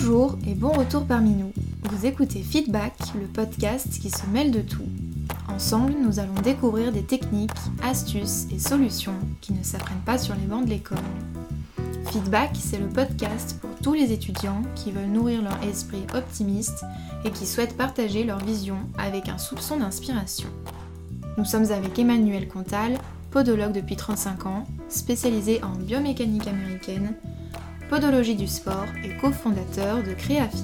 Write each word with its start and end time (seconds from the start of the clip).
Bonjour 0.00 0.38
et 0.46 0.54
bon 0.54 0.70
retour 0.70 1.04
parmi 1.04 1.32
nous. 1.32 1.52
Vous 1.82 2.06
écoutez 2.06 2.40
Feedback, 2.40 2.94
le 3.14 3.26
podcast 3.26 4.00
qui 4.00 4.08
se 4.08 4.24
mêle 4.32 4.50
de 4.50 4.62
tout. 4.62 4.86
Ensemble, 5.46 5.92
nous 6.02 6.18
allons 6.18 6.40
découvrir 6.42 6.90
des 6.90 7.02
techniques, 7.02 7.50
astuces 7.82 8.46
et 8.50 8.58
solutions 8.58 9.18
qui 9.42 9.52
ne 9.52 9.62
s'apprennent 9.62 10.00
pas 10.06 10.16
sur 10.16 10.34
les 10.34 10.46
bancs 10.46 10.64
de 10.64 10.70
l'école. 10.70 10.96
Feedback, 12.10 12.52
c'est 12.58 12.78
le 12.78 12.88
podcast 12.88 13.58
pour 13.60 13.70
tous 13.82 13.92
les 13.92 14.10
étudiants 14.10 14.62
qui 14.74 14.90
veulent 14.90 15.04
nourrir 15.04 15.42
leur 15.42 15.62
esprit 15.64 16.06
optimiste 16.14 16.82
et 17.26 17.30
qui 17.30 17.44
souhaitent 17.44 17.76
partager 17.76 18.24
leur 18.24 18.38
vision 18.38 18.78
avec 18.96 19.28
un 19.28 19.36
soupçon 19.36 19.76
d'inspiration. 19.76 20.48
Nous 21.36 21.44
sommes 21.44 21.70
avec 21.72 21.98
Emmanuel 21.98 22.48
Contal, 22.48 22.96
podologue 23.30 23.72
depuis 23.72 23.96
35 23.96 24.46
ans, 24.46 24.66
spécialisé 24.88 25.62
en 25.62 25.76
biomécanique 25.76 26.48
américaine, 26.48 27.14
podologie 27.90 28.36
du 28.36 28.46
sport 28.46 28.86
et 29.02 29.16
cofondateur 29.16 30.00
de 30.04 30.14
CréaFit. 30.14 30.62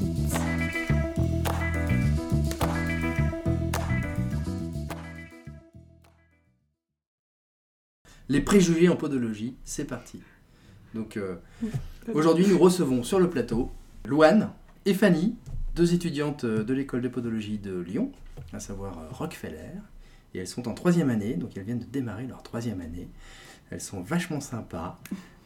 Les 8.29 8.41
préjugés 8.41 8.89
en 8.89 8.95
podologie, 8.95 9.57
c'est 9.65 9.87
parti. 9.87 10.23
Donc 10.95 11.17
euh, 11.17 11.35
aujourd'hui, 12.15 12.47
nous 12.47 12.61
recevons 12.61 13.03
sur 13.03 13.19
le 13.19 13.29
plateau 13.29 13.73
Louane 14.07 14.53
et 14.85 14.95
Fanny, 14.95 15.35
deux 15.75 15.95
étudiantes 15.95 16.47
de 16.47 16.75
l'école 16.75 17.01
de 17.01 17.09
podologie 17.09 17.59
de 17.59 17.77
Lyon, 17.81 18.13
à 18.53 18.61
savoir 18.61 19.01
euh, 19.01 19.09
Rockefeller. 19.11 19.73
Et 20.33 20.39
elles 20.39 20.47
sont 20.47 20.69
en 20.69 20.75
troisième 20.75 21.11
année, 21.11 21.35
donc 21.35 21.57
elles 21.57 21.65
viennent 21.65 21.81
de 21.81 21.87
démarrer 21.87 22.29
leur 22.29 22.45
troisième 22.45 22.81
année. 22.81 23.09
Elles 23.71 23.81
sont 23.81 24.01
vachement 24.01 24.41
sympas. 24.41 25.01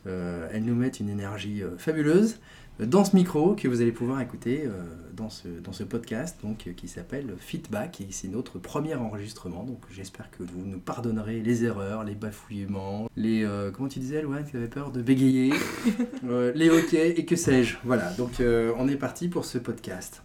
Euh, 0.06 0.48
elles 0.52 0.64
nous 0.64 0.74
mettent 0.74 1.00
une 1.00 1.10
énergie 1.10 1.62
euh, 1.62 1.76
fabuleuse 1.78 2.38
dans 2.78 3.04
ce 3.04 3.14
micro 3.14 3.54
que 3.54 3.68
vous 3.68 3.82
allez 3.82 3.92
pouvoir 3.92 4.22
écouter 4.22 4.62
euh, 4.64 4.70
dans, 5.14 5.28
ce, 5.28 5.48
dans 5.48 5.72
ce 5.72 5.84
podcast 5.84 6.38
donc, 6.42 6.66
euh, 6.66 6.72
qui 6.72 6.88
s'appelle 6.88 7.34
Feedback 7.38 8.00
et 8.00 8.06
c'est 8.10 8.28
notre 8.28 8.58
premier 8.58 8.94
enregistrement. 8.94 9.64
Donc 9.64 9.80
j'espère 9.90 10.30
que 10.30 10.42
vous 10.42 10.64
nous 10.64 10.78
pardonnerez 10.78 11.40
les 11.40 11.64
erreurs, 11.64 12.04
les 12.04 12.14
bafouillements, 12.14 13.08
les. 13.16 13.44
euh, 13.44 13.70
comment 13.70 13.88
tu 13.88 13.98
disais, 13.98 14.22
Louane, 14.22 14.46
tu 14.50 14.56
avais 14.56 14.68
peur 14.68 14.90
de 14.92 15.02
bégayer, 15.02 15.52
euh, 16.24 16.52
les 16.54 16.70
hoquets 16.70 17.10
et 17.20 17.26
que 17.26 17.36
sais-je. 17.36 17.76
Voilà, 17.84 18.10
donc 18.12 18.40
euh, 18.40 18.72
on 18.78 18.88
est 18.88 18.96
parti 18.96 19.28
pour 19.28 19.44
ce 19.44 19.58
podcast. 19.58 20.22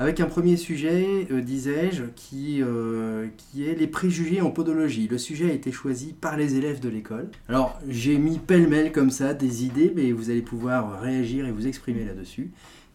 Avec 0.00 0.18
un 0.18 0.26
premier 0.26 0.56
sujet, 0.56 1.28
euh, 1.30 1.40
disais-je, 1.40 2.02
qui, 2.16 2.60
euh, 2.60 3.28
qui 3.36 3.64
est 3.64 3.76
les 3.76 3.86
préjugés 3.86 4.40
en 4.40 4.50
podologie. 4.50 5.06
Le 5.06 5.18
sujet 5.18 5.50
a 5.50 5.52
été 5.52 5.70
choisi 5.70 6.12
par 6.12 6.36
les 6.36 6.56
élèves 6.56 6.80
de 6.80 6.88
l'école. 6.88 7.28
Alors, 7.48 7.78
j'ai 7.88 8.18
mis 8.18 8.40
pêle-mêle 8.40 8.90
comme 8.90 9.10
ça 9.10 9.34
des 9.34 9.64
idées, 9.64 9.92
mais 9.94 10.10
vous 10.10 10.30
allez 10.30 10.42
pouvoir 10.42 11.00
réagir 11.00 11.46
et 11.46 11.52
vous 11.52 11.68
exprimer 11.68 12.04
là-dessus. 12.04 12.50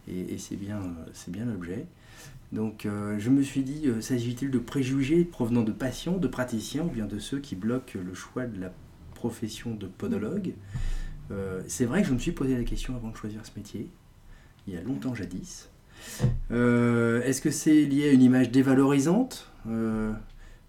Et, 0.10 0.38
c'est 0.38 0.58
bien, 0.58 0.78
euh, 0.78 1.06
c'est 1.14 1.32
bien 1.32 1.46
l'objet. 1.46 1.86
Donc, 2.52 2.88
je 3.20 3.30
me 3.30 3.44
suis 3.44 3.62
dit, 3.62 3.86
s'agit-il 4.02 4.50
de 4.50 4.58
préjugés 4.58 5.24
provenant 5.24 5.62
de 5.62 5.72
patients, 5.72 6.18
de 6.18 6.28
praticiens, 6.28 6.84
ou 6.84 6.90
bien 6.90 7.06
de 7.06 7.20
ceux 7.20 7.38
qui 7.38 7.56
bloquent 7.56 8.00
le 8.04 8.16
choix 8.16 8.48
de 8.48 8.60
la 8.60 8.74
profession 9.14 9.76
de 9.76 9.86
podologue? 9.86 10.56
C'est 11.68 11.86
vrai 11.86 12.02
que 12.02 12.08
je 12.08 12.14
me 12.16 12.18
suis 12.18 12.32
posé 12.32 12.58
la 12.58 12.64
question 12.64 12.96
avant 12.96 13.10
de 13.10 13.16
choisir 13.16 13.46
ce 13.46 13.52
métier, 13.56 13.92
il 14.66 14.74
y 14.74 14.78
a 14.78 14.82
longtemps 14.82 15.14
jadis. 15.14 15.70
Euh, 16.52 17.22
Est-ce 17.24 17.42
que 17.42 17.52
c'est 17.52 17.86
lié 17.86 18.10
à 18.10 18.12
une 18.12 18.22
image 18.22 18.52
dévalorisante 18.52 19.50
Euh, 19.70 20.12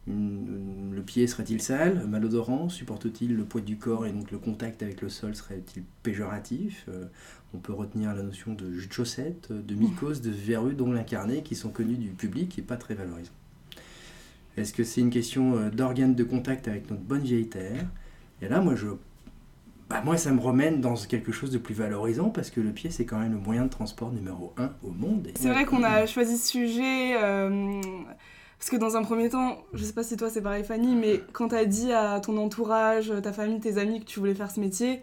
Le 0.06 1.00
pied 1.02 1.26
serait-il 1.26 1.60
sale, 1.62 2.06
malodorant 2.08 2.68
Supporte-t-il 2.68 3.36
le 3.36 3.44
poids 3.44 3.60
du 3.60 3.76
corps 3.76 4.06
et 4.06 4.12
donc 4.12 4.30
le 4.30 4.38
contact 4.38 4.82
avec 4.82 5.00
le 5.02 5.08
sol 5.08 5.34
serait-il 5.34 5.82
péjoratif 6.02 6.84
Euh, 6.88 7.04
On 7.54 7.58
peut 7.58 7.72
retenir 7.72 8.14
la 8.14 8.22
notion 8.22 8.54
de 8.54 8.72
jus 8.72 8.88
de 8.88 8.92
chaussette, 8.92 9.52
de 9.52 9.74
mycose, 9.74 10.20
de 10.20 10.30
verrues 10.30 10.74
d'ongles 10.74 10.98
incarnés 10.98 11.42
qui 11.42 11.54
sont 11.54 11.70
connus 11.70 11.96
du 11.96 12.08
public 12.10 12.58
et 12.58 12.62
pas 12.62 12.76
très 12.76 12.94
valorisants. 12.94 13.32
Est-ce 14.56 14.72
que 14.72 14.84
c'est 14.84 15.00
une 15.00 15.10
question 15.10 15.70
d'organes 15.70 16.14
de 16.14 16.24
contact 16.24 16.68
avec 16.68 16.90
notre 16.90 17.02
bonne 17.02 17.22
vieille 17.22 17.48
terre? 17.48 17.86
Et 18.42 18.48
là, 18.48 18.60
moi, 18.60 18.74
je 18.74 18.88
bah 19.90 20.00
moi, 20.04 20.16
ça 20.16 20.30
me 20.30 20.40
remène 20.40 20.80
dans 20.80 20.94
quelque 20.94 21.32
chose 21.32 21.50
de 21.50 21.58
plus 21.58 21.74
valorisant 21.74 22.30
parce 22.30 22.48
que 22.50 22.60
le 22.60 22.70
pied, 22.70 22.90
c'est 22.90 23.04
quand 23.04 23.18
même 23.18 23.32
le 23.32 23.38
moyen 23.38 23.64
de 23.64 23.70
transport 23.70 24.10
numéro 24.12 24.54
un 24.56 24.70
au 24.82 24.90
monde. 24.92 25.26
Et- 25.26 25.34
C'est 25.38 25.50
vrai 25.50 25.64
qu'on 25.66 25.82
a 25.82 26.06
choisi 26.06 26.38
ce 26.38 26.48
sujet 26.48 27.16
euh, 27.20 27.80
parce 28.58 28.70
que 28.70 28.76
dans 28.76 28.96
un 28.96 29.02
premier 29.02 29.28
temps, 29.28 29.58
je 29.74 29.84
sais 29.84 29.92
pas 29.92 30.02
si 30.04 30.16
toi 30.16 30.30
c'est 30.30 30.42
pareil 30.42 30.64
Fanny, 30.64 30.94
mais 30.94 31.20
quand 31.32 31.48
t'as 31.48 31.64
dit 31.64 31.92
à 31.92 32.20
ton 32.20 32.36
entourage, 32.38 33.12
ta 33.22 33.32
famille, 33.32 33.60
tes 33.60 33.78
amis 33.78 34.00
que 34.00 34.04
tu 34.06 34.20
voulais 34.20 34.34
faire 34.34 34.50
ce 34.50 34.60
métier, 34.60 35.02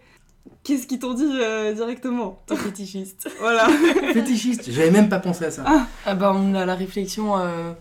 qu'est-ce 0.64 0.86
qu'ils 0.86 0.98
t'ont 1.00 1.14
dit 1.14 1.38
euh, 1.40 1.74
directement? 1.74 2.42
T'es 2.46 2.56
fétichiste. 2.56 3.28
Voilà. 3.40 3.68
Fétichiste, 4.14 4.70
j'avais 4.70 4.90
même 4.90 5.08
pas 5.10 5.18
pensé 5.20 5.44
à 5.44 5.50
ça. 5.50 5.64
Ah. 5.66 5.86
Ah 6.06 6.14
bah, 6.14 6.32
on 6.34 6.54
a 6.54 6.64
la 6.64 6.74
réflexion, 6.74 7.36
euh, 7.38 7.72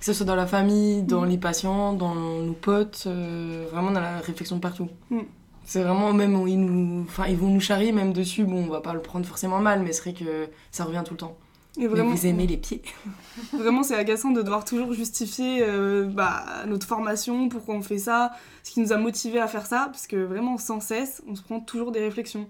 que 0.00 0.04
ce 0.04 0.12
soit 0.12 0.26
dans 0.26 0.34
la 0.34 0.46
famille, 0.48 1.04
dans 1.04 1.22
Mm. 1.22 1.28
les 1.28 1.38
patients, 1.38 1.92
dans 1.92 2.14
nos 2.16 2.52
potes, 2.54 3.04
euh, 3.06 3.66
vraiment 3.70 3.90
on 3.92 3.94
a 3.96 4.00
la 4.00 4.18
réflexion 4.18 4.58
partout. 4.58 4.88
Mm. 5.10 5.20
C'est 5.64 5.82
vraiment 5.82 6.12
même 6.12 6.34
où 6.40 6.46
ils 6.46 6.60
nous, 6.60 7.04
enfin 7.08 7.26
ils 7.28 7.36
vont 7.36 7.48
nous 7.48 7.60
charrier 7.60 7.92
même 7.92 8.12
dessus. 8.12 8.44
Bon, 8.44 8.64
on 8.64 8.70
va 8.70 8.80
pas 8.80 8.94
le 8.94 9.00
prendre 9.00 9.24
forcément 9.26 9.60
mal, 9.60 9.82
mais 9.82 9.92
c'est 9.92 10.02
vrai 10.02 10.12
que 10.12 10.48
ça 10.70 10.84
revient 10.84 11.02
tout 11.04 11.14
le 11.14 11.18
temps. 11.18 11.36
Et 11.78 11.88
Mais 11.88 12.02
vous 12.02 12.26
aimez 12.26 12.46
les 12.46 12.58
pieds 12.58 12.82
vraiment 13.54 13.82
c'est 13.82 13.94
agaçant 13.94 14.30
de 14.30 14.42
devoir 14.42 14.66
toujours 14.66 14.92
justifier 14.92 15.62
euh, 15.62 16.04
bah, 16.04 16.44
notre 16.66 16.86
formation, 16.86 17.48
pourquoi 17.48 17.74
on 17.74 17.80
fait 17.80 17.96
ça, 17.96 18.32
ce 18.62 18.72
qui 18.72 18.80
nous 18.80 18.92
a 18.92 18.98
motivé 18.98 19.40
à 19.40 19.46
faire 19.46 19.64
ça, 19.64 19.88
parce 19.90 20.06
que 20.06 20.16
vraiment 20.16 20.58
sans 20.58 20.80
cesse, 20.80 21.22
on 21.26 21.34
se 21.34 21.40
prend 21.42 21.60
toujours 21.60 21.90
des 21.90 22.00
réflexions. 22.00 22.46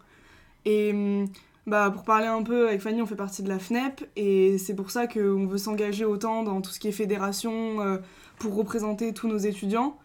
Et 0.64 0.90
hum, 0.92 1.28
bah, 1.68 1.92
pour 1.92 2.02
parler 2.02 2.26
un 2.26 2.42
peu, 2.42 2.66
avec 2.66 2.80
Fanny, 2.80 3.00
on 3.00 3.06
fait 3.06 3.14
partie 3.14 3.44
de 3.44 3.48
la 3.48 3.60
FNEP, 3.60 4.04
et 4.16 4.58
c'est 4.58 4.74
pour 4.74 4.90
ça 4.90 5.06
qu'on 5.06 5.46
veut 5.46 5.58
s'engager 5.58 6.04
autant 6.04 6.42
dans 6.42 6.60
tout 6.60 6.72
ce 6.72 6.80
qui 6.80 6.88
est 6.88 6.92
fédération, 6.92 7.80
euh, 7.80 7.98
pour 8.40 8.56
représenter 8.56 9.12
tous 9.12 9.28
nos 9.28 9.38
étudiants. 9.38 9.96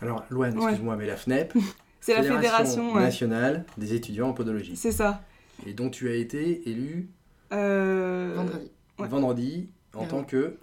Alors, 0.00 0.24
Loane, 0.30 0.56
Ouais. 0.56 0.64
excuse-moi, 0.70 0.96
mais 0.96 1.06
la 1.06 1.16
FNEP, 1.16 1.52
C'est 2.02 2.14
la 2.14 2.22
fédération, 2.24 2.92
ouais. 2.94 3.00
nationale 3.02 3.64
des 3.78 3.94
étudiants 3.94 4.28
en 4.28 4.32
podologie. 4.34 4.76
c'est 4.76 4.92
ça. 4.92 5.22
Et 5.66 5.72
dont 5.72 5.88
tu 5.88 6.10
as 6.10 6.14
été 6.16 6.68
élu 6.68 7.08
Euh, 7.52 8.32
vendredi. 8.36 8.70
Ouais. 8.98 9.08
vendredi 9.08 9.68
en 9.94 10.00
Ouais. 10.02 10.08
tant 10.08 10.24
que. 10.24 10.56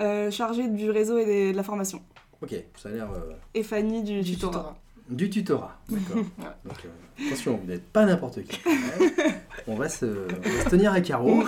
euh, 0.00 0.30
chargée 0.30 0.66
du 0.68 0.90
réseau 0.90 1.18
et 1.18 1.24
des- 1.26 1.52
de 1.52 1.56
la 1.56 1.62
formation. 1.62 2.00
Ok, 2.40 2.54
ça 2.76 2.88
a 2.88 2.92
l'air 2.92 3.10
euh, 3.12 3.32
Et 3.54 3.62
Fanny 3.64 4.02
du, 4.02 4.22
Du 4.22 4.32
tutorat. 4.34 4.52
tutorat. 4.52 4.76
du 5.10 5.30
tutorat. 5.30 5.80
D'accord. 5.90 6.16
Ouais. 6.38 6.44
Donc, 6.64 6.78
euh, 6.86 7.26
attention, 7.26 7.56
vous 7.56 7.66
n'êtes 7.66 7.84
pas 7.84 8.06
n'importe 8.06 8.42
qui. 8.44 8.60
on, 9.66 9.74
va 9.74 9.88
se, 9.88 10.06
on 10.06 10.48
va 10.58 10.64
se 10.64 10.68
tenir 10.70 10.92
à 10.92 11.00
carreau. 11.00 11.42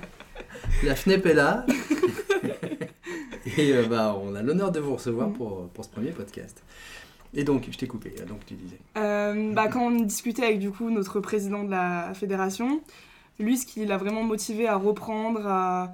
la 0.84 0.94
FNEP 0.94 1.26
est 1.26 1.34
là. 1.34 1.66
Et 3.58 3.72
euh, 3.74 3.84
bah, 3.86 4.16
on 4.22 4.34
a 4.34 4.42
l'honneur 4.42 4.72
de 4.72 4.80
vous 4.80 4.94
recevoir 4.94 5.30
pour, 5.32 5.68
pour 5.68 5.84
ce 5.84 5.90
premier 5.90 6.10
podcast. 6.12 6.62
Et 7.34 7.44
donc, 7.44 7.66
je 7.70 7.76
t'ai 7.76 7.86
coupé, 7.86 8.14
donc 8.28 8.44
tu 8.46 8.54
disais. 8.54 8.78
Euh, 8.96 9.52
bah, 9.52 9.68
quand 9.68 9.86
on 9.86 9.90
discutait 10.02 10.44
avec 10.44 10.58
du 10.60 10.70
coup 10.70 10.90
notre 10.90 11.20
président 11.20 11.64
de 11.64 11.70
la 11.70 12.12
fédération, 12.14 12.80
lui 13.38 13.56
ce 13.58 13.66
qui 13.66 13.84
l'a 13.84 13.96
vraiment 13.96 14.22
motivé 14.22 14.68
à 14.68 14.76
reprendre, 14.76 15.46
à, 15.46 15.92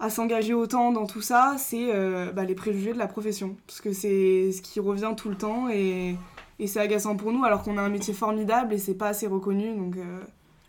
à 0.00 0.10
s'engager 0.10 0.52
autant 0.54 0.92
dans 0.92 1.06
tout 1.06 1.22
ça, 1.22 1.54
c'est 1.58 1.94
euh, 1.94 2.30
bah, 2.32 2.44
les 2.44 2.54
préjugés 2.54 2.92
de 2.92 2.98
la 2.98 3.06
profession. 3.06 3.56
Parce 3.66 3.80
que 3.80 3.92
c'est 3.92 4.52
ce 4.52 4.60
qui 4.60 4.78
revient 4.80 5.14
tout 5.16 5.30
le 5.30 5.36
temps 5.36 5.68
et, 5.70 6.16
et 6.58 6.66
c'est 6.66 6.80
agaçant 6.80 7.16
pour 7.16 7.32
nous 7.32 7.44
alors 7.44 7.62
qu'on 7.62 7.78
a 7.78 7.82
un 7.82 7.88
métier 7.88 8.12
formidable 8.12 8.74
et 8.74 8.78
c'est 8.78 8.94
pas 8.94 9.08
assez 9.08 9.26
reconnu. 9.26 9.74
Donc 9.74 9.96
euh, 9.96 10.20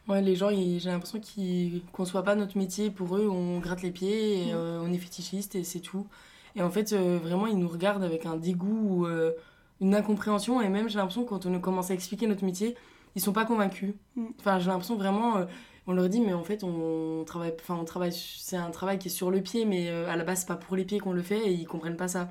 Ouais, 0.07 0.21
les 0.21 0.37
gens, 0.37 0.49
j'ai 0.51 0.89
l'impression 0.89 1.19
qu'ils 1.19 1.81
conçoivent 1.91 2.23
pas 2.23 2.35
notre 2.35 2.57
métier. 2.57 2.89
Pour 2.89 3.17
eux, 3.17 3.27
on 3.29 3.59
gratte 3.59 3.81
les 3.81 3.91
pieds, 3.91 4.41
et, 4.47 4.53
Mm. 4.53 4.55
euh, 4.55 4.81
on 4.81 4.93
est 4.93 4.97
fétichiste 4.97 5.55
et 5.55 5.65
c'est 5.65 5.81
tout. 5.81 6.07
Et 6.55 6.61
en 6.61 6.69
fait, 6.69 6.93
euh, 6.93 7.19
vraiment, 7.21 7.45
ils 7.45 7.57
nous 7.57 7.67
regardent 7.67 8.05
avec 8.05 8.25
un 8.25 8.37
dégoût 8.37 9.05
euh, 9.05 9.33
une 9.81 9.95
incompréhension. 9.95 10.61
Et 10.61 10.69
même, 10.69 10.89
j'ai 10.89 10.97
l'impression 10.97 11.23
quand 11.23 11.45
on 11.45 11.59
commence 11.59 11.91
à 11.91 11.93
expliquer 11.93 12.27
notre 12.27 12.43
métier, 12.45 12.75
ils 13.15 13.21
sont 13.21 13.33
pas 13.33 13.45
convaincus. 13.45 13.93
Mm. 14.15 14.25
Enfin, 14.39 14.59
j'ai 14.59 14.67
l'impression 14.67 14.95
vraiment, 14.95 15.37
euh, 15.37 15.45
on 15.87 15.93
leur 15.93 16.09
dit, 16.09 16.21
mais 16.21 16.33
en 16.33 16.43
fait, 16.43 16.63
on 16.63 17.23
travaille, 17.25 17.53
enfin, 17.59 17.77
on 17.79 17.85
travaille, 17.85 18.13
c'est 18.13 18.57
un 18.57 18.71
travail 18.71 18.99
qui 18.99 19.07
est 19.07 19.11
sur 19.11 19.31
le 19.31 19.41
pied, 19.41 19.65
mais 19.65 19.89
euh, 19.89 20.09
à 20.09 20.15
la 20.15 20.23
base, 20.23 20.41
c'est 20.41 20.47
pas 20.47 20.55
pour 20.55 20.75
les 20.75 20.85
pieds 20.85 20.99
qu'on 20.99 21.13
le 21.13 21.21
fait 21.23 21.39
et 21.47 21.51
ils 21.51 21.65
comprennent 21.65 21.97
pas 21.97 22.07
ça. 22.07 22.29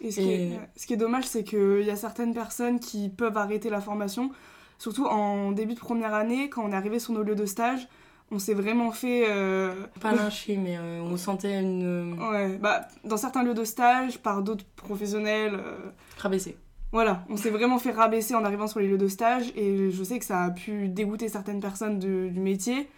Et 0.00 0.10
ce, 0.10 0.20
qui 0.20 0.30
est, 0.30 0.60
ce 0.76 0.86
qui 0.86 0.92
est 0.92 0.98
dommage, 0.98 1.24
c'est 1.24 1.42
qu'il 1.42 1.82
y 1.82 1.90
a 1.90 1.96
certaines 1.96 2.34
personnes 2.34 2.80
qui 2.80 3.08
peuvent 3.08 3.36
arrêter 3.36 3.70
la 3.70 3.80
formation, 3.80 4.30
surtout 4.78 5.06
en 5.06 5.52
début 5.52 5.74
de 5.74 5.80
première 5.80 6.12
année, 6.12 6.50
quand 6.50 6.64
on 6.64 6.72
est 6.72 6.76
arrivé 6.76 6.98
sur 6.98 7.14
nos 7.14 7.22
lieux 7.22 7.34
de 7.34 7.46
stage, 7.46 7.88
on 8.30 8.38
s'est 8.38 8.54
vraiment 8.54 8.90
fait... 8.90 9.24
euh, 9.28 9.72
Pas 10.00 10.12
lyncher, 10.12 10.56
mais 10.56 10.76
euh, 10.76 11.00
on 11.00 11.16
sentait 11.16 11.60
une 11.60 12.18
Ouais, 12.20 12.58
bah, 12.58 12.88
dans 13.04 13.16
certains 13.16 13.42
lieux 13.42 13.54
de 13.54 13.64
stage, 13.64 14.18
par 14.18 14.42
d'autres 14.42 14.64
professionnels, 14.74 15.54
euh. 15.54 15.78
Voilà, 16.92 17.24
on 17.28 17.36
s'est 17.36 17.50
vraiment 17.50 17.78
fait 17.78 17.90
rabaisser 17.90 18.34
en 18.34 18.44
arrivant 18.44 18.66
sur 18.66 18.80
les 18.80 18.88
lieux 18.88 18.98
de 18.98 19.08
stage 19.08 19.52
et 19.56 19.90
je 19.90 20.02
sais 20.04 20.18
que 20.18 20.24
ça 20.24 20.42
a 20.44 20.50
pu 20.50 20.88
dégoûter 20.88 21.28
certaines 21.28 21.60
personnes 21.60 21.98
de- 21.98 22.28
du 22.28 22.40
métier. 22.40 22.88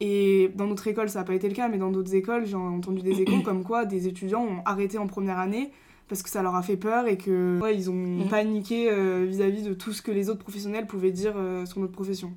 Et 0.00 0.50
dans 0.54 0.66
notre 0.66 0.86
école, 0.88 1.08
ça 1.08 1.20
n'a 1.20 1.24
pas 1.24 1.34
été 1.34 1.48
le 1.48 1.54
cas, 1.54 1.68
mais 1.68 1.78
dans 1.78 1.90
d'autres 1.90 2.14
écoles, 2.14 2.44
j'ai 2.46 2.56
entendu 2.56 3.02
des 3.02 3.20
échos 3.20 3.40
comme 3.44 3.64
quoi 3.64 3.84
des 3.84 4.06
étudiants 4.08 4.42
ont 4.44 4.62
arrêté 4.64 4.98
en 4.98 5.06
première 5.06 5.38
année 5.38 5.72
parce 6.08 6.22
que 6.22 6.28
ça 6.28 6.42
leur 6.42 6.54
a 6.56 6.62
fait 6.62 6.76
peur 6.76 7.06
et 7.06 7.16
que 7.16 7.58
ouais, 7.62 7.74
ils 7.76 7.88
ont 7.90 7.94
Mhm. 7.94 8.28
paniqué 8.28 8.90
euh, 8.90 9.24
vis-à-vis 9.26 9.62
de 9.62 9.72
tout 9.74 9.92
ce 9.92 10.02
que 10.02 10.10
les 10.10 10.28
autres 10.28 10.40
professionnels 10.40 10.86
pouvaient 10.86 11.12
dire 11.12 11.34
euh, 11.36 11.64
sur 11.66 11.80
notre 11.80 11.92
profession. 11.92 12.32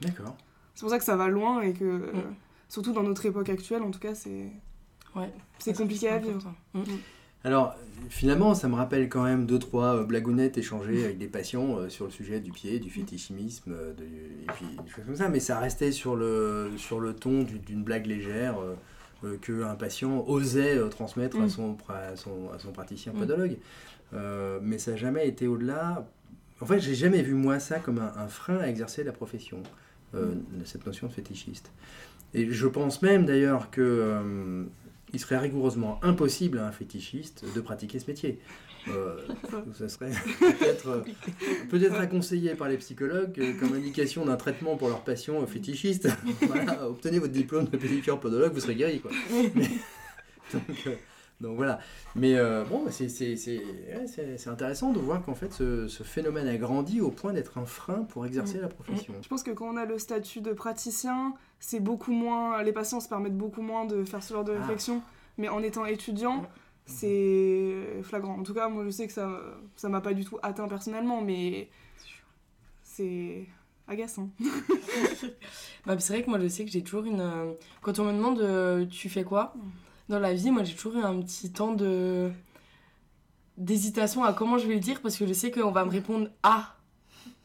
D'accord. 0.00 0.36
C'est 0.74 0.80
pour 0.80 0.90
ça 0.90 0.98
que 0.98 1.04
ça 1.04 1.16
va 1.16 1.28
loin 1.28 1.60
et 1.62 1.72
que 1.72 1.84
euh, 1.84 1.98
Mhm. 2.12 2.34
surtout 2.68 2.92
dans 2.92 3.02
notre 3.04 3.24
époque 3.26 3.48
actuelle, 3.48 3.82
en 3.82 3.90
tout 3.90 4.00
cas, 4.00 4.14
c'est 4.14 4.50
Ouais. 5.16 5.30
c'est 5.58 5.76
compliqué 5.76 6.08
à 6.08 6.18
vivre. 6.18 6.52
Mm. 7.44 7.46
Alors, 7.46 7.76
finalement, 8.08 8.54
ça 8.54 8.68
me 8.68 8.74
rappelle 8.74 9.08
quand 9.08 9.24
même 9.24 9.46
deux, 9.46 9.58
trois 9.58 9.96
euh, 9.96 10.04
blagounettes 10.04 10.58
échangées 10.58 11.04
avec 11.04 11.18
des 11.18 11.26
patients 11.28 11.78
euh, 11.78 11.88
sur 11.88 12.04
le 12.06 12.10
sujet 12.10 12.40
du 12.40 12.50
pied, 12.52 12.78
du 12.80 12.90
fétichisme, 12.90 13.72
euh, 13.72 13.92
de- 13.94 14.02
et 14.04 14.46
puis 14.54 14.66
des 14.84 14.90
choses 14.90 15.04
comme 15.04 15.16
ça, 15.16 15.28
mais 15.28 15.40
ça 15.40 15.58
restait 15.58 15.92
sur 15.92 16.16
le, 16.16 16.70
sur 16.76 17.00
le 17.00 17.14
ton 17.14 17.42
du- 17.42 17.58
d'une 17.58 17.82
blague 17.82 18.06
légère 18.06 18.56
euh, 19.24 19.36
qu'un 19.38 19.74
patient 19.74 20.22
osait 20.28 20.78
transmettre 20.90 21.38
à, 21.38 21.44
Mm. 21.46 21.48
son, 21.48 21.76
à, 21.88 22.14
son, 22.16 22.50
à 22.54 22.58
son 22.58 22.72
praticien 22.72 23.12
Mm. 23.12 23.18
podologue. 23.18 23.56
Mais 24.62 24.78
ça 24.78 24.92
n'a 24.92 24.96
jamais 24.96 25.26
été 25.26 25.46
au-delà. 25.48 26.06
En 26.60 26.66
fait, 26.66 26.78
j'ai 26.78 26.94
jamais 26.94 27.20
vu 27.22 27.34
moi 27.34 27.58
ça 27.58 27.78
comme 27.80 27.98
un, 27.98 28.12
un 28.16 28.28
frein 28.28 28.58
à 28.58 28.68
exercer 28.68 29.02
la 29.02 29.10
profession, 29.12 29.60
euh, 30.14 30.34
cette 30.64 30.86
notion 30.86 31.08
de 31.08 31.12
fétichiste. 31.12 31.72
Et 32.32 32.48
je 32.50 32.66
pense 32.68 33.02
même 33.02 33.24
d'ailleurs 33.26 33.70
que 33.70 34.62
il 35.14 35.18
serait 35.20 35.38
rigoureusement 35.38 35.98
impossible 36.02 36.58
à 36.58 36.66
un 36.66 36.72
fétichiste 36.72 37.44
de 37.54 37.60
pratiquer 37.60 37.98
ce 37.98 38.06
métier. 38.10 38.38
Euh, 38.88 39.16
ça 39.72 39.88
serait 39.88 40.10
peut-être 40.40 40.88
euh, 40.88 41.00
peut-être 41.70 41.94
à 41.94 42.06
conseiller 42.06 42.54
par 42.54 42.68
les 42.68 42.76
psychologues 42.76 43.38
euh, 43.38 43.54
comme 43.58 43.72
indication 43.72 44.26
d'un 44.26 44.36
traitement 44.36 44.76
pour 44.76 44.88
leurs 44.88 45.04
patients 45.04 45.40
euh, 45.40 45.46
fétichistes. 45.46 46.08
voilà, 46.42 46.86
obtenez 46.90 47.18
votre 47.18 47.32
diplôme 47.32 47.64
de 47.64 47.76
pédicure 47.78 48.20
podologue, 48.20 48.52
vous 48.52 48.60
serez 48.60 48.74
guéri. 48.74 49.00
Quoi. 49.00 49.10
Mais- 49.54 49.70
donc, 50.52 50.62
euh, 50.86 50.94
donc 51.40 51.56
voilà. 51.56 51.78
Mais 52.14 52.34
euh, 52.36 52.64
bon, 52.64 52.84
c'est 52.90 53.08
c'est- 53.08 53.36
c'est- 53.36 53.58
ouais, 53.58 54.36
intéressant 54.46 54.92
de 54.92 54.98
voir 54.98 55.24
qu'en 55.24 55.34
fait 55.34 55.52
ce, 55.52 55.88
ce 55.88 56.02
phénomène 56.02 56.46
a 56.46 56.56
grandi 56.58 57.00
au 57.00 57.10
point 57.10 57.32
d'être 57.32 57.56
un 57.58 57.64
frein 57.66 58.02
pour 58.10 58.26
exercer 58.26 58.58
la 58.60 58.68
profession. 58.68 59.14
Je 59.22 59.28
pense 59.28 59.42
que 59.42 59.50
quand 59.50 59.66
on 59.72 59.76
a 59.78 59.86
le 59.86 59.98
statut 59.98 60.42
de 60.42 60.52
praticien, 60.52 61.32
c'est 61.66 61.80
beaucoup 61.80 62.12
moins. 62.12 62.62
Les 62.62 62.72
patients 62.72 63.00
se 63.00 63.08
permettent 63.08 63.38
beaucoup 63.38 63.62
moins 63.62 63.86
de 63.86 64.04
faire 64.04 64.22
ce 64.22 64.34
genre 64.34 64.44
de 64.44 64.52
Ah. 64.52 64.58
réflexion. 64.60 65.00
Mais 65.38 65.48
en 65.48 65.62
étant 65.62 65.84
étudiant, 65.86 66.44
c'est 66.84 68.02
flagrant. 68.02 68.34
En 68.38 68.42
tout 68.42 68.52
cas, 68.54 68.68
moi 68.68 68.84
je 68.84 68.90
sais 68.90 69.06
que 69.06 69.12
ça 69.12 69.28
ça 69.76 69.88
m'a 69.88 70.00
pas 70.02 70.12
du 70.14 70.24
tout 70.24 70.38
atteint 70.42 70.68
personnellement, 70.68 71.20
mais 71.22 71.70
c'est 72.82 73.46
agaçant. 73.88 74.28
Bah, 75.86 75.98
c'est 75.98 76.14
vrai 76.14 76.22
que 76.22 76.30
moi 76.30 76.38
je 76.40 76.48
sais 76.48 76.64
que 76.64 76.70
j'ai 76.70 76.82
toujours 76.82 77.04
une. 77.04 77.20
euh, 77.20 77.52
Quand 77.82 77.98
on 77.98 78.04
me 78.04 78.12
demande 78.12 78.40
euh, 78.40 78.86
tu 78.86 79.08
fais 79.10 79.22
quoi 79.24 79.52
dans 80.08 80.18
la 80.18 80.32
vie, 80.34 80.50
moi 80.50 80.64
j'ai 80.64 80.74
toujours 80.74 80.96
eu 80.96 81.02
un 81.02 81.20
petit 81.20 81.50
temps 81.52 81.72
de 81.72 82.30
d'hésitation 83.56 84.24
à 84.24 84.32
comment 84.32 84.58
je 84.58 84.66
vais 84.66 84.74
le 84.74 84.80
dire 84.80 85.00
parce 85.02 85.16
que 85.16 85.26
je 85.26 85.32
sais 85.32 85.50
qu'on 85.50 85.70
va 85.70 85.84
me 85.84 85.90
répondre 85.90 86.28
A. 86.42 86.73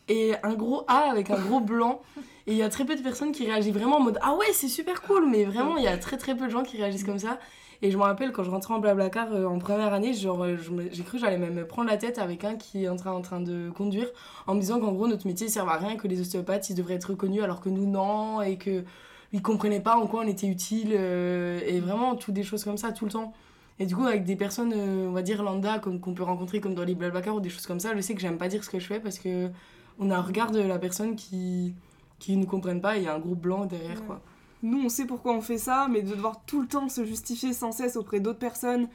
Et 0.09 0.33
un 0.43 0.53
gros 0.53 0.83
A 0.87 1.09
avec 1.09 1.29
un 1.29 1.39
gros 1.39 1.59
blanc. 1.59 2.01
Et 2.47 2.53
il 2.53 2.57
y 2.57 2.63
a 2.63 2.69
très 2.69 2.83
peu 2.83 2.95
de 2.95 3.01
personnes 3.01 3.31
qui 3.31 3.45
réagissent 3.45 3.73
vraiment 3.73 3.97
en 3.97 4.01
mode 4.01 4.19
Ah 4.21 4.35
ouais, 4.35 4.47
c'est 4.53 4.67
super 4.67 5.01
cool. 5.03 5.29
Mais 5.29 5.45
vraiment, 5.45 5.77
il 5.77 5.83
y 5.83 5.87
a 5.87 5.97
très 5.97 6.17
très 6.17 6.35
peu 6.35 6.45
de 6.45 6.51
gens 6.51 6.63
qui 6.63 6.77
réagissent 6.77 7.03
comme 7.03 7.19
ça. 7.19 7.39
Et 7.81 7.91
je 7.91 7.97
me 7.97 8.03
rappelle 8.03 8.33
quand 8.33 8.43
je 8.43 8.49
rentrais 8.49 8.73
en 8.73 8.79
Blablacar 8.79 9.31
euh, 9.31 9.45
en 9.45 9.57
première 9.57 9.93
année, 9.93 10.13
genre, 10.13 10.43
euh, 10.43 10.57
j'ai 10.91 11.03
cru 11.03 11.17
que 11.17 11.23
j'allais 11.23 11.37
même 11.37 11.53
me 11.53 11.65
prendre 11.65 11.89
la 11.89 11.95
tête 11.95 12.17
avec 12.17 12.43
un 12.43 12.55
qui 12.55 12.83
est 12.83 12.89
en 12.89 12.97
train, 12.97 13.39
de 13.39 13.69
conduire 13.69 14.09
en 14.47 14.55
me 14.55 14.59
disant 14.59 14.81
qu'en 14.81 14.91
gros 14.91 15.07
notre 15.07 15.25
métier 15.25 15.47
sert 15.47 15.69
à 15.69 15.77
rien, 15.77 15.95
que 15.95 16.05
les 16.09 16.19
ostéopathes 16.19 16.69
ils 16.69 16.75
devraient 16.75 16.95
être 16.95 17.11
reconnus 17.11 17.41
alors 17.41 17.61
que 17.61 17.69
nous 17.69 17.85
non, 17.85 18.41
et 18.41 18.57
que 18.57 18.83
ils 19.31 19.41
comprenaient 19.41 19.79
pas 19.79 19.95
en 19.95 20.07
quoi 20.07 20.23
on 20.25 20.27
était 20.27 20.47
utile, 20.47 20.93
euh, 20.93 21.61
et 21.65 21.79
vraiment 21.79 22.15
tout 22.15 22.31
des 22.31 22.43
choses 22.43 22.63
comme 22.63 22.77
ça 22.77 22.91
tout 22.91 23.05
le 23.05 23.11
temps. 23.11 23.33
Et 23.79 23.85
du 23.85 23.95
coup, 23.95 24.05
avec 24.05 24.25
des 24.25 24.35
personnes, 24.35 24.73
euh, 24.75 25.07
on 25.07 25.11
va 25.13 25.21
dire 25.21 25.41
lambda, 25.41 25.79
comme 25.79 25.99
qu'on 25.99 26.13
peut 26.13 26.23
rencontrer 26.23 26.59
comme 26.59 26.75
dans 26.75 26.83
les 26.83 26.95
Blablacar 26.95 27.35
ou 27.35 27.39
des 27.39 27.49
choses 27.49 27.65
comme 27.65 27.79
ça, 27.79 27.95
je 27.95 28.01
sais 28.01 28.13
que 28.13 28.21
j'aime 28.21 28.37
pas 28.37 28.49
dire 28.49 28.63
ce 28.63 28.69
que 28.69 28.79
je 28.79 28.85
fais 28.85 28.99
parce 28.99 29.19
que 29.19 29.49
on 29.99 30.09
a 30.11 30.17
un 30.17 30.21
regard 30.21 30.51
de 30.51 30.59
la 30.61 30.79
personne 30.79 31.15
qui 31.15 31.75
qui 32.17 32.35
nous 32.35 32.47
comprennent 32.47 32.81
pas 32.81 32.97
et 32.97 33.01
il 33.01 33.05
y 33.05 33.07
a 33.07 33.15
un 33.15 33.19
groupe 33.19 33.39
blanc 33.41 33.65
derrière 33.65 33.99
Ouais. 34.01 34.05
quoi. 34.07 34.21
Nous, 34.61 34.81
on 34.83 34.89
sait 34.89 35.05
pourquoi 35.05 35.33
on 35.33 35.41
fait 35.41 35.57
ça, 35.57 35.87
mais 35.89 36.01
de 36.01 36.09
devoir 36.13 36.41
tout 36.45 36.61
le 36.61 36.67
temps 36.67 36.89
se 36.89 37.05
justifier 37.05 37.53
sans 37.53 37.71
cesse 37.71 37.95
auprès 37.95 38.19
d'autres 38.19 38.39
personnes, 38.39 38.89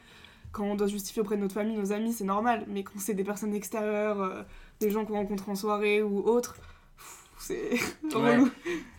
quand 0.53 0.65
on 0.65 0.75
doit 0.75 0.89
se 0.89 0.93
justifier 0.93 1.23
auprès 1.23 1.37
de 1.37 1.41
notre 1.41 1.55
famille, 1.55 1.75
nos 1.79 1.91
amis, 1.93 2.13
c'est 2.13 2.25
normal. 2.25 2.67
Mais 2.69 2.83
quand 2.83 2.99
c'est 2.99 3.15
des 3.15 3.25
personnes 3.25 3.55
extérieures, 3.55 4.21
euh, 4.21 4.43
des 4.81 4.91
gens 4.91 5.07
qu'on 5.07 5.15
rencontre 5.15 5.49
en 5.49 5.55
soirée 5.55 6.03
ou 6.03 6.19
autres, 6.19 6.55
pff, 6.99 7.31
c'est 7.39 7.71
Ouais. 8.15 8.39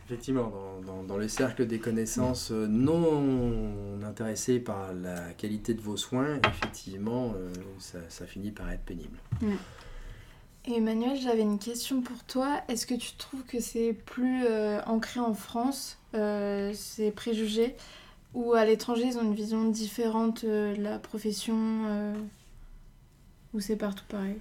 Effectivement, 0.08 0.50
dans, 0.50 0.81
dans, 0.94 1.04
dans 1.04 1.18
le 1.18 1.28
cercle 1.28 1.68
des 1.68 1.78
connaissances 1.80 2.50
euh, 2.51 2.66
non 2.68 4.00
intéressées 4.04 4.60
par 4.60 4.92
la 4.94 5.34
qualité 5.34 5.75
de 5.75 5.81
vos 5.81 5.98
soins, 5.98 6.40
effectivement, 6.48 7.34
euh, 7.38 7.54
ça, 7.78 8.00
ça 8.10 8.25
finit 8.25 8.51
par 8.51 8.72
être 8.72 8.84
pénible. 8.84 9.19
Et 9.44 9.46
Emmanuel, 10.68 11.18
j'avais 11.22 11.42
une 11.42 11.60
question 11.60 12.02
pour 12.02 12.24
toi. 12.24 12.62
Est-ce 12.68 12.86
que 12.88 12.96
tu 12.96 13.14
trouves 13.18 13.44
que 13.44 13.60
c'est 13.60 13.94
plus 13.94 14.46
euh, 14.46 14.82
ancré 14.86 15.20
en 15.20 15.34
France, 15.34 16.00
euh, 16.16 16.74
ces 16.74 17.12
préjugés, 17.12 17.76
ou 18.34 18.54
à 18.54 18.66
l'étranger, 18.66 19.04
ils 19.06 19.18
ont 19.18 19.24
une 19.24 19.36
vision 19.36 19.66
différente 19.70 20.44
euh, 20.44 20.76
de 20.76 20.82
la 20.82 20.98
profession, 21.00 21.56
ou 23.54 23.60
c'est 23.60 23.76
partout 23.78 24.06
pareil? 24.10 24.38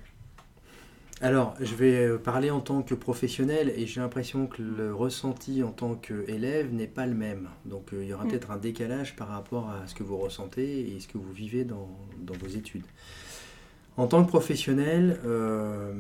Alors, 1.21 1.55
je 1.61 1.75
vais 1.75 2.19
parler 2.19 2.50
en 2.50 2.61
tant 2.61 2.82
que 2.82 2.94
professionnel 2.94 3.73
et 3.77 3.87
j'ai 3.87 4.00
l'impression 4.00 4.47
que 4.47 4.61
le 4.62 4.94
ressenti 4.94 5.62
en 5.62 5.70
tant 5.70 5.94
qu'élève 5.94 6.73
n'est 6.75 6.88
pas 6.88 7.06
le 7.06 7.15
même. 7.15 7.49
Donc, 7.65 7.91
il 7.93 8.05
y 8.05 8.12
aura 8.12 8.25
Mm. 8.25 8.29
peut-être 8.29 8.50
un 8.50 8.56
décalage 8.59 9.15
par 9.17 9.29
rapport 9.29 9.70
à 9.70 9.87
ce 9.87 9.94
que 9.94 10.03
vous 10.03 10.17
ressentez 10.19 10.94
et 10.94 11.00
ce 11.00 11.09
que 11.09 11.17
vous 11.19 11.32
vivez 11.32 11.65
dans, 11.65 11.88
dans 12.19 12.35
vos 12.35 12.49
études. 12.49 12.85
En 13.96 14.08
tant 14.08 14.25
que 14.25 14.29
professionnel, 14.29 15.20
euh, 15.25 15.93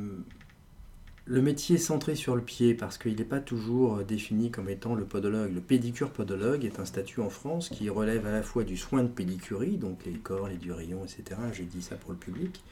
le 1.26 1.42
métier 1.42 1.76
est 1.76 1.78
centré 1.78 2.16
sur 2.16 2.34
le 2.34 2.42
pied 2.42 2.74
parce 2.74 2.98
qu'il 2.98 3.16
n'est 3.16 3.24
pas 3.24 3.38
toujours 3.38 3.98
euh, 3.98 4.02
défini 4.02 4.50
comme 4.50 4.68
étant 4.68 4.96
le 4.96 5.04
podologue. 5.04 5.54
Le 5.54 5.60
pédicure 5.60 6.10
podologue 6.10 6.64
est 6.64 6.80
un 6.80 6.84
statut 6.84 7.20
en 7.20 7.30
France 7.30 7.68
qui 7.68 7.88
relève 7.88 8.26
à 8.26 8.32
la 8.32 8.42
fois 8.42 8.64
du 8.64 8.76
soin 8.76 9.04
de 9.04 9.08
pédicurie, 9.08 9.76
donc 9.76 10.04
les 10.04 10.14
corps, 10.14 10.48
les 10.48 10.56
durillons, 10.56 11.04
etc. 11.04 11.40
J'ai 11.52 11.64
dit 11.64 11.82
ça 11.82 11.94
pour 11.94 12.10
le 12.10 12.18
public. 12.18 12.62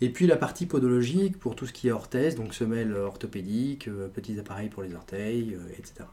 Et 0.00 0.08
puis 0.08 0.26
la 0.26 0.36
partie 0.36 0.66
podologique 0.66 1.38
pour 1.38 1.54
tout 1.54 1.66
ce 1.66 1.72
qui 1.72 1.88
est 1.88 1.92
orthèse, 1.92 2.34
donc 2.34 2.52
semelles 2.54 2.94
orthopédiques, 2.94 3.86
euh, 3.86 4.08
petits 4.08 4.38
appareils 4.40 4.68
pour 4.68 4.82
les 4.82 4.94
orteils, 4.94 5.56
etc. 5.78 6.06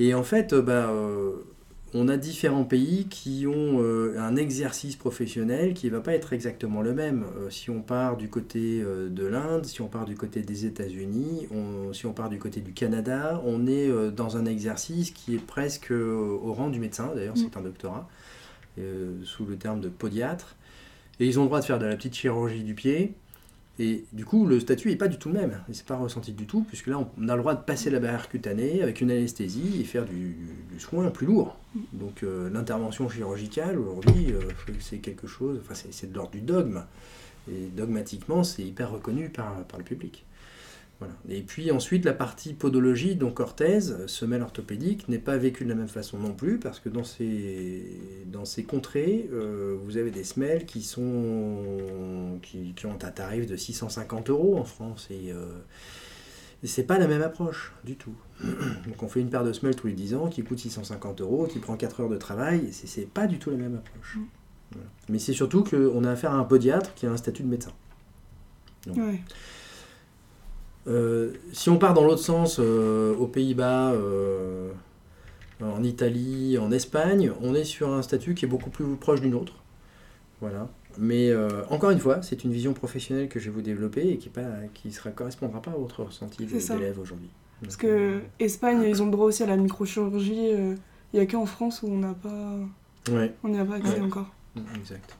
Et 0.00 0.14
en 0.14 0.22
fait, 0.24 0.54
bah, 0.54 0.90
on 1.92 2.08
a 2.08 2.16
différents 2.16 2.64
pays 2.64 3.06
qui 3.08 3.46
ont 3.46 3.82
euh, 3.82 4.14
un 4.18 4.36
exercice 4.36 4.96
professionnel 4.96 5.74
qui 5.74 5.86
ne 5.86 5.92
va 5.92 6.00
pas 6.00 6.12
être 6.12 6.32
exactement 6.32 6.82
le 6.82 6.94
même. 6.94 7.24
Euh, 7.38 7.50
si 7.50 7.70
on 7.70 7.82
part 7.82 8.16
du 8.16 8.28
côté 8.28 8.80
euh, 8.80 9.08
de 9.08 9.24
l'Inde, 9.24 9.66
si 9.66 9.80
on 9.80 9.88
part 9.88 10.04
du 10.04 10.14
côté 10.14 10.42
des 10.42 10.66
États-Unis, 10.66 11.48
si 11.92 12.06
on 12.06 12.12
part 12.12 12.28
du 12.28 12.38
côté 12.38 12.60
du 12.60 12.72
Canada, 12.72 13.42
on 13.44 13.66
est 13.66 13.90
dans 14.12 14.36
un 14.36 14.46
exercice 14.46 15.10
qui 15.10 15.34
est 15.34 15.44
presque 15.44 15.90
au 15.90 16.52
rang 16.52 16.68
du 16.68 16.78
médecin, 16.78 17.10
d'ailleurs 17.14 17.34
Mm. 17.36 17.40
c'est 17.50 17.56
un 17.56 17.62
doctorat, 17.62 18.08
sous 19.24 19.44
le 19.44 19.56
terme 19.56 19.80
de 19.80 19.88
podiatre. 19.88 20.56
Et 21.18 21.26
ils 21.26 21.38
ont 21.38 21.42
le 21.42 21.48
droit 21.48 21.60
de 21.60 21.64
faire 21.64 21.78
de 21.78 21.86
la 21.86 21.96
petite 21.96 22.14
chirurgie 22.14 22.62
du 22.62 22.74
pied. 22.74 23.14
Et 23.82 24.04
du 24.12 24.26
coup, 24.26 24.44
le 24.44 24.60
statut 24.60 24.90
n'est 24.90 24.96
pas 24.96 25.08
du 25.08 25.16
tout 25.16 25.30
le 25.30 25.40
même. 25.40 25.62
Et 25.70 25.72
c'est 25.72 25.86
pas 25.86 25.96
ressenti 25.96 26.32
du 26.32 26.44
tout, 26.44 26.66
puisque 26.68 26.88
là, 26.88 26.98
on 27.18 27.28
a 27.30 27.34
le 27.34 27.40
droit 27.40 27.54
de 27.54 27.62
passer 27.62 27.88
la 27.88 27.98
barrière 27.98 28.28
cutanée 28.28 28.82
avec 28.82 29.00
une 29.00 29.10
anesthésie 29.10 29.80
et 29.80 29.84
faire 29.84 30.04
du, 30.04 30.36
soin 30.78 31.10
plus 31.10 31.26
lourd. 31.26 31.56
Donc 31.94 32.22
euh, 32.22 32.50
l'intervention 32.50 33.08
chirurgicale, 33.08 33.78
aujourd'hui, 33.78 34.32
euh, 34.32 34.40
c'est 34.80 34.98
quelque 34.98 35.26
chose, 35.26 35.60
enfin 35.62 35.72
c'est, 35.90 36.12
de 36.12 36.14
l'ordre 36.14 36.32
du 36.32 36.42
dogme. 36.42 36.84
Et 37.50 37.68
dogmatiquement, 37.74 38.44
c'est 38.44 38.62
hyper 38.62 38.90
reconnu 38.90 39.30
par 39.30 39.56
le 39.78 39.82
public. 39.82 40.26
Voilà. 41.00 41.14
Et 41.30 41.40
puis 41.40 41.70
ensuite, 41.70 42.04
la 42.04 42.12
partie 42.12 42.52
podologie, 42.52 43.16
donc 43.16 43.40
orthèse, 43.40 44.06
semelle 44.06 44.42
orthopédique, 44.42 45.08
n'est 45.08 45.18
pas 45.18 45.38
vécue 45.38 45.64
de 45.64 45.70
la 45.70 45.74
même 45.74 45.88
façon 45.88 46.18
non 46.18 46.34
plus, 46.34 46.58
parce 46.58 46.78
que 46.78 46.90
dans 46.90 47.04
ces, 47.04 47.84
dans 48.26 48.44
ces 48.44 48.64
contrées, 48.64 49.28
euh, 49.32 49.78
vous 49.82 49.96
avez 49.96 50.10
des 50.10 50.24
semelles 50.24 50.66
qui, 50.66 50.82
sont, 50.82 52.38
qui, 52.42 52.74
qui 52.74 52.84
ont 52.84 52.92
un 52.92 53.10
tarif 53.10 53.46
de 53.46 53.56
650 53.56 54.28
euros 54.28 54.58
en 54.58 54.64
France. 54.64 55.08
Et, 55.10 55.32
euh, 55.32 55.46
c'est 56.62 56.84
pas 56.84 56.98
la 56.98 57.06
même 57.06 57.22
approche 57.22 57.72
du 57.84 57.96
tout. 57.96 58.14
Donc 58.42 59.02
on 59.02 59.08
fait 59.08 59.20
une 59.20 59.30
paire 59.30 59.44
de 59.44 59.54
semelles 59.54 59.76
tous 59.76 59.86
les 59.86 59.94
10 59.94 60.14
ans 60.14 60.28
qui 60.28 60.44
coûte 60.44 60.58
650 60.58 61.22
euros, 61.22 61.46
qui 61.46 61.60
prend 61.60 61.76
4 61.78 62.00
heures 62.00 62.10
de 62.10 62.18
travail, 62.18 62.66
et 62.68 62.72
c'est, 62.72 63.08
pas 63.08 63.26
du 63.26 63.38
tout 63.38 63.48
la 63.48 63.56
même 63.56 63.76
approche. 63.76 64.18
Voilà. 64.72 64.86
Mais 65.08 65.18
c'est 65.18 65.32
surtout 65.32 65.64
qu'on 65.64 66.04
a 66.04 66.10
affaire 66.10 66.32
à 66.32 66.36
un 66.36 66.44
podiatre 66.44 66.92
qui 66.92 67.06
a 67.06 67.10
un 67.10 67.16
statut 67.16 67.42
de 67.42 67.48
médecin. 67.48 67.72
Ouais. 68.86 69.20
Euh, 70.86 71.32
si 71.52 71.68
on 71.68 71.78
part 71.78 71.94
dans 71.94 72.04
l'autre 72.04 72.22
sens, 72.22 72.56
euh, 72.58 73.14
aux 73.16 73.26
Pays-Bas, 73.26 73.92
euh, 73.92 74.70
en 75.62 75.82
Italie, 75.82 76.58
en 76.58 76.70
Espagne, 76.72 77.32
on 77.42 77.54
est 77.54 77.64
sur 77.64 77.92
un 77.92 78.02
statut 78.02 78.34
qui 78.34 78.44
est 78.46 78.48
beaucoup 78.48 78.70
plus 78.70 78.84
proche 78.96 79.20
du 79.20 79.28
nôtre. 79.28 79.54
Voilà. 80.40 80.68
Mais 80.98 81.30
encore 81.70 81.90
une 81.90 82.00
fois, 82.00 82.20
c'est 82.22 82.44
une 82.44 82.50
vision 82.52 82.72
professionnelle 82.72 83.28
que 83.28 83.38
je 83.38 83.46
vais 83.46 83.50
vous 83.52 83.62
développer 83.62 84.08
et 84.08 84.16
qui 84.18 84.28
ne 84.34 85.10
correspondra 85.10 85.62
pas 85.62 85.70
à 85.70 85.76
votre 85.76 86.02
ressenti 86.02 86.44
d'élève 86.46 86.98
aujourd'hui. 86.98 87.28
Parce 87.62 87.76
que 87.76 88.20
Espagne, 88.38 88.82
ils 88.88 89.02
ont 89.02 89.04
le 89.06 89.12
droit 89.12 89.26
aussi 89.26 89.42
à 89.42 89.46
la 89.46 89.56
microchirurgie. 89.56 90.48
Il 90.50 90.76
n'y 91.14 91.20
a 91.20 91.26
qu'en 91.26 91.46
France 91.46 91.82
où 91.82 91.88
on 91.88 91.98
n'a 91.98 92.14
pas, 92.14 92.56
ouais, 93.12 93.34
on 93.44 93.48
n'y 93.48 93.58
a 93.58 93.64
pas 93.64 93.76
accès 93.76 93.94
Ouais. 93.94 94.00
encore. 94.00 94.30
Mm, 94.56 94.60
Exact. 94.76 95.16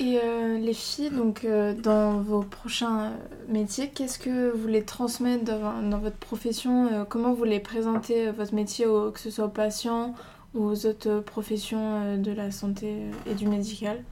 Et 0.00 0.18
euh, 0.22 0.58
les 0.58 0.72
filles, 0.72 1.10
donc 1.10 1.44
euh, 1.44 1.74
dans 1.74 2.20
vos 2.20 2.42
prochains 2.42 3.06
euh, 3.06 3.10
métiers, 3.48 3.90
qu'est-ce 3.90 4.18
que 4.18 4.50
vous 4.50 4.60
voulez 4.60 4.84
transmettre 4.84 5.44
dans, 5.44 5.98
votre 5.98 6.16
profession 6.16 7.06
Comment 7.08 7.30
vous 7.30 7.36
voulez 7.36 7.60
présenter 7.60 8.28
euh, 8.28 8.32
votre 8.32 8.54
métier, 8.54 8.86
que 8.86 9.20
ce 9.20 9.30
soit 9.30 9.44
aux 9.44 9.50
patients 9.50 10.14
ou 10.54 10.64
aux 10.64 10.86
autres 10.86 11.20
professions 11.20 12.16
de 12.16 12.32
la 12.32 12.50
santé 12.50 13.06
et 13.26 13.34
du 13.34 13.46
médical? 13.46 14.02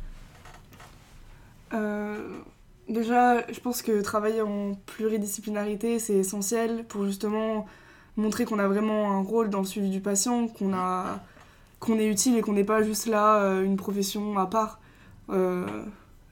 Déjà, 2.88 3.46
je 3.52 3.60
pense 3.60 3.82
que 3.82 4.02
travailler 4.02 4.42
en 4.42 4.75
pluridisciplinarité, 4.87 5.99
c'est 6.00 6.14
essentiel 6.14 6.84
pour 6.88 7.04
justement 7.04 7.66
montrer 8.16 8.44
qu'on 8.44 8.58
a 8.58 8.66
vraiment 8.66 9.12
un 9.12 9.22
rôle 9.22 9.49
dans 9.49 9.60
le 9.60 9.66
suivi 9.66 9.90
du 9.90 10.00
patient, 10.00 10.49
qu'on 10.49 10.75
a 10.75 11.20
qu'on 11.78 11.99
est 11.99 12.08
utile 12.08 12.37
et 12.37 12.42
qu'on 12.42 12.52
n'est 12.52 12.64
pas 12.64 12.82
juste 12.82 13.06
là 13.06 13.60
une 13.62 13.76
profession 13.76 14.38
à 14.38 14.46
part. 14.46 14.80
Euh, 15.30 15.66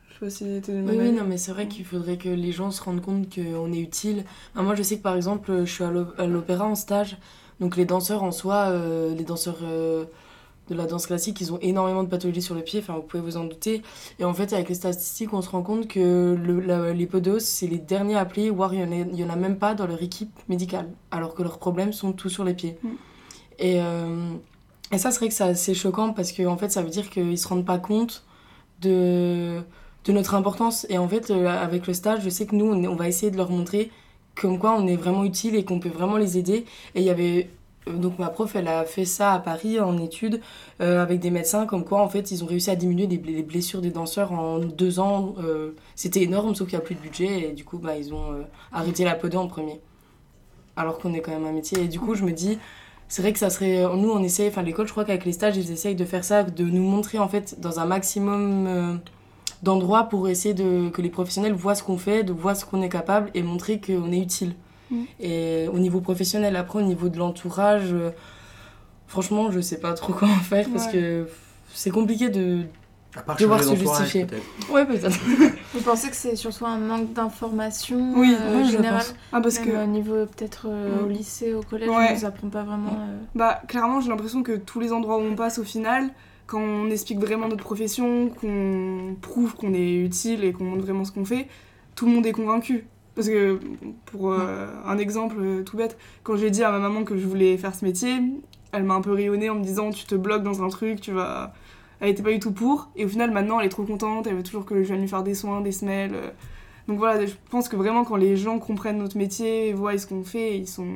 je 0.08 0.14
sais 0.14 0.20
pas 0.20 0.30
si 0.30 0.60
t'es 0.62 0.72
Oui, 0.72 0.96
oui, 0.98 1.12
non, 1.12 1.24
mais 1.24 1.38
c'est 1.38 1.52
vrai 1.52 1.68
qu'il 1.68 1.84
faudrait 1.84 2.16
que 2.16 2.28
les 2.28 2.52
gens 2.52 2.70
se 2.70 2.82
rendent 2.82 3.00
compte 3.02 3.32
qu'on 3.34 3.72
est 3.72 3.78
utile. 3.78 4.24
Moi, 4.54 4.74
je 4.74 4.82
sais 4.82 4.96
que 4.98 5.02
par 5.02 5.16
exemple, 5.16 5.64
je 5.64 5.72
suis 5.72 5.84
à 5.84 5.90
l'op- 5.90 6.14
à 6.18 6.26
l'opéra 6.26 6.66
en 6.66 6.74
stage, 6.74 7.16
donc 7.60 7.76
les 7.76 7.84
danseurs 7.84 8.22
en 8.22 8.32
soi, 8.32 8.66
euh, 8.68 9.14
les 9.14 9.24
danseurs 9.24 9.58
euh, 9.62 10.04
de 10.68 10.74
la 10.74 10.86
danse 10.86 11.06
classique, 11.06 11.40
ils 11.40 11.52
ont 11.52 11.58
énormément 11.60 12.02
de 12.02 12.08
pathologies 12.08 12.42
sur 12.42 12.54
le 12.54 12.62
pied, 12.62 12.80
enfin, 12.80 12.94
vous 12.94 13.02
pouvez 13.02 13.22
vous 13.22 13.36
en 13.38 13.44
douter. 13.44 13.82
Et 14.18 14.24
en 14.24 14.34
fait, 14.34 14.52
avec 14.52 14.68
les 14.68 14.74
statistiques, 14.74 15.32
on 15.32 15.40
se 15.42 15.48
rend 15.48 15.62
compte 15.62 15.88
que 15.88 16.36
le, 16.36 16.60
la- 16.60 16.92
les 16.92 17.06
podos, 17.06 17.38
c'est 17.40 17.66
les 17.68 17.78
derniers 17.78 18.16
appelés, 18.16 18.50
voire 18.50 18.74
il 18.74 18.80
y 18.80 19.24
en 19.24 19.30
a, 19.30 19.32
en 19.34 19.36
même 19.38 19.56
pas 19.58 19.74
dans 19.74 19.86
leur 19.86 20.02
équipe 20.02 20.30
médicale, 20.48 20.88
alors 21.10 21.34
que 21.34 21.42
leurs 21.42 21.58
problèmes 21.58 21.92
sont 21.92 22.12
tous 22.12 22.28
sur 22.28 22.44
les 22.44 22.54
pieds. 22.54 22.76
Mm. 22.82 22.88
Et, 23.60 23.80
euh, 23.82 24.32
et 24.92 24.98
ça, 24.98 25.10
c'est 25.10 25.18
vrai 25.18 25.28
que 25.28 25.34
c'est 25.34 25.44
assez 25.44 25.74
choquant 25.74 26.12
parce 26.12 26.32
que 26.32 26.44
en 26.46 26.56
fait, 26.56 26.70
ça 26.70 26.82
veut 26.82 26.90
dire 26.90 27.08
qu'ils 27.10 27.38
se 27.38 27.48
rendent 27.48 27.66
pas 27.66 27.78
compte 27.78 28.24
de, 28.80 29.62
notre 30.08 30.34
importance. 30.34 30.86
Et 30.88 30.96
en 30.98 31.06
fait, 31.08 31.30
euh, 31.30 31.46
avec 31.46 31.86
le 31.86 31.92
stage, 31.94 32.22
je 32.22 32.30
sais 32.30 32.46
que 32.46 32.54
nous, 32.56 32.66
on, 32.72 32.96
va 32.96 33.08
essayer 33.08 33.30
de 33.30 33.36
leur 33.36 33.50
montrer 33.50 33.90
comme 34.34 34.58
quoi 34.58 34.74
on 34.78 34.86
est 34.86 34.96
vraiment 34.96 35.24
utile 35.24 35.54
et 35.54 35.64
qu'on 35.64 35.80
peut 35.80 35.88
vraiment 35.90 36.16
les 36.16 36.38
aider. 36.38 36.64
Et 36.94 37.00
il 37.00 37.02
y 37.02 37.10
avait. 37.10 37.50
euh, 37.88 37.92
Donc 37.92 38.18
ma 38.18 38.28
prof, 38.28 38.54
elle 38.56 38.68
a 38.68 38.84
fait 38.84 39.04
ça 39.04 39.32
à 39.34 39.38
Paris 39.38 39.80
en 39.80 39.98
études 39.98 40.40
euh, 40.80 41.02
avec 41.02 41.20
des 41.20 41.30
médecins, 41.30 41.66
comme 41.66 41.84
quoi 41.84 42.00
en 42.02 42.08
fait 42.08 42.30
ils 42.30 42.42
ont 42.44 42.46
réussi 42.46 42.70
à 42.70 42.76
diminuer 42.76 43.06
les, 43.06 43.18
bl- 43.18 43.34
les 43.34 43.42
blessures 43.42 43.80
des 43.82 43.90
danseurs 43.90 44.32
en 44.32 44.58
deux 44.60 44.98
ans. 45.00 45.34
C'était 45.94 46.22
énorme, 46.22 46.54
sauf 46.54 46.68
qu'il 46.68 46.78
n'y 46.78 46.82
a 46.84 46.86
plus 46.86 46.94
de 46.94 47.00
budget 47.00 47.50
et 47.50 47.52
du 47.52 47.64
coup 47.64 47.78
bah, 47.78 47.96
ils 47.96 48.12
ont 48.14 48.46
arrêté 48.72 49.04
la 49.04 49.14
podo 49.14 49.38
en 49.38 49.46
premier. 49.48 49.80
Alors 50.76 50.98
qu'on 50.98 51.12
est 51.14 51.20
quand 51.20 51.32
même 51.32 51.46
un 51.46 51.52
métier. 51.52 51.82
Et 51.82 51.88
du 51.88 51.98
coup 52.00 52.14
je 52.14 52.24
me 52.24 52.32
dis, 52.32 52.58
c'est 53.08 53.22
vrai 53.22 53.32
que 53.32 53.38
ça 53.38 53.50
serait. 53.50 53.82
Nous 53.96 54.10
on 54.10 54.22
essaye, 54.22 54.48
enfin 54.48 54.62
l'école 54.62 54.86
je 54.86 54.92
crois 54.92 55.04
qu'avec 55.04 55.24
les 55.24 55.32
stages 55.32 55.56
ils 55.56 55.70
essayent 55.70 55.94
de 55.96 56.04
faire 56.04 56.24
ça, 56.24 56.42
de 56.42 56.64
nous 56.64 56.82
montrer 56.82 57.18
en 57.18 57.28
fait 57.28 57.58
dans 57.60 57.80
un 57.80 57.86
maximum 57.86 58.66
euh, 58.66 58.94
d'endroits 59.62 60.04
pour 60.04 60.28
essayer 60.28 60.54
de, 60.54 60.88
que 60.90 61.00
les 61.02 61.08
professionnels 61.08 61.52
voient 61.54 61.74
ce 61.74 61.82
qu'on 61.82 61.98
fait, 61.98 62.22
de 62.22 62.32
voir 62.32 62.54
ce 62.56 62.64
qu'on 62.64 62.82
est 62.82 62.88
capable 62.88 63.30
et 63.34 63.42
montrer 63.42 63.80
qu'on 63.80 64.12
est 64.12 64.18
utile. 64.20 64.54
Mm. 64.90 65.02
Et 65.20 65.68
au 65.72 65.78
niveau 65.78 66.00
professionnel, 66.00 66.54
après 66.56 66.78
au 66.80 66.82
niveau 66.86 67.08
de 67.08 67.18
l'entourage, 67.18 67.92
euh, 67.92 68.10
franchement 69.06 69.50
je 69.50 69.60
sais 69.60 69.80
pas 69.80 69.94
trop 69.94 70.12
comment 70.18 70.34
faire 70.36 70.68
parce 70.70 70.86
Ouais. 70.86 70.92
que 70.92 71.28
c'est 71.72 71.90
compliqué 71.90 72.28
de. 72.28 72.62
À 73.16 73.22
part 73.22 73.36
Devoir 73.36 73.62
se 73.62 73.74
justifier. 73.74 74.26
Ouais 74.70 74.84
peut-être. 74.86 75.18
Vous 75.74 75.80
pensez 75.80 76.08
que 76.10 76.16
c'est 76.16 76.36
surtout 76.36 76.66
un 76.66 76.78
manque 76.78 77.12
d'information 77.14 78.12
Oui, 78.14 78.34
euh, 78.38 78.64
je 78.64 78.70
général 78.72 78.98
pense. 78.98 79.14
Ah, 79.32 79.40
parce 79.40 79.58
Même 79.60 79.68
que 79.68 79.82
au 79.82 79.86
niveau 79.86 80.14
peut-être 80.26 80.66
euh, 80.68 81.00
Mm. 81.02 81.04
au 81.04 81.08
lycée, 81.08 81.54
au 81.54 81.62
collège, 81.62 81.88
Ouais. 81.88 82.08
on 82.10 82.14
nous 82.14 82.24
apprend 82.24 82.48
pas 82.48 82.62
vraiment. 82.62 82.92
euh, 83.00 83.18
Bah, 83.34 83.62
clairement, 83.66 84.00
j'ai 84.00 84.08
l'impression 84.10 84.42
que 84.42 84.56
tous 84.56 84.78
les 84.80 84.92
endroits 84.92 85.16
où 85.18 85.22
on 85.22 85.34
passe 85.34 85.58
au 85.58 85.64
final, 85.64 86.10
quand 86.46 86.60
on 86.60 86.90
explique 86.90 87.18
vraiment 87.18 87.48
notre 87.48 87.64
profession, 87.64 88.28
qu'on 88.28 89.16
prouve 89.20 89.54
qu'on 89.54 89.72
est 89.74 89.94
utile 89.96 90.44
et 90.44 90.52
qu'on 90.52 90.64
montre 90.64 90.82
vraiment 90.82 91.04
ce 91.04 91.12
qu'on 91.12 91.24
fait, 91.24 91.48
tout 91.94 92.06
le 92.06 92.12
monde 92.12 92.26
est 92.26 92.32
convaincu. 92.32 92.86
Parce 93.14 93.28
que, 93.28 93.58
pour 94.06 94.30
euh, 94.32 94.66
un 94.86 94.96
exemple 94.98 95.36
euh, 95.40 95.62
tout 95.64 95.76
bête, 95.76 95.98
quand 96.22 96.36
j'ai 96.36 96.50
dit 96.50 96.62
à 96.62 96.70
ma 96.70 96.78
maman 96.78 97.02
que 97.04 97.16
je 97.16 97.26
voulais 97.26 97.56
faire 97.58 97.74
ce 97.74 97.84
métier, 97.84 98.14
elle 98.72 98.84
m'a 98.84 98.94
un 98.94 99.00
peu 99.00 99.12
rayonnée 99.12 99.50
en 99.50 99.56
me 99.56 99.64
disant 99.64 99.90
Tu 99.90 100.04
te 100.04 100.14
bloques 100.14 100.42
dans 100.44 100.62
un 100.62 100.68
truc, 100.68 101.00
tu 101.00 101.10
vas. 101.12 101.52
Elle 102.00 102.10
était 102.10 102.22
pas 102.22 102.30
du 102.32 102.38
tout 102.40 102.52
pour. 102.52 102.90
Et 102.96 103.04
au 103.04 103.08
final, 103.08 103.30
maintenant, 103.32 103.58
elle 103.60 103.66
est 103.66 103.70
trop 103.70 103.84
contente, 103.84 104.26
elle 104.26 104.36
veut 104.36 104.42
toujours 104.42 104.64
que 104.64 104.76
je 104.82 104.88
vienne 104.88 105.00
lui 105.00 105.08
faire 105.08 105.22
des 105.22 105.34
soins, 105.34 105.60
des 105.60 105.72
semelles. 105.72 106.14
euh. 106.14 106.30
Donc 106.86 106.98
voilà, 106.98 107.26
je 107.26 107.34
pense 107.50 107.68
que 107.68 107.76
vraiment, 107.76 108.04
quand 108.04 108.16
les 108.16 108.36
gens 108.36 108.58
comprennent 108.58 108.98
notre 108.98 109.18
métier, 109.18 109.72
voient 109.74 109.96
ce 109.98 110.06
qu'on 110.06 110.24
fait, 110.24 110.56
ils 110.58 110.66
sont. 110.68 110.86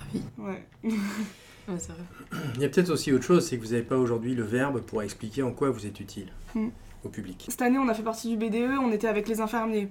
Ravis. 0.00 0.22
Ouais. 0.38 0.64
Ouais, 0.84 1.74
c'est 1.78 1.92
vrai. 1.92 2.40
Il 2.54 2.62
y 2.62 2.64
a 2.64 2.68
peut-être 2.68 2.90
aussi 2.90 3.12
autre 3.12 3.24
chose, 3.24 3.46
c'est 3.46 3.58
que 3.58 3.62
vous 3.64 3.72
n'avez 3.72 3.82
pas 3.82 3.96
aujourd'hui 3.98 4.34
le 4.34 4.42
verbe 4.44 4.80
pour 4.80 5.02
expliquer 5.02 5.42
en 5.42 5.50
quoi 5.52 5.70
vous 5.70 5.84
êtes 5.86 6.00
utile 6.00 6.28
Mm. 6.54 6.68
au 7.04 7.08
public. 7.10 7.44
Cette 7.50 7.60
année, 7.60 7.76
on 7.78 7.88
a 7.88 7.94
fait 7.94 8.02
partie 8.02 8.34
du 8.34 8.36
BDE, 8.38 8.78
on 8.80 8.90
était 8.92 9.08
avec 9.08 9.28
les 9.28 9.40
infirmiers. 9.42 9.88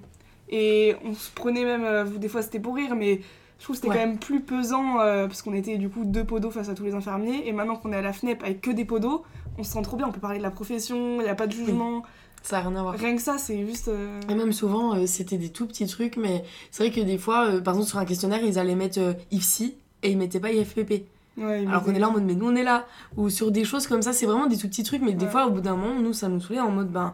Et 0.48 0.96
on 1.04 1.14
se 1.14 1.30
prenait 1.30 1.64
même, 1.64 1.84
euh, 1.84 2.04
des 2.04 2.28
fois 2.28 2.42
c'était 2.42 2.58
pour 2.58 2.74
rire, 2.74 2.96
mais 2.96 3.20
je 3.58 3.64
trouve 3.64 3.76
que 3.76 3.82
c'était 3.82 3.88
Ouais. 3.90 3.94
quand 4.02 4.06
même 4.08 4.18
plus 4.18 4.40
pesant, 4.40 4.98
euh, 5.00 5.26
parce 5.28 5.42
qu'on 5.42 5.52
était 5.54 5.78
du 5.78 5.88
coup 5.88 6.04
deux 6.04 6.24
podos 6.24 6.50
face 6.50 6.68
à 6.68 6.74
tous 6.74 6.82
les 6.84 6.94
infirmiers. 6.94 7.46
Et 7.46 7.52
maintenant 7.52 7.76
qu'on 7.76 7.92
est 7.92 7.96
à 7.96 8.02
la 8.02 8.12
FNEP 8.12 8.42
avec 8.42 8.60
que 8.60 8.70
des 8.72 8.84
podos, 8.84 9.22
on 9.58 9.64
se 9.64 9.72
sent 9.72 9.82
trop 9.82 9.96
bien, 9.96 10.06
on 10.08 10.12
peut 10.12 10.20
parler 10.20 10.38
de 10.38 10.42
la 10.42 10.50
profession, 10.50 11.20
il 11.20 11.24
n'y 11.24 11.28
a 11.28 11.34
pas 11.34 11.46
de 11.46 11.52
jugement. 11.52 12.02
Ça 12.42 12.58
a 12.58 12.60
rien 12.60 12.76
à 12.76 12.82
voir. 12.82 12.94
Rien 12.94 13.16
que 13.16 13.22
ça, 13.22 13.36
c'est 13.36 13.66
juste. 13.66 13.88
euh, 13.88 14.20
Et 14.30 14.34
même 14.34 14.52
souvent, 14.52 14.94
euh, 14.94 15.06
c'était 15.06 15.38
des 15.38 15.48
tout 15.50 15.66
petits 15.66 15.86
trucs, 15.86 16.16
mais 16.16 16.44
c'est 16.70 16.84
vrai 16.86 16.92
que 16.94 17.04
des 17.04 17.18
fois, 17.18 17.46
euh, 17.48 17.60
par 17.60 17.74
exemple, 17.74 17.90
sur 17.90 17.98
un 17.98 18.04
questionnaire, 18.04 18.40
ils 18.42 18.58
allaient 18.58 18.76
mettre 18.76 19.00
IFSI 19.32 19.74
et 20.04 20.10
ils 20.12 20.16
mettaient 20.16 20.38
pas 20.40 20.52
IFPP. 20.52 21.04
ouais, 21.36 21.66
Alors 21.68 21.82
qu'on 21.82 21.94
est 21.94 21.98
là 21.98 22.08
en 22.08 22.12
mode, 22.12 22.22
mais 22.24 22.34
nous 22.36 22.46
on 22.48 22.54
est 22.54 22.62
là. 22.62 22.86
Ou 23.16 23.28
sur 23.28 23.50
des 23.50 23.64
choses 23.64 23.86
comme 23.88 24.02
ça, 24.02 24.12
c'est 24.12 24.26
vraiment 24.26 24.46
des 24.46 24.56
tout 24.56 24.68
petits 24.68 24.84
trucs, 24.84 25.02
mais 25.02 25.12
des 25.14 25.26
fois, 25.26 25.46
au 25.46 25.50
bout 25.50 25.60
d'un 25.60 25.74
moment, 25.74 26.00
nous, 26.00 26.12
ça 26.12 26.28
nous 26.28 26.40
saoulait 26.40 26.60
en 26.60 26.70
mode, 26.70 26.90
ben, 26.92 27.12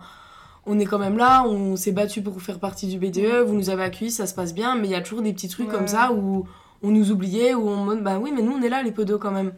on 0.67 0.79
est 0.79 0.85
quand 0.87 0.99
même 0.99 1.17
là, 1.17 1.43
on 1.47 1.75
s'est 1.77 1.93
battu 1.93 2.23
pour 2.23 2.41
faire 2.43 2.59
partie 2.59 2.87
du 2.87 2.99
BDE, 2.99 3.43
vous 3.47 3.55
nous 3.55 3.71
avez 3.71 3.83
accueillis, 3.85 4.11
ça 4.11 4.27
se 4.27 4.35
passe 4.35 4.55
bien, 4.55 4.77
mais 4.77 4.89
il 4.89 4.91
y 4.91 4.95
a 4.95 5.01
toujours 5.01 5.23
des 5.23 5.33
petits 5.33 5.49
trucs 5.49 5.69
Ouais. 5.69 5.75
comme 5.75 5.89
ça 5.89 6.13
où 6.13 6.47
on 6.83 6.91
nous 6.91 7.11
oubliait, 7.11 7.55
où 7.55 7.67
on 7.69 7.77
mode, 7.77 8.03
bah 8.03 8.19
oui, 8.21 8.31
mais 8.35 8.43
nous 8.43 8.53
on 8.53 8.63
est 8.63 8.69
là, 8.69 8.83
les 8.83 8.93
podos 8.93 9.19
quand 9.19 9.31
même. 9.31 9.53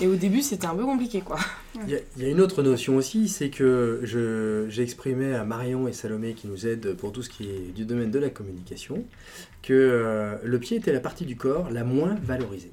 Et 0.00 0.06
au 0.06 0.14
début, 0.14 0.42
c'était 0.42 0.66
un 0.66 0.74
peu 0.74 0.84
compliqué, 0.84 1.20
quoi. 1.20 1.38
Il 1.86 1.90
y, 1.90 2.24
a, 2.24 2.28
une 2.28 2.40
autre 2.40 2.62
notion 2.62 2.96
aussi, 2.96 3.28
c'est 3.28 3.50
que 3.50 4.00
j'ai 4.04 4.82
exprimé 4.82 5.34
à 5.34 5.44
Marion 5.44 5.88
et 5.88 5.92
Salomé 5.92 6.34
qui 6.34 6.46
nous 6.46 6.66
aident 6.66 6.94
pour 6.94 7.12
tout 7.12 7.22
ce 7.22 7.30
qui 7.30 7.48
est 7.48 7.74
du 7.74 7.84
domaine 7.84 8.10
de 8.10 8.18
la 8.18 8.30
communication, 8.30 9.04
que 9.62 9.72
euh, 9.72 10.36
le 10.44 10.58
pied 10.58 10.76
était 10.76 10.92
la 10.92 11.00
partie 11.00 11.24
du 11.24 11.36
corps 11.36 11.70
la 11.70 11.84
moins 11.84 12.16
valorisée. 12.22 12.72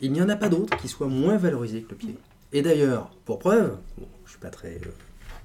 Il 0.00 0.12
n'y 0.12 0.20
en 0.20 0.28
a 0.28 0.36
pas 0.36 0.48
d'autre 0.48 0.76
qui 0.78 0.88
soit 0.88 1.06
moins 1.06 1.36
valorisée 1.36 1.82
que 1.82 1.90
le 1.90 1.96
pied. 1.96 2.16
Et 2.52 2.62
d'ailleurs, 2.62 3.10
pour 3.24 3.38
preuve, 3.38 3.76
je 3.98 4.02
ne 4.02 4.28
suis 4.28 4.38
pas 4.38 4.50
très 4.50 4.74
euh, 4.74 4.90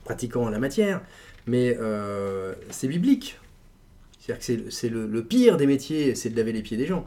pratiquant 0.03 0.43
en 0.43 0.49
la 0.49 0.59
matière, 0.59 1.01
mais 1.45 1.77
euh, 1.79 2.55
c'est 2.71 2.87
biblique. 2.87 3.39
C'est-à-dire 4.19 4.65
que 4.65 4.71
c'est 4.71 4.89
le 4.89 5.23
pire 5.23 5.57
des 5.57 5.67
métiers, 5.67 6.15
c'est 6.15 6.29
de 6.29 6.35
laver 6.35 6.51
les 6.51 6.61
pieds 6.61 6.75
des 6.75 6.87
gens. 6.87 7.05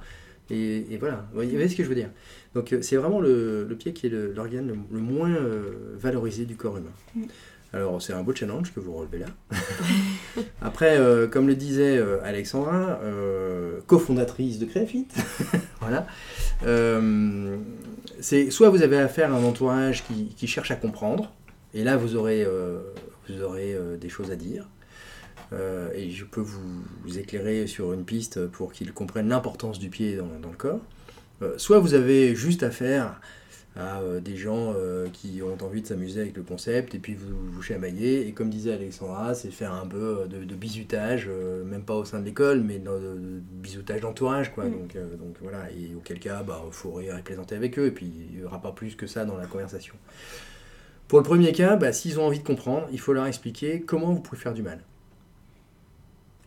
Et, 0.50 0.86
et 0.90 0.98
voilà, 0.98 1.26
vous 1.32 1.42
voyez 1.42 1.68
ce 1.68 1.76
que 1.76 1.84
je 1.84 1.88
veux 1.88 1.94
dire. 1.94 2.10
Donc 2.54 2.72
euh, 2.72 2.82
c'est 2.82 2.96
vraiment 2.96 3.20
le, 3.20 3.64
le 3.64 3.76
pied 3.76 3.92
qui 3.92 4.06
est 4.06 4.10
l'organe 4.10 4.66
le, 4.66 4.74
le 4.90 5.00
moins 5.00 5.30
euh, 5.30 5.94
valorisé 5.96 6.44
du 6.44 6.56
corps 6.56 6.76
humain. 6.76 6.90
Mm. 7.14 7.24
Alors 7.72 8.02
c'est 8.02 8.12
un 8.12 8.22
beau 8.24 8.34
challenge 8.34 8.74
que 8.74 8.80
vous 8.80 8.92
relevez 8.92 9.18
là. 9.18 9.26
Après, 10.60 10.98
euh, 10.98 11.28
comme 11.28 11.46
le 11.46 11.54
disait 11.54 11.98
euh, 11.98 12.18
Alexandra, 12.24 12.98
cofondatrice 13.86 14.58
de 14.58 14.66
Créafit, 14.66 15.06
voilà, 15.80 16.06
c'est 18.20 18.50
soit 18.50 18.70
vous 18.70 18.82
avez 18.82 18.98
affaire 18.98 19.32
à 19.32 19.36
un 19.36 19.44
entourage 19.44 20.04
qui, 20.04 20.34
qui 20.36 20.48
cherche 20.48 20.72
à 20.72 20.76
comprendre, 20.76 21.32
et 21.72 21.84
là 21.84 21.96
vous 21.96 22.16
aurez, 22.16 22.44
vous 23.28 23.42
aurez 23.42 23.76
des 24.00 24.08
choses 24.08 24.32
à 24.32 24.36
dire. 24.36 24.66
Euh, 25.52 25.90
et 25.94 26.10
je 26.10 26.24
peux 26.24 26.40
vous, 26.40 26.82
vous 27.02 27.18
éclairer 27.18 27.66
sur 27.66 27.92
une 27.92 28.04
piste 28.04 28.46
pour 28.46 28.72
qu'ils 28.72 28.92
comprennent 28.92 29.28
l'importance 29.28 29.78
du 29.78 29.88
pied 29.88 30.16
dans, 30.16 30.38
dans 30.40 30.50
le 30.50 30.56
corps. 30.56 30.80
Euh, 31.42 31.54
soit 31.56 31.78
vous 31.78 31.94
avez 31.94 32.34
juste 32.34 32.62
affaire 32.62 33.20
à 33.76 34.00
euh, 34.00 34.20
des 34.20 34.36
gens 34.36 34.74
qui 35.12 35.40
ont 35.42 35.56
envie 35.64 35.80
de 35.80 35.86
s'amuser 35.86 36.20
avec 36.20 36.36
le 36.36 36.42
concept 36.42 36.94
et 36.94 36.98
puis 36.98 37.14
vous 37.14 37.34
vous 37.50 37.62
chamaillez. 37.62 38.26
Et 38.28 38.32
comme 38.32 38.50
disait 38.50 38.72
Alexandra, 38.72 39.34
c'est 39.34 39.50
faire 39.50 39.72
un 39.72 39.86
peu 39.86 40.26
de, 40.28 40.44
de 40.44 40.54
bizutage, 40.54 41.28
même 41.66 41.82
pas 41.82 41.94
au 41.94 42.04
sein 42.04 42.20
de 42.20 42.24
l'école, 42.24 42.60
mais 42.60 42.78
de, 42.78 42.90
de 42.90 43.40
bizutage 43.62 44.00
d'entourage. 44.00 44.52
quoi. 44.52 44.64
Mm. 44.64 44.72
Donc, 44.72 44.94
donc 45.18 45.36
voilà, 45.40 45.70
et 45.70 45.94
auquel 45.94 46.18
cas, 46.20 46.42
bah, 46.42 46.62
faut 46.70 46.92
rire 46.92 47.16
et 47.16 47.22
plaisanter 47.22 47.54
avec 47.54 47.78
eux, 47.78 47.86
et 47.86 47.92
puis 47.92 48.12
il 48.32 48.38
n'y 48.38 48.44
aura 48.44 48.60
pas 48.60 48.72
plus 48.72 48.94
que 48.96 49.06
ça 49.06 49.24
dans 49.24 49.36
la 49.36 49.46
conversation. 49.46 49.94
Pour 51.08 51.18
le 51.18 51.24
premier 51.24 51.50
cas, 51.52 51.74
bah, 51.76 51.92
s'ils 51.92 52.20
ont 52.20 52.26
envie 52.26 52.38
de 52.38 52.46
comprendre, 52.46 52.86
il 52.92 53.00
faut 53.00 53.12
leur 53.12 53.26
expliquer 53.26 53.80
comment 53.80 54.12
vous 54.12 54.20
pouvez 54.20 54.40
faire 54.40 54.54
du 54.54 54.62
mal. 54.62 54.80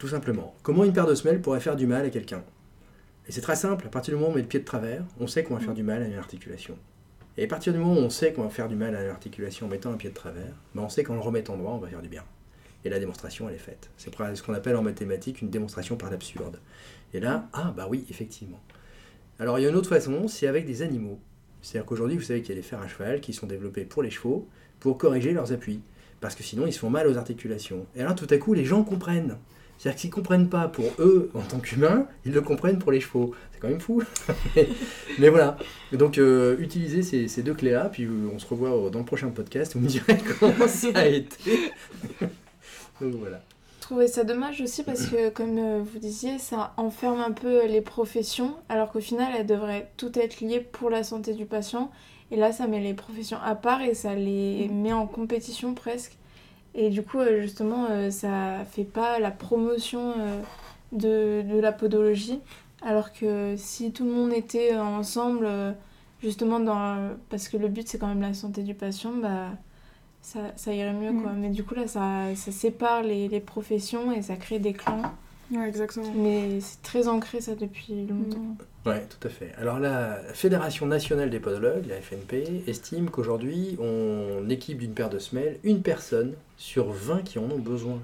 Tout 0.04 0.10
simplement. 0.10 0.54
Comment 0.64 0.84
une 0.84 0.92
paire 0.92 1.08
de 1.08 1.16
semelles 1.16 1.42
pourrait 1.42 1.62
faire 1.62 1.78
du 1.78 1.88
mal 1.88 2.06
à 2.06 2.10
quelqu'un? 2.10 2.44
Et 3.26 3.32
c'est 3.32 3.40
très 3.40 3.56
simple, 3.56 3.88
à 3.88 3.90
partir 3.90 4.14
du 4.14 4.20
moment 4.20 4.32
où 4.32 4.34
on 4.34 4.36
met 4.36 4.42
le 4.42 4.50
pied 4.50 4.60
de 4.60 4.66
travers, 4.66 5.02
on 5.18 5.28
sait 5.28 5.46
qu'on 5.46 5.54
va 5.54 5.62
faire 5.62 5.74
du 5.74 5.82
mal 5.82 6.04
à 6.04 6.06
une 6.06 6.16
articulation. 6.16 6.78
Et 7.38 7.46
à 7.46 7.48
partir 7.48 7.72
du 7.72 7.80
moment 7.80 7.94
où 7.94 8.04
on 8.04 8.10
sait 8.10 8.34
qu'on 8.34 8.44
va 8.44 8.50
faire 8.50 8.68
du 8.68 8.76
mal 8.76 8.98
à 8.98 9.02
une 9.02 9.10
articulation 9.10 9.68
en 9.68 9.70
mettant 9.70 9.94
un 9.94 9.96
pied 9.96 10.10
de 10.10 10.14
travers, 10.14 10.54
ben 10.76 10.82
on 10.82 10.90
sait 10.90 11.06
qu'en 11.06 11.14
le 11.14 11.22
remettant 11.22 11.56
droit, 11.56 11.72
on 11.72 11.78
va 11.78 11.88
faire 11.88 12.02
du 12.02 12.10
bien. 12.10 12.26
Et 12.84 12.90
la 12.90 13.00
démonstration, 13.00 13.48
elle 13.48 13.56
est 13.56 13.60
faite. 13.60 13.92
C'est 13.96 14.14
ce 14.14 14.44
qu'on 14.44 14.54
appelle 14.54 14.76
en 14.76 14.82
mathématiques 14.82 15.42
une 15.42 15.50
démonstration 15.50 15.96
par 15.96 16.12
l'absurde. 16.12 16.60
Et 17.14 17.22
là, 17.22 17.48
ah 17.54 17.74
bah 17.74 17.88
oui, 17.90 18.06
effectivement. 18.10 18.60
Alors 19.40 19.58
il 19.58 19.62
y 19.62 19.66
a 19.66 19.70
une 19.70 19.76
autre 19.78 19.88
façon, 19.88 20.28
c'est 20.28 20.48
avec 20.48 20.66
des 20.66 20.82
animaux. 20.82 21.22
C'est-à-dire 21.62 21.86
qu'aujourd'hui, 21.86 22.18
vous 22.18 22.24
savez 22.24 22.42
qu'il 22.42 22.54
y 22.54 22.58
a 22.58 22.62
des 22.62 22.68
fers 22.68 22.82
à 22.82 22.90
cheval 22.90 23.22
qui 23.22 23.32
sont 23.32 23.48
développés 23.48 23.86
pour 23.86 24.04
les 24.04 24.10
chevaux, 24.10 24.50
pour 24.82 24.98
corriger 24.98 25.32
leurs 25.32 25.54
appuis. 25.54 25.80
parce 26.20 26.36
que 26.36 26.44
sinon 26.44 26.68
ils 26.68 26.74
se 26.74 26.80
font 26.80 26.90
mal 26.90 27.08
aux 27.08 27.18
articulations. 27.18 27.86
Et 27.96 28.04
là, 28.04 28.14
tout 28.14 28.28
à 28.30 28.38
coup, 28.38 28.54
les 28.54 28.66
gens 28.66 28.84
comprennent. 28.84 29.38
C'est-à-dire 29.84 30.00
qu'ils 30.00 30.10
ne 30.12 30.16
comprennent 30.16 30.48
pas 30.48 30.70
pour 30.70 30.86
eux 31.00 31.30
en 31.34 31.42
tant 31.42 31.60
qu'humains, 31.60 32.08
ils 32.24 32.32
le 32.32 32.40
comprennent 32.40 32.80
pour 32.80 32.94
les 32.94 33.02
chevaux. 33.02 33.36
C'est 33.52 33.60
quand 33.60 33.68
même 33.68 33.82
fou. 33.82 34.02
mais, 35.20 35.28
voilà. 35.28 35.58
donc, 35.92 36.18
euh, 36.18 36.56
utilisez 36.60 37.28
ces, 37.28 37.44
deux 37.44 37.54
clés-là, 37.54 37.90
puis 37.92 38.08
on 38.34 38.40
se 38.40 38.48
revoit 38.48 38.90
dans 38.90 39.00
le 39.00 39.04
prochain 39.04 39.28
podcast. 39.28 39.74
Vous 39.74 39.82
me 39.82 39.90
direz 39.90 40.18
comment 40.40 40.70
ça 40.70 40.88
a 40.96 41.06
été. 41.06 41.74
donc 43.02 43.16
voilà. 43.16 43.42
Je 43.76 43.82
trouvais 43.82 44.08
ça 44.08 44.24
dommage 44.24 44.62
aussi 44.62 44.84
parce 44.84 45.08
que, 45.08 45.30
comme 45.32 45.58
euh, 45.58 45.84
vous 45.84 46.00
disiez, 46.00 46.40
ça 46.40 46.74
enferme 46.78 47.20
un 47.20 47.34
peu 47.34 47.68
les 47.68 47.82
professions, 47.82 48.56
alors 48.70 48.90
qu'au 48.90 49.02
final, 49.02 49.34
elles 49.38 49.46
devraient 49.46 49.92
tout 49.98 50.18
être 50.18 50.40
liées 50.40 50.62
pour 50.62 50.92
la 50.92 51.04
santé 51.04 51.34
du 51.34 51.46
patient. 51.46 51.92
Et 52.32 52.38
là, 52.38 52.54
ça 52.54 52.68
met 52.68 52.80
les 52.80 52.94
professions 52.94 53.38
à 53.44 53.54
part 53.54 53.82
et 53.82 53.96
ça 53.96 54.16
les 54.16 54.70
met 54.70 54.94
en 54.94 55.08
compétition 55.08 55.74
presque. 55.74 56.18
Et 56.76 56.90
du 56.90 57.04
coup, 57.04 57.20
euh, 57.20 57.42
justement, 57.42 57.88
euh, 57.90 58.10
ça 58.10 58.66
fait 58.72 58.84
pas 58.84 59.20
la 59.20 59.32
promotion 59.32 60.14
euh, 60.18 60.42
de, 60.92 61.48
de, 61.48 61.60
la 61.60 61.72
podologie. 61.72 62.40
Alors 62.82 63.14
que 63.14 63.56
si 63.58 63.92
tout 63.92 64.06
le 64.06 64.12
monde 64.12 64.34
était 64.34 64.76
ensemble, 64.76 65.48
justement, 66.22 66.60
dans, 66.60 67.12
parce 67.30 67.48
que 67.48 67.58
le 67.58 67.70
but 67.70 67.88
c'est 67.88 67.98
quand 67.98 68.08
même 68.08 68.22
la 68.22 68.34
santé 68.34 68.62
du 68.64 68.74
patient, 68.74 69.14
bah, 69.22 69.52
ça, 70.22 70.40
ça 70.58 70.74
irait 70.74 70.94
mieux. 70.94 71.14
Quoi. 71.22 71.32
Mm. 71.32 71.40
Mais 71.40 71.50
du 71.50 71.64
coup, 71.64 71.76
là, 71.76 71.88
ça, 71.88 72.36
ça 72.36 72.52
sépare 72.52 73.04
les, 73.04 73.30
les, 73.30 73.40
professions 73.40 74.12
et 74.12 74.22
ça 74.22 74.36
crée 74.36 74.60
des 74.60 74.74
clans. 74.74 75.02
Ouais, 75.54 75.68
exactement. 75.68 76.12
Mais 76.16 76.60
c'est 76.62 76.82
très 76.82 77.08
ancré 77.08 77.42
ça 77.42 77.56
depuis 77.56 78.06
longtemps. 78.06 78.40
Mm. 78.40 78.56
Oui, 78.86 78.96
tout 79.10 79.28
à 79.28 79.32
fait. 79.32 79.54
Alors 79.58 79.80
la 79.80 80.20
Fédération 80.34 80.86
nationale 80.86 81.30
des 81.30 81.40
podologues, 81.40 81.86
la 81.88 82.02
FNP, 82.02 82.64
estime 82.68 83.10
qu'aujourd'hui, 83.10 83.78
on 83.80 84.50
équipe 84.50 84.80
d'une 84.80 84.94
paire 84.94 85.10
de 85.10 85.20
semelles 85.20 85.60
une 85.64 85.82
personne 85.82 86.34
sur 86.58 86.92
20 86.92 87.22
qui 87.24 87.40
en 87.40 87.44
ont 87.44 87.60
besoin. 87.60 88.00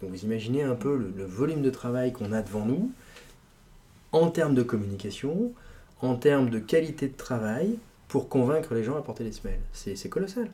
Donc 0.00 0.10
vous 0.10 0.24
imaginez 0.24 0.62
un 0.62 0.74
peu 0.74 0.96
le, 1.16 1.24
volume 1.24 1.62
de 1.62 1.70
travail 1.70 2.12
qu'on 2.12 2.32
a 2.32 2.42
devant 2.42 2.64
nous 2.64 2.92
en 4.12 4.30
termes 4.30 4.54
de 4.54 4.62
communication, 4.62 5.52
en 6.00 6.14
termes 6.14 6.50
de 6.50 6.60
qualité 6.60 7.08
de 7.08 7.16
travail, 7.16 7.78
pour 8.08 8.28
convaincre 8.28 8.74
les 8.74 8.84
gens 8.84 8.96
à 8.96 9.02
porter 9.02 9.24
les 9.24 9.32
semelles. 9.32 9.60
C'est 9.72 10.08
colossal. 10.08 10.48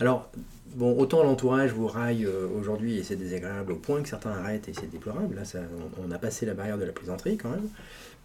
Alors, 0.00 0.30
bon, 0.74 0.96
autant 0.98 1.22
l'entourage 1.22 1.72
vous 1.72 1.86
raille 1.86 2.24
euh, 2.24 2.46
aujourd'hui 2.58 2.98
et 2.98 3.02
c'est 3.02 3.16
désagréable 3.16 3.72
au 3.72 3.76
point 3.76 4.02
que 4.02 4.08
certains 4.08 4.30
arrêtent 4.30 4.68
et 4.68 4.74
c'est 4.74 4.90
déplorable. 4.90 5.34
Là, 5.34 5.44
ça, 5.44 5.60
on, 6.04 6.10
a 6.10 6.18
passé 6.18 6.46
la 6.46 6.54
barrière 6.54 6.78
de 6.78 6.84
la 6.84 6.92
plaisanterie 6.92 7.36
quand 7.36 7.50
même 7.50 7.68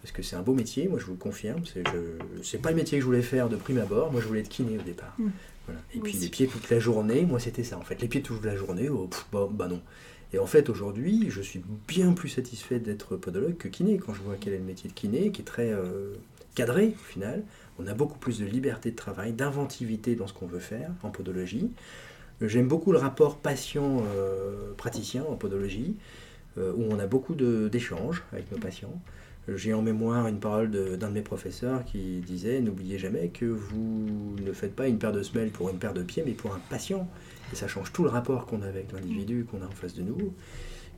parce 0.02 0.12
que 0.12 0.22
c'est 0.22 0.36
un 0.36 0.42
beau 0.42 0.54
métier, 0.54 0.88
moi 0.88 0.98
je 0.98 1.04
vous 1.04 1.12
le 1.12 1.18
confirme. 1.18 1.62
C'est, 2.42 2.58
pas 2.58 2.70
le 2.70 2.76
métier 2.76 2.98
que 2.98 3.02
je 3.02 3.06
voulais 3.06 3.22
faire 3.22 3.48
de 3.48 3.56
prime 3.56 3.78
abord, 3.78 4.10
moi 4.10 4.20
je 4.20 4.26
voulais 4.26 4.40
être 4.40 4.48
kiné 4.48 4.78
au 4.78 4.82
départ. 4.82 5.14
Mm. 5.18 5.28
Et 5.94 6.00
puis 6.00 6.14
les 6.14 6.28
pieds 6.28 6.46
toute 6.46 6.68
la 6.70 6.80
journée, 6.80 7.22
moi 7.22 7.38
c'était 7.38 7.64
ça 7.64 7.76
en 7.76 7.82
fait. 7.82 8.00
Les 8.00 8.08
pieds 8.08 8.22
toute 8.22 8.44
la 8.44 8.56
journée, 8.56 8.88
oh, 8.88 9.08
bah, 9.32 9.46
bah, 9.50 9.68
non. 9.68 9.80
Et 10.32 10.38
en 10.38 10.46
fait 10.46 10.68
aujourd'hui, 10.68 11.26
je 11.28 11.42
suis 11.42 11.62
bien 11.86 12.12
plus 12.12 12.28
satisfait 12.28 12.78
d'être 12.78 13.16
podologue 13.16 13.56
que 13.56 13.68
kiné 13.68 13.98
quand 13.98 14.14
je 14.14 14.22
vois 14.22 14.36
quel 14.40 14.54
est 14.54 14.58
le 14.58 14.64
métier 14.64 14.88
de 14.88 14.94
kiné, 14.94 15.32
qui 15.32 15.42
est 15.42 15.44
très 15.44 15.70
euh, 15.70 16.14
cadré 16.54 16.94
au 16.98 17.04
final. 17.04 17.42
On 17.80 17.86
a 17.86 17.94
beaucoup 17.94 18.18
plus 18.18 18.38
de 18.38 18.44
liberté 18.44 18.90
de 18.90 18.96
travail, 18.96 19.32
d'inventivité 19.32 20.14
dans 20.14 20.26
ce 20.26 20.34
qu'on 20.34 20.46
veut 20.46 20.58
faire 20.58 20.90
en 21.02 21.10
podologie. 21.10 21.70
J'aime 22.42 22.68
beaucoup 22.68 22.92
le 22.92 22.98
rapport 22.98 23.38
patient-praticien 23.38 25.22
euh, 25.22 25.32
en 25.32 25.36
podologie, 25.36 25.96
euh, 26.58 26.72
où 26.76 26.84
on 26.90 26.98
a 26.98 27.06
beaucoup 27.06 27.34
d'échanges 27.34 28.22
avec 28.32 28.50
nos 28.52 28.58
patients. 28.58 29.00
J'ai 29.48 29.72
en 29.72 29.82
mémoire 29.82 30.26
une 30.28 30.38
parole 30.38 30.70
d'un 30.70 31.08
de, 31.08 31.12
mes 31.12 31.22
professeurs 31.22 31.84
qui 31.84 32.20
disait 32.20 32.60
N'oubliez 32.60 32.98
jamais 32.98 33.28
que 33.28 33.46
vous 33.46 34.36
ne 34.44 34.52
faites 34.52 34.76
pas 34.76 34.86
une 34.86 34.98
paire 34.98 35.12
de 35.12 35.22
semelles 35.22 35.50
pour 35.50 35.70
une 35.70 35.78
paire 35.78 35.94
de 35.94 36.02
pieds, 36.02 36.22
mais 36.24 36.32
pour 36.32 36.54
un 36.54 36.60
patient. 36.68 37.08
Et 37.52 37.56
ça 37.56 37.66
change 37.66 37.92
tout 37.92 38.04
le 38.04 38.10
rapport 38.10 38.46
qu'on 38.46 38.62
a 38.62 38.66
avec 38.66 38.92
l'individu 38.92 39.46
qu'on 39.50 39.62
a 39.62 39.66
en 39.66 39.70
face 39.70 39.94
de 39.94 40.02
nous. 40.02 40.32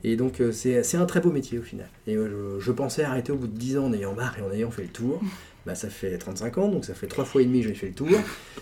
Et 0.05 0.17
donc, 0.17 0.41
euh, 0.41 0.53
c'est 0.53 0.97
un 0.97 1.07
très 1.07 1.21
beau 1.21 1.31
métier 1.31 1.59
au 1.59 1.63
final. 1.63 1.89
Et 2.07 2.17
euh, 2.17 2.59
je, 2.59 2.73
pensais 2.73 3.05
arrêter 3.05 3.33
au 3.33 3.37
bout 3.37 3.47
de 3.47 3.57
10 3.57 3.79
ans 3.79 3.87
en 3.87 3.93
ayant 3.93 4.15
marre 4.15 4.37
et 4.39 4.43
en 4.43 4.51
ayant 4.53 4.71
fait 4.71 4.83
le 4.83 4.89
tour. 4.89 5.21
Bah, 5.65 5.77
ça 5.77 5.89
fait 5.89 6.19
35 6.19 6.59
ans, 6.59 6.69
donc 6.69 6.85
ça 6.85 6.95
fait 6.95 7.07
3 7.07 7.25
fois 7.25 7.41
et 7.41 7.45
demi 7.45 7.63
que 7.63 7.69
j'ai 7.69 7.75
fait 7.75 7.89
le 7.89 7.95
tour. 7.95 8.09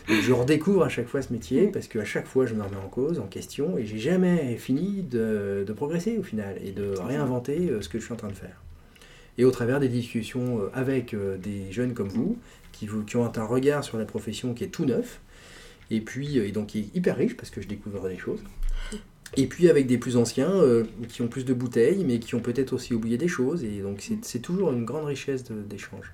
Et 0.09 0.21
je 0.21 0.33
redécouvre 0.33 0.83
à 0.83 0.89
chaque 0.89 1.09
fois 1.09 1.23
ce 1.23 1.33
métier 1.33 1.69
parce 1.69 1.89
qu'à 1.89 2.05
chaque 2.05 2.27
fois 2.27 2.45
je 2.45 2.55
me 2.55 2.63
remets 2.63 2.77
en 2.77 2.89
cause, 2.89 3.19
en 3.19 3.27
question, 3.27 3.79
et 3.79 3.87
j'ai 3.87 3.99
jamais 3.99 4.57
fini 4.57 5.03
de, 5.03 5.65
de, 5.67 5.73
progresser 5.73 6.19
au 6.19 6.23
final 6.23 6.57
et 6.63 6.73
de 6.73 6.95
réinventer 6.99 7.71
euh, 7.71 7.81
ce 7.81 7.89
que 7.89 7.99
je 7.99 8.05
suis 8.05 8.13
en 8.13 8.17
train 8.17 8.29
de 8.29 8.35
faire 8.35 8.63
et 9.39 9.45
au 9.45 9.51
travers 9.51 9.81
des 9.81 9.89
discussions 9.89 10.61
euh, 10.61 10.71
avec 10.75 11.15
euh, 11.15 11.39
des 11.39 11.73
jeunes 11.73 11.95
comme 11.95 12.09
vous, 12.09 12.37
qui, 12.73 12.87
qui 13.07 13.17
ont 13.17 13.25
un 13.25 13.45
regard 13.45 13.85
sur 13.85 13.97
la 13.97 14.05
profession 14.05 14.53
qui 14.53 14.65
est 14.65 14.69
tout 14.69 14.85
neuf, 14.85 15.21
et 15.91 16.01
puis 16.01 16.37
et 16.37 16.53
donc 16.53 16.69
qui 16.69 16.81
est 16.81 16.97
hyper 16.97 17.17
riche 17.17 17.37
parce 17.37 17.49
que 17.49 17.63
je 17.63 17.69
découvre 17.69 18.09
des 18.09 18.19
choses. 18.19 18.43
Et 19.37 19.47
puis 19.47 19.71
avec 19.71 19.87
des 19.87 19.97
plus 19.97 20.17
anciens 20.17 20.53
qui 21.09 21.23
ont 21.23 21.29
plus 21.29 21.45
de 21.45 21.55
bouteilles, 21.55 22.05
mais 22.05 22.19
qui 22.19 22.35
ont 22.35 22.41
peut-être 22.41 22.73
aussi 22.73 22.95
oublié 22.95 23.17
des 23.17 23.29
choses, 23.29 23.65
et 23.65 23.81
donc 23.81 24.03
c'est 24.23 24.41
toujours 24.41 24.73
une 24.73 24.85
grande 24.85 25.05
richesse 25.05 25.45
d'échange. 25.45 26.13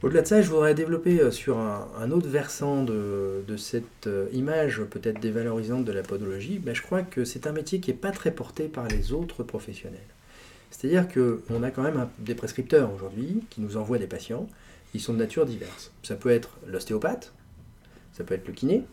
Au-delà 0.00 0.22
de 0.22 0.26
ça, 0.28 0.40
je 0.40 0.48
voudrais 0.48 0.74
développer 0.74 1.28
sur 1.32 1.58
un, 1.58 2.10
autre 2.12 2.28
versant 2.28 2.84
de, 2.84 3.42
cette 3.56 4.08
image 4.32 4.82
peut-être 4.84 5.20
dévalorisante 5.20 5.84
de 5.84 5.90
la 5.90 6.02
podologie. 6.02 6.60
Ben, 6.60 6.72
je 6.72 6.82
crois 6.82 7.02
que 7.02 7.24
c'est 7.24 7.48
un 7.48 7.52
métier 7.52 7.80
qui 7.80 7.90
n'est 7.90 7.96
pas 7.96 8.12
très 8.12 8.30
porté 8.30 8.68
par 8.68 8.86
les 8.86 9.12
autres 9.12 9.42
professionnels. 9.42 9.98
C'est-à-dire 10.70 11.08
qu'on 11.08 11.62
a 11.64 11.70
quand 11.72 11.82
même 11.82 12.08
des 12.20 12.36
prescripteurs 12.36 12.92
aujourd'hui 12.94 13.42
qui 13.50 13.60
nous 13.60 13.76
envoient 13.76 13.98
des 13.98 14.06
patients. 14.06 14.46
Ils 14.94 15.00
sont 15.00 15.14
de 15.14 15.18
nature 15.18 15.46
diverse. 15.46 15.90
Ça 16.04 16.14
peut 16.14 16.30
être 16.30 16.58
l'ostéopathe, 16.66 17.32
ça 18.12 18.22
peut 18.22 18.34
être 18.34 18.46
le 18.46 18.52
kiné, 18.52 18.84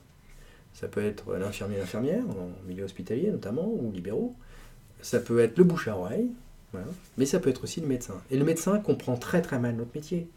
ça 0.73 0.87
peut 0.87 1.03
être 1.03 1.35
l'infirmier 1.35 1.77
l'infirmière, 1.77 2.23
en 2.29 2.49
milieu 2.67 2.83
hospitalier 2.83 3.29
notamment, 3.29 3.67
ou 3.67 3.91
libéraux. 3.91 4.35
Ça 5.01 5.19
peut 5.19 5.39
être 5.39 5.57
le 5.57 5.63
bouche 5.65 5.87
à 5.87 5.95
oreille, 5.95 6.31
mais 7.17 7.25
ça 7.25 7.39
peut 7.39 7.49
être 7.51 7.63
aussi 7.63 7.79
le 7.79 7.87
médecin. 7.87 8.21
Et 8.31 8.37
le 8.37 8.43
médecin 8.43 8.79
comprend 8.79 9.15
très 9.15 9.41
très 9.41 9.59
mal 9.59 9.75
notre 9.75 9.91
métier. 9.93 10.27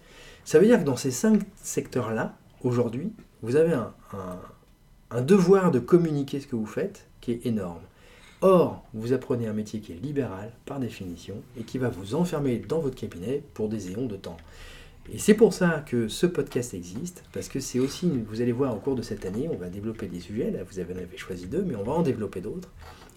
Ça 0.49 0.59
veut 0.59 0.65
dire 0.65 0.79
que 0.79 0.85
dans 0.85 0.97
ces 0.97 1.11
cinq 1.11 1.43
secteurs-là, 1.63 2.35
aujourd'hui, 2.63 3.13
vous 3.43 3.57
avez 3.57 3.75
un 5.11 5.21
devoir 5.21 5.71
de 5.71 5.79
communiquer 5.79 6.41
ce 6.41 6.47
que 6.47 6.57
vous 6.57 6.65
faites 6.65 7.07
qui 7.21 7.33
est 7.33 7.45
énorme. 7.45 7.83
Or, 8.41 8.83
vous 8.95 9.13
apprenez 9.13 9.47
un 9.47 9.53
métier 9.53 9.81
qui 9.81 9.93
est 9.93 10.03
libéral 10.03 10.51
par 10.65 10.81
définition 10.81 11.35
et 11.61 11.65
qui 11.65 11.77
va 11.77 11.91
vous 11.91 12.15
enfermer 12.15 12.57
dans 12.61 12.79
votre 12.79 12.97
cabinet 12.97 13.43
pour 13.53 13.69
des 13.69 13.91
éons 13.91 14.07
de 14.07 14.17
temps. 14.17 14.39
Et 15.13 15.19
c'est 15.19 15.35
pour 15.35 15.53
ça 15.53 15.85
que 15.87 16.09
ce 16.09 16.25
podcast 16.25 16.73
existe, 16.73 17.25
parce 17.35 17.51
que 17.51 17.61
c'est 17.61 17.79
aussi, 17.79 18.11
vous 18.27 18.41
allez 18.41 18.53
voir 18.53 18.75
au 18.75 18.79
cours 18.79 18.97
de 18.97 19.03
cette 19.03 19.27
année, 19.27 19.51
on 19.53 19.57
va 19.59 19.69
développer 19.69 20.07
des 20.07 20.21
sujets, 20.21 20.51
là 20.51 20.61
vous 20.65 20.79
avez 20.79 20.95
choisi 21.19 21.47
deux, 21.47 21.63
mais 21.63 21.77
on 21.77 21.85
va 21.85 21.93
en 21.93 22.03
développer 22.03 22.41
d'autres. 22.41 22.71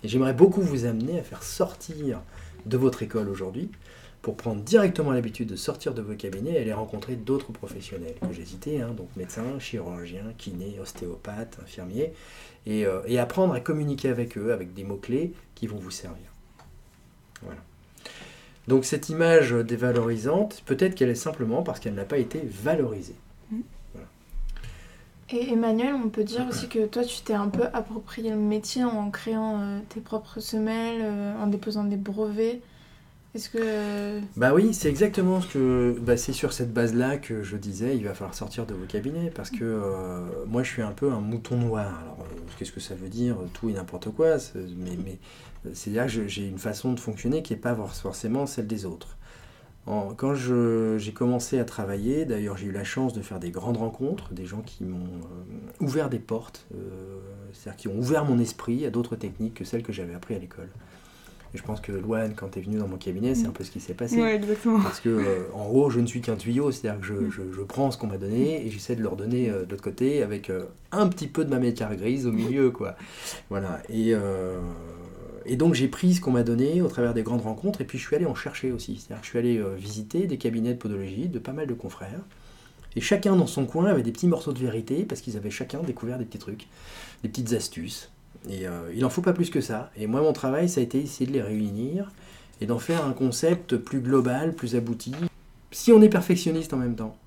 Et 0.04 0.10
j'aimerais 0.10 0.34
beaucoup 0.34 0.62
vous 0.62 0.84
amener 0.84 1.17
à 1.17 1.24
faire 1.24 1.44
sortir 1.44 2.20
de 2.65 2.76
votre 2.76 3.04
école 3.04 3.30
aujourd'hui, 3.30 3.72
pour 4.21 4.38
prendre 4.38 4.62
directement 4.62 5.12
l'habitude 5.12 5.49
de 5.49 5.55
sortir 5.55 5.93
de 5.93 6.01
vos 6.01 6.13
cabinets 6.13 6.53
et 6.53 6.60
aller 6.60 6.73
rencontrer 6.73 7.15
d'autres 7.15 7.51
professionnels 7.51 8.13
que 8.21 8.34
j'ai 8.34 8.45
cités, 8.45 8.81
hein, 8.81 8.91
donc 8.95 9.10
médecins, 9.15 9.57
chirurgiens, 9.60 10.34
kinés, 10.38 10.77
ostéopathes, 10.79 11.57
infirmiers, 11.63 12.13
euh, 12.67 13.01
et, 13.07 13.17
apprendre 13.17 13.53
à 13.53 13.60
communiquer 13.60 14.10
avec 14.10 14.38
eux 14.38 14.53
avec 14.53 14.73
des 14.75 14.84
mots-clés 14.84 15.34
qui 15.55 15.65
vont 15.65 15.77
vous 15.77 15.89
servir. 15.89 16.27
Voilà. 17.41 17.60
Donc 18.67 18.86
cette 18.86 19.10
image 19.10 19.51
dévalorisante, 19.51 20.62
peut-être 20.67 20.93
qu'elle 20.93 21.10
est 21.10 21.15
simplement 21.15 21.63
parce 21.63 21.79
qu'elle 21.79 21.95
n'a 21.95 22.05
pas 22.05 22.19
été 22.19 22.41
valorisée. 22.45 23.15
Mm. 23.49 23.62
Et 25.31 25.53
Emmanuel, 25.53 25.95
on 25.95 26.10
peut 26.10 26.23
dire 26.23 26.45
aussi 26.49 26.67
que 26.67 26.86
toi, 26.86 27.03
tu 27.03 27.21
t'es 27.21 27.34
un 27.34 27.47
peu 27.47 27.63
approprié 27.73 28.29
le 28.29 28.36
métier 28.36 28.84
en 28.84 29.10
créant 29.10 29.60
euh, 29.60 29.79
tes 29.89 29.99
propres 29.99 30.39
semelles, 30.39 31.01
euh, 31.01 31.41
en 31.41 31.47
déposant 31.47 31.86
des 31.86 31.97
brevets. 31.97 32.62
Est-ce 33.34 33.50
que... 33.50 34.20
Bah 34.36 34.54
oui, 34.54 34.74
c'est 34.74 34.89
exactement 34.89 35.39
ce 35.39 35.48
que... 35.48 35.96
Bah 36.02 36.17
c'est 36.17 36.34
sur 36.34 36.52
cette 36.52 36.74
base-là 36.74 37.17
que 37.17 37.44
je 37.44 37.56
disais, 37.56 37.96
il 37.96 38.04
va 38.04 38.13
falloir 38.13 38.34
sortir 38.34 38.65
de 38.65 38.74
vos 38.74 38.86
cabinets, 38.86 39.32
parce 39.34 39.50
que 39.50 39.63
euh, 39.63 40.46
moi 40.48 40.63
je 40.63 40.72
suis 40.72 40.82
un 40.82 40.91
peu 40.91 41.12
un 41.13 41.22
mouton 41.22 41.56
noir. 41.58 41.98
Alors 42.02 42.17
euh, 42.22 42.39
qu'est-ce 42.58 42.74
que 42.74 42.82
ça 42.82 42.94
veut 42.94 43.08
dire? 43.08 43.38
Tout 43.54 43.70
et 43.70 43.74
n'importe 43.74 44.10
quoi. 44.10 44.36
Mais, 44.78 45.17
c'est-à-dire 45.74 46.13
que 46.13 46.28
j'ai 46.28 46.46
une 46.46 46.58
façon 46.58 46.91
de 46.91 47.00
fonctionner 47.00 47.41
qui 47.41 47.54
n'est 47.54 47.60
pas 47.60 47.76
forcément 47.76 48.46
celle 48.46 48.67
des 48.67 48.86
autres. 48.86 49.15
quand 49.86 50.36
j'ai 50.36 51.13
commencé 51.13 51.58
à 51.58 51.63
travailler, 51.63 52.26
d'ailleurs 52.26 52.58
j'ai 52.58 52.65
eu 52.65 52.74
la 52.74 52.84
chance 52.84 53.13
de 53.13 53.22
faire 53.22 53.39
des 53.39 53.52
grandes 53.52 53.78
rencontres, 53.78 54.34
des 54.34 54.46
gens 54.46 54.62
qui 54.62 54.84
m'ont 54.84 54.98
euh, 54.98 55.86
ouvert 55.86 56.10
des 56.10 56.20
portes, 56.20 56.67
c'est-à-dire 57.54 57.78
qui 57.78 57.88
ont 57.88 57.98
ouvert 57.98 58.26
mon 58.26 58.39
esprit 58.39 58.86
à 58.86 58.89
d'autres 58.89 59.15
techniques 59.15 59.54
que 59.54 59.63
celles 59.63 59.84
que 59.84 59.94
j'avais 59.94 60.15
appris 60.15 60.36
à 60.36 60.39
l'école. 60.39 60.70
Et 61.53 61.57
je 61.57 61.63
pense 61.63 61.81
que 61.81 61.91
Loane, 61.91 62.33
quand 62.33 62.49
tu 62.49 62.59
es 62.59 62.61
venu 62.61 62.77
dans 62.77 62.87
mon 62.87 62.97
cabinet, 62.97 63.35
c'est 63.35 63.45
un 63.45 63.51
peu 63.51 63.63
ce 63.63 63.71
qui 63.71 63.81
s'est 63.81 63.93
passé. 63.93 64.21
Ouais, 64.21 64.35
exactement. 64.35 64.79
Parce 64.79 65.01
que, 65.01 65.09
euh, 65.09 65.43
en 65.53 65.67
gros, 65.67 65.89
je 65.89 65.99
ne 65.99 66.05
suis 66.05 66.21
qu'un 66.21 66.37
tuyau, 66.37 66.71
c'est-à-dire 66.71 67.01
que 67.01 67.07
je, 67.07 67.13
mm. 67.13 67.31
je, 67.31 67.41
je, 67.53 67.61
prends 67.61 67.91
ce 67.91 67.97
qu'on 67.97 68.07
m'a 68.07 68.17
donné 68.17 68.65
et 68.65 68.69
j'essaie 68.69 68.95
de 68.95 69.03
leur 69.03 69.17
donner 69.17 69.49
euh, 69.49 69.65
de 69.65 69.71
l'autre 69.71 69.83
côté 69.83 70.23
avec 70.23 70.49
euh, 70.49 70.63
un 70.93 71.07
petit 71.09 71.27
peu 71.27 71.43
de 71.43 71.49
ma 71.49 71.59
matière 71.59 71.93
grise 71.95 72.25
au 72.25 72.31
milieu, 72.31 72.71
quoi. 72.71 72.95
Voilà. 73.49 73.81
Et, 73.89 74.13
et 75.45 75.55
donc, 75.55 75.73
j'ai 75.73 75.87
pris 75.87 76.13
ce 76.13 76.21
qu'on 76.21 76.31
m'a 76.31 76.43
donné 76.43 76.81
au 76.81 76.87
travers 76.87 77.13
des 77.13 77.23
grandes 77.23 77.41
rencontres 77.41 77.81
et 77.81 77.85
puis 77.85 77.97
je 77.97 78.05
suis 78.05 78.15
allé 78.15 78.25
en 78.25 78.35
chercher 78.35 78.71
aussi. 78.71 78.97
C'est-à-dire 78.97 79.21
que 79.21 79.25
je 79.25 79.29
suis 79.29 79.39
allé 79.39 79.61
visiter 79.77 80.27
des 80.27 80.37
cabinets 80.37 80.73
de 80.73 80.77
podologie 80.79 81.27
de 81.27 81.39
pas 81.39 81.53
mal 81.53 81.67
de 81.67 81.73
confrères. 81.73 82.21
Et 82.95 83.01
chacun 83.01 83.35
dans 83.35 83.47
son 83.47 83.65
coin 83.65 83.85
avait 83.85 84.03
des 84.03 84.11
petits 84.11 84.27
morceaux 84.27 84.53
de 84.53 84.59
vérité 84.59 85.05
parce 85.05 85.21
qu'ils 85.21 85.37
avaient 85.37 85.49
chacun 85.49 85.81
découvert 85.81 86.17
des 86.17 86.25
petits 86.25 86.39
trucs, 86.39 86.67
des 87.23 87.29
petites 87.29 87.53
astuces 87.53 88.11
Et 88.49 88.67
euh, 88.67 88.91
il 88.95 89.06
en 89.06 89.10
faut 89.10 89.21
pas 89.21 89.34
plus 89.34 89.49
que 89.49 89.62
ça. 89.62 89.91
Et 89.95 90.08
moi, 90.08 90.21
mon 90.21 90.34
travail, 90.34 90.67
ça 90.67 90.80
a 90.80 90.84
été 90.84 90.99
essayer 90.99 91.27
de 91.27 91.34
les 91.34 91.41
réunir 91.41 92.12
et 92.60 92.65
d'en 92.65 92.80
faire 92.80 93.06
un 93.06 93.13
concept 93.13 93.77
plus 93.77 93.99
global, 93.99 94.54
plus 94.54 94.75
abouti. 94.75 95.13
Si 95.71 95.91
on 95.91 96.01
est 96.01 96.10
perfectionniste 96.10 96.73
en 96.73 96.77
même 96.77 96.95
temps, 96.95 97.17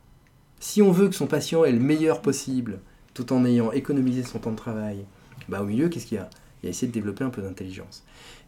si 0.60 0.82
on 0.82 0.92
veut 0.92 1.08
que 1.08 1.14
son 1.14 1.26
patient 1.26 1.64
ait 1.64 1.72
le 1.72 1.80
meilleur 1.80 2.20
possible, 2.20 2.80
tout 3.14 3.32
en 3.32 3.44
ayant 3.44 3.70
économisé 3.72 4.22
son 4.22 4.38
temps 4.38 4.50
de 4.50 4.56
travail, 4.56 5.04
bah 5.48 5.62
au 5.62 5.66
milieu, 5.66 5.88
qu'est-ce 5.88 6.06
qu'il 6.06 6.18
y 6.18 6.20
a? 6.20 6.28
Il 6.62 6.66
y 6.66 6.68
a 6.68 6.70
essayer 6.70 6.88
de 6.88 6.92
développer 6.92 7.24
un 7.24 7.30
peu 7.30 7.42
d'intelligence. 7.42 8.04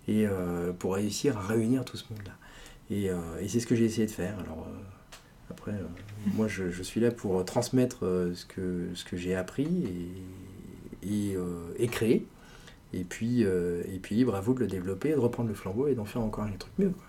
Et 0.09 0.27
euh, 0.27 0.73
pour 0.73 0.95
réussir 0.95 1.37
à 1.37 1.43
réunir 1.43 1.85
tout 1.85 1.97
ce 1.97 2.05
monde-là. 2.11 2.33
Et, 2.91 3.11
euh, 3.11 3.17
et 3.41 3.49
c'est 3.49 3.61
ce 3.61 3.67
que 3.67 3.75
j'ai 3.75 3.85
essayé 3.85 4.07
de 4.07 4.13
faire. 4.13 4.39
Alors, 4.39 4.67
après, 5.51 5.75
moi, 6.35 6.49
je, 6.49 6.83
suis 6.83 7.01
là 7.01 7.11
pour 7.11 7.45
transmettre 7.45 8.01
ce 8.01 8.45
que, 8.47 9.17
j'ai 9.17 9.35
appris 9.35 9.69
et 11.03 11.89
créer. 11.89 12.27
Et 12.93 13.05
puis, 13.05 13.45
euh, 13.45 13.83
et 13.93 13.99
puis, 13.99 14.15
libre 14.17 14.35
à 14.35 14.41
vous 14.41 14.55
de 14.55 14.61
le 14.61 14.67
développer, 14.67 15.11
de 15.13 15.19
reprendre 15.19 15.49
le 15.49 15.55
flambeau 15.55 15.89
et 15.89 15.95
d'en 15.95 16.05
faire 16.05 16.23
encore 16.23 16.45
un 16.45 16.53
truc 16.53 16.73
mieux. 16.79 16.91
quoi. 16.91 17.05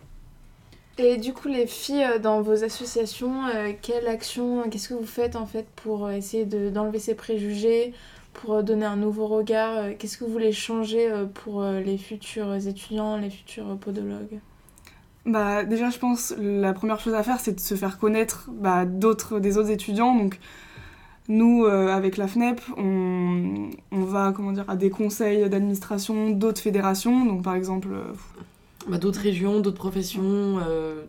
Et 1.00 1.18
du 1.18 1.34
coup, 1.34 1.48
les 1.48 1.66
filles, 1.68 2.04
euh, 2.04 2.20
dans 2.20 2.42
vos 2.42 2.64
associations, 2.64 3.46
euh, 3.48 3.72
quelle 3.82 4.08
action, 4.08 4.70
qu'est-ce 4.70 4.90
que 4.90 4.94
vous 4.96 5.06
faites 5.06 5.36
en 5.36 5.46
fait 5.46 5.68
pour 5.76 6.10
essayer 6.12 6.46
de- 6.46 6.70
d'enlever 6.70 7.00
ces 7.00 7.16
préjugés, 7.16 7.94
pour 8.34 8.56
euh, 8.56 8.62
donner 8.64 8.86
un 8.86 8.96
nouveau 8.98 9.28
regard 9.28 9.78
euh, 9.78 9.94
Qu'est-ce 9.98 10.18
que 10.18 10.26
vous 10.26 10.32
voulez 10.32 10.52
changer 10.52 11.10
euh, 11.12 11.26
pour 11.26 11.62
euh, 11.62 11.80
les 11.82 11.98
futurs 11.98 12.54
étudiants, 12.56 13.18
les 13.18 13.30
futurs 13.30 13.78
podologues? 13.80 14.42
Bah, 15.26 15.66
déjà, 15.66 15.90
je 15.90 15.98
pense 16.00 16.34
la 16.38 16.74
première 16.74 17.00
chose 17.00 17.14
à 17.14 17.22
faire, 17.24 17.40
c'est 17.40 17.54
de 17.54 17.60
se 17.60 17.76
faire 17.76 17.98
connaître 18.00 18.50
bah, 18.52 18.86
d'autres, 18.86 19.40
des 19.40 19.58
autres 19.58 19.72
étudiants. 19.72 20.16
Donc, 20.16 20.40
nous, 21.28 21.66
euh, 21.66 21.90
avec 21.90 22.18
la 22.18 22.28
FNEP, 22.28 22.62
on, 22.78 23.70
on 23.92 24.02
va 24.02 24.32
comment 24.36 24.52
dire, 24.54 24.66
à 24.70 24.76
des 24.76 24.90
conseils 24.90 25.50
d'administration 25.50 26.30
d'autres 26.32 26.62
fédérations. 26.62 27.26
Donc, 27.26 27.44
par 27.44 27.56
exemple, 27.56 27.90
euh, 27.92 28.04
Bah, 28.88 28.98
d'autres 28.98 29.20
régions, 29.22 29.60
d'autres 29.60 29.78
professions. 29.78 30.60
euh, 30.66 31.04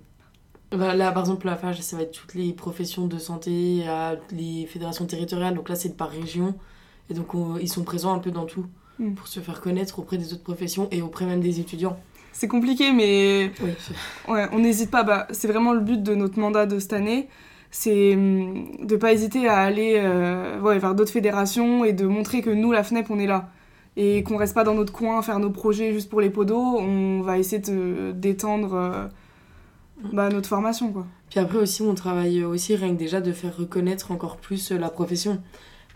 bah, 0.72 0.94
là, 0.94 1.12
par 1.12 1.22
exemple, 1.22 1.46
la 1.46 1.56
FAGE, 1.56 1.80
ça 1.80 1.96
va 1.96 2.02
être 2.02 2.12
toutes 2.12 2.34
les 2.34 2.52
professions 2.52 3.06
de 3.06 3.18
santé, 3.18 3.86
à 3.88 4.16
les 4.32 4.66
fédérations 4.66 5.06
territoriales. 5.06 5.54
Donc 5.54 5.68
là, 5.68 5.76
c'est 5.76 5.96
par 5.96 6.10
région. 6.10 6.54
Et 7.10 7.14
donc, 7.14 7.34
on- 7.34 7.56
ils 7.56 7.68
sont 7.68 7.84
présents 7.84 8.12
un 8.12 8.18
peu 8.18 8.30
dans 8.30 8.44
tout 8.44 8.66
Mm. 8.98 9.14
pour 9.14 9.28
se 9.28 9.38
faire 9.40 9.60
connaître 9.60 9.98
auprès 10.00 10.18
des 10.18 10.32
autres 10.32 10.42
professions 10.42 10.88
et 10.90 11.00
auprès 11.02 11.24
même 11.24 11.40
des 11.40 11.60
étudiants. 11.60 11.96
c'est 12.32 12.48
compliqué, 12.48 12.92
mais 12.92 13.50
Oui, 13.62 13.70
Ouais, 14.28 14.46
on 14.52 14.58
n'hésite 14.60 14.90
pas. 14.92 15.02
Bah, 15.04 15.26
c'est 15.30 15.48
vraiment 15.48 15.72
le 15.72 15.80
but 15.80 16.00
de 16.02 16.14
notre 16.14 16.38
mandat 16.38 16.66
de 16.66 16.78
cette 16.78 16.92
année. 16.92 17.28
C'est 17.70 18.14
hum, 18.14 18.86
de 18.86 18.96
pas 18.96 19.12
hésiter 19.12 19.48
à 19.48 19.58
aller 19.58 19.94
euh, 19.98 20.60
ouais, 20.60 20.78
vers 20.78 20.94
d'autres 20.94 21.12
fédérations 21.12 21.84
et 21.84 21.92
de 21.92 22.06
montrer 22.06 22.40
que 22.40 22.50
nous, 22.50 22.72
la 22.72 22.82
FNEP, 22.82 23.10
on 23.10 23.18
est 23.18 23.26
là. 23.26 23.50
Et 23.96 24.22
qu'on 24.22 24.36
reste 24.36 24.54
pas 24.54 24.64
dans 24.64 24.74
notre 24.74 24.92
coin, 24.92 25.22
faire 25.22 25.40
nos 25.40 25.50
projets 25.50 25.92
juste 25.92 26.08
pour 26.08 26.20
les 26.20 26.30
podos. 26.30 26.78
On 26.78 27.20
va 27.20 27.38
essayer 27.38 27.60
de 27.60 28.12
d'étendre 28.12 28.74
euh, 28.74 29.06
bah, 30.12 30.28
notre 30.28 30.48
formation, 30.48 30.92
quoi. 30.92 31.06
Puis 31.30 31.40
après 31.40 31.58
aussi, 31.58 31.82
on 31.82 31.94
travaille 31.94 32.42
aussi 32.44 32.74
rien 32.76 32.90
que 32.90 32.98
déjà 32.98 33.20
de 33.20 33.32
faire 33.32 33.56
reconnaître 33.56 34.12
encore 34.12 34.36
plus 34.36 34.72
euh, 34.72 34.78
la 34.78 34.88
profession. 34.88 35.42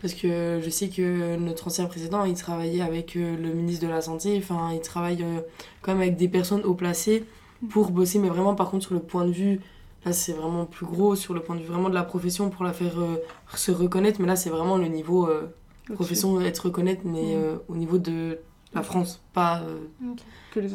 Parce 0.01 0.15
que 0.15 0.61
je 0.63 0.69
sais 0.69 0.89
que 0.89 1.37
notre 1.37 1.69
ancien 1.69 1.87
président, 1.87 2.25
il 2.25 2.35
travaillait 2.35 2.83
avec 2.83 3.17
euh, 3.17 3.37
le 3.37 3.55
ministre 3.55 3.87
de 3.87 3.91
la 3.91 4.01
Santé, 4.01 4.37
enfin, 4.37 4.71
il 4.75 4.81
travaille 4.81 5.25
quand 5.81 5.93
même 5.93 6.03
avec 6.03 6.17
des 6.17 6.29
personnes 6.29 6.63
haut 6.65 6.75
placées 6.75 7.25
pour 7.71 7.93
bosser, 7.93 8.19
mais 8.19 8.29
vraiment 8.29 8.57
par 8.57 8.71
contre 8.71 8.87
sur 8.87 8.95
le 8.95 9.01
point 9.01 9.25
de 9.25 9.31
vue, 9.31 9.61
là 10.05 10.13
c'est 10.13 10.33
vraiment 10.33 10.65
plus 10.67 10.87
gros, 10.87 11.15
sur 11.17 11.35
le 11.35 11.41
point 11.41 11.57
de 11.57 11.61
vue 11.61 11.69
vraiment 11.69 11.89
de 11.89 11.95
la 11.95 12.03
profession 12.03 12.51
pour 12.51 12.65
la 12.65 12.73
faire 12.73 12.99
euh, 12.99 13.17
se 13.55 13.71
reconnaître, 13.71 14.21
mais 14.21 14.27
là 14.27 14.37
c'est 14.37 14.51
vraiment 14.51 14.77
le 14.77 14.89
niveau 14.89 15.27
euh, 15.29 15.55
profession, 15.95 16.41
être 16.41 16.67
reconnaître, 16.67 17.03
mais 17.05 17.23
Mm. 17.37 17.41
euh, 17.41 17.57
au 17.69 17.77
niveau 17.77 17.99
de 17.99 18.39
la 18.75 18.83
France, 18.83 19.21
pas 19.33 19.63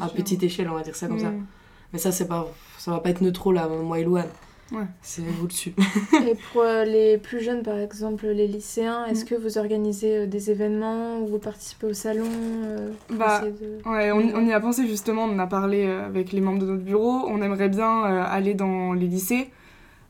à 0.00 0.08
petite 0.08 0.42
échelle, 0.42 0.68
on 0.70 0.74
va 0.74 0.82
dire 0.82 0.94
ça 0.96 1.08
comme 1.08 1.18
ça. 1.18 1.30
Mm. 1.30 1.46
Mais 1.92 1.98
ça, 1.98 2.12
c'est 2.12 2.28
pas, 2.28 2.46
ça 2.78 2.90
va 2.90 3.00
pas 3.00 3.10
être 3.10 3.22
neutre 3.22 3.52
là, 3.52 3.66
moi 3.68 3.98
et 3.98 4.04
Louane. 4.04 4.28
Ouais. 4.70 4.84
C'est 5.00 5.22
vous 5.22 5.46
dessus. 5.46 5.72
Et 6.28 6.34
pour 6.52 6.60
euh, 6.62 6.84
les 6.84 7.16
plus 7.16 7.40
jeunes, 7.40 7.62
par 7.62 7.78
exemple, 7.78 8.26
les 8.26 8.46
lycéens, 8.46 9.06
est-ce 9.06 9.24
Mm. 9.24 9.28
que 9.28 9.34
vous 9.36 9.56
organisez 9.56 10.16
euh, 10.18 10.26
des 10.26 10.50
événements 10.50 11.20
ou 11.20 11.26
vous 11.26 11.38
participez 11.38 11.86
au 11.86 11.94
salon 11.94 12.26
euh, 12.64 12.90
Bah, 13.10 13.40
de- 13.40 13.88
Ouais, 13.90 14.12
on, 14.12 14.18
on 14.36 14.46
y 14.46 14.52
a 14.52 14.60
pensé 14.60 14.86
justement, 14.86 15.24
on 15.24 15.32
en 15.34 15.38
a 15.38 15.46
parlé 15.46 15.86
euh, 15.86 16.04
avec 16.06 16.32
les 16.32 16.40
membres 16.42 16.58
de 16.58 16.66
notre 16.66 16.82
bureau. 16.82 17.24
On 17.28 17.40
aimerait 17.40 17.70
bien 17.70 18.04
euh, 18.04 18.24
aller 18.28 18.52
dans 18.52 18.92
les 18.92 19.06
lycées, 19.06 19.48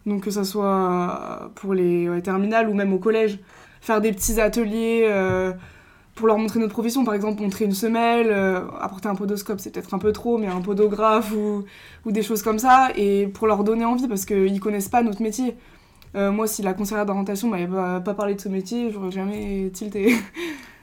donc 0.07 0.25
que 0.25 0.31
ce 0.33 0.43
soit 0.43 0.67
euh, 1.45 1.49
pour 1.55 1.73
les 1.75 2.09
ouais, 2.09 2.21
terminales 2.23 2.69
ou 2.69 2.75
même 2.75 2.93
au 2.93 2.99
collège, 2.99 3.39
faire 3.81 4.01
des 4.01 4.11
petits 4.13 4.41
ateliers 4.41 5.05
euh, 5.07 5.53
pour 6.19 6.27
leur 6.27 6.37
montrer 6.39 6.59
notre 6.61 6.73
profession. 6.73 7.05
Par 7.05 7.15
exemple, 7.15 7.41
montrer 7.41 7.65
une 7.65 7.73
semelle, 7.73 8.29
euh, 8.31 8.61
apporter 8.81 9.09
un 9.09 9.15
podoscope, 9.15 9.61
c'est 9.61 9.71
peut-être 9.73 9.95
un 9.95 9.99
peu 9.99 10.13
trop, 10.13 10.37
mais 10.39 10.47
un 10.49 10.61
podographe 10.61 11.33
ou, 11.33 11.65
ou 12.05 12.13
des 12.13 12.23
choses 12.23 12.43
comme 12.43 12.59
ça, 12.59 12.89
et 12.97 13.27
pour 13.29 13.47
leur 13.47 13.65
donner 13.65 13.85
envie 13.85 14.09
parce 14.09 14.25
qu'ils 14.25 14.61
connaissent 14.61 14.89
pas 14.89 15.03
notre 15.03 15.23
métier. 15.23 15.57
Euh, 16.17 16.33
moi, 16.33 16.47
si 16.47 16.63
la 16.63 16.75
conseillère 16.75 17.07
d'orientation 17.07 17.49
m'avait 17.49 17.67
pas, 17.67 18.01
pas 18.01 18.15
parlé 18.15 18.35
de 18.35 18.41
ce 18.41 18.49
métier, 18.49 18.91
j'aurais 18.91 19.11
jamais 19.11 19.71
tilté. 19.73 20.15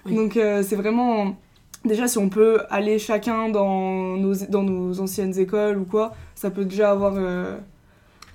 Oui. 0.07 0.13
Donc, 0.13 0.37
euh, 0.37 0.61
c'est 0.61 0.75
vraiment. 0.75 1.35
Déjà, 1.83 2.07
si 2.07 2.19
on 2.19 2.29
peut 2.29 2.59
aller 2.69 2.99
chacun 2.99 3.49
dans 3.49 4.17
nos, 4.17 4.35
dans 4.49 4.61
nos 4.61 4.99
anciennes 4.99 5.35
écoles 5.39 5.79
ou 5.79 5.85
quoi, 5.85 6.13
ça 6.35 6.51
peut 6.51 6.63
déjà 6.63 6.91
avoir. 6.91 7.15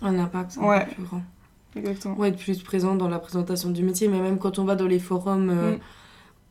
Un 0.02 0.18
impact 0.18 0.58
un 0.60 0.68
Ouais. 0.68 0.86
plus 0.86 1.04
grand. 1.04 1.22
Exactement. 1.76 2.16
Ouais, 2.16 2.28
être 2.30 2.38
plus 2.38 2.60
présent 2.62 2.96
dans 2.96 3.08
la 3.08 3.20
présentation 3.20 3.70
du 3.70 3.84
métier, 3.84 4.08
mais 4.08 4.18
même 4.18 4.38
quand 4.38 4.58
on 4.58 4.64
va 4.64 4.74
dans 4.74 4.86
les 4.88 4.98
forums, 4.98 5.46
Mm. 5.52 5.78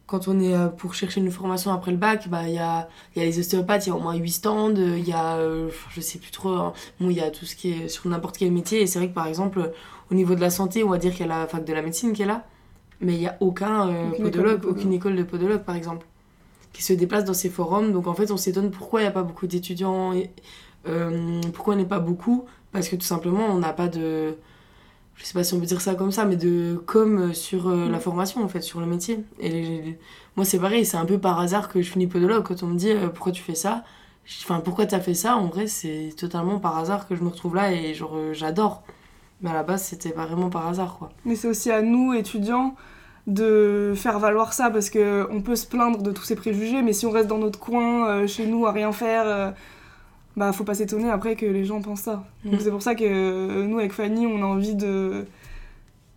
Quand 0.10 0.28
on 0.28 0.40
est 0.40 0.56
euh, 0.56 0.70
pour 0.70 0.96
chercher 0.96 1.22
une 1.22 1.30
formation 1.30 1.72
après 1.72 1.92
le 1.92 1.98
bac, 1.98 2.28
bah 2.30 2.48
il 2.48 2.56
y 2.56 2.58
a, 2.58 2.90
y 3.16 3.22
a 3.22 3.26
les 3.26 3.38
ostéopathes, 3.40 3.86
il 3.86 3.90
y 3.90 3.92
a 3.92 3.96
au 3.96 4.00
moins 4.00 4.16
8 4.16 4.32
stands, 4.32 4.76
euh, 4.76 4.98
il 4.98 5.08
y 5.08 5.14
a, 5.14 5.36
euh, 5.36 5.70
je 5.92 6.02
sais 6.02 6.18
plus 6.18 6.32
trop, 6.32 6.50
hein. 6.50 6.74
bon, 7.00 7.12
il 7.12 7.16
y 7.16 7.22
a 7.22 7.30
tout 7.30 7.46
ce 7.46 7.56
qui 7.56 7.72
est 7.74 7.88
sur 7.88 8.10
n'importe 8.10 8.38
quel 8.40 8.52
métier, 8.52 8.82
et 8.82 8.88
c'est 8.88 8.98
vrai 8.98 9.10
que 9.10 9.14
par 9.14 9.28
exemple, 9.28 9.72
au 10.10 10.16
niveau 10.16 10.34
de 10.34 10.42
la 10.42 10.50
santé, 10.50 10.84
on 10.84 10.90
va 10.90 10.98
dire 10.98 11.12
qu'il 11.12 11.22
y 11.28 11.30
a 11.30 11.40
la 11.40 11.46
fac 11.46 11.64
de 11.64 11.74
la 11.74 11.84
médecine 11.84 12.14
qui 12.14 12.24
est 12.24 12.26
là, 12.26 12.48
mais 13.02 13.14
il 13.14 13.22
y 13.22 13.28
a 13.28 13.38
aucun 13.40 13.88
euh, 13.88 14.10
Aucune 14.10 14.16
école 14.16 14.24
de 14.26 14.30
podologue, 14.32 14.62
podologue. 14.62 14.78
aucune 14.78 14.94
école 14.94 15.16
de 15.16 15.24
podologue 15.24 15.64
par 15.64 15.76
exemple, 15.76 16.08
qui 16.74 16.82
se 16.82 16.94
déplace 16.94 17.24
dans 17.24 17.36
ces 17.36 17.50
forums, 17.50 17.92
donc 17.92 18.08
en 18.08 18.16
fait 18.16 18.32
on 18.32 18.38
s'étonne 18.38 18.72
pourquoi 18.72 19.02
il 19.02 19.04
n'y 19.04 19.10
a 19.10 19.14
pas 19.14 19.24
beaucoup 19.24 19.46
d'étudiants, 19.46 20.14
et, 20.14 20.32
euh, 20.88 21.40
pourquoi 21.54 21.76
on 21.76 21.78
n'est 21.78 21.86
pas 21.86 22.00
beaucoup, 22.00 22.46
parce 22.72 22.90
que 22.90 22.96
tout 22.96 23.06
simplement 23.06 23.46
on 23.46 23.60
n'a 23.60 23.74
pas 23.74 23.88
de 23.88 24.38
je 25.20 25.26
sais 25.26 25.34
pas 25.34 25.44
si 25.44 25.54
on 25.54 25.60
peut 25.60 25.66
dire 25.68 25.82
ça 25.82 25.96
comme 25.96 26.12
ça, 26.12 26.26
mais 26.26 26.38
de 26.38 26.82
com 26.88 27.34
sur 27.34 27.70
euh, 27.70 27.90
la 27.90 28.00
formation 28.00 28.44
en 28.44 28.48
fait, 28.48 28.62
sur 28.62 28.80
le 28.80 28.88
métier. 28.88 29.24
Et 29.40 29.50
les- 29.50 30.00
moi 30.36 30.46
c'est 30.46 30.60
pareil, 30.60 30.86
c'est 30.86 30.98
un 30.98 31.06
peu 31.06 31.20
par 31.20 31.40
hasard 31.40 31.70
que 31.70 31.82
je 31.82 31.92
finis 31.92 32.08
podologue. 32.08 32.44
Quand 32.44 32.64
on 32.64 32.68
me 32.68 32.78
dit 32.78 32.92
euh, 32.92 33.10
pourquoi 33.10 33.32
tu 33.34 33.44
fais 33.44 33.56
ça, 33.56 33.84
enfin 34.44 34.62
pourquoi 34.62 34.86
t'as 34.88 35.00
fait 35.02 35.14
ça, 35.14 35.36
en 35.38 35.48
vrai 35.48 35.68
c'est 35.68 36.12
totalement 36.18 36.60
par 36.60 36.78
hasard 36.78 37.08
que 37.08 37.16
je 37.16 37.24
me 37.24 37.30
retrouve 37.30 37.56
là 37.56 37.72
et 37.74 37.94
genre 37.94 38.14
euh, 38.16 38.34
j'adore. 38.34 38.84
Mais 39.42 39.50
à 39.52 39.54
la 39.54 39.64
base 39.64 39.84
c'était 39.84 40.12
pas 40.12 40.26
vraiment 40.26 40.50
par 40.50 40.68
hasard 40.68 40.98
quoi. 40.98 41.10
Mais 41.26 41.36
c'est 41.36 41.48
aussi 41.50 41.72
à 41.72 41.82
nous, 41.82 42.14
étudiants, 42.14 42.76
de 43.28 43.94
faire 43.96 44.20
valoir 44.20 44.54
ça 44.54 44.70
parce 44.72 44.90
que 44.90 45.28
on 45.32 45.42
peut 45.42 45.56
se 45.56 45.68
plaindre 45.68 46.02
de 46.02 46.12
tous 46.12 46.24
ces 46.24 46.36
préjugés, 46.36 46.82
mais 46.82 46.94
si 46.94 47.06
on 47.06 47.12
reste 47.12 47.28
dans 47.28 47.38
notre 47.38 47.60
coin, 47.60 48.08
euh, 48.10 48.28
chez 48.28 48.48
nous, 48.48 48.66
à 48.66 48.72
rien 48.72 48.92
faire, 48.92 49.24
euh, 49.28 49.52
bah 50.40 50.54
faut 50.54 50.64
pas 50.64 50.74
s'étonner 50.74 51.10
après 51.10 51.36
que 51.36 51.46
les 51.46 51.66
gens 51.66 51.82
pensent 51.82 52.02
ça. 52.02 52.26
Donc 52.46 52.56
Mm. 52.56 52.60
c'est 52.64 52.72
pour 52.72 52.82
ça 52.82 52.96
que 52.96 53.04
euh, 53.04 53.68
nous, 53.68 53.78
avec 53.80 53.92
Fanny, 53.92 54.26
on 54.26 54.42
a 54.42 54.46
envie 54.46 54.74
de 54.76 55.26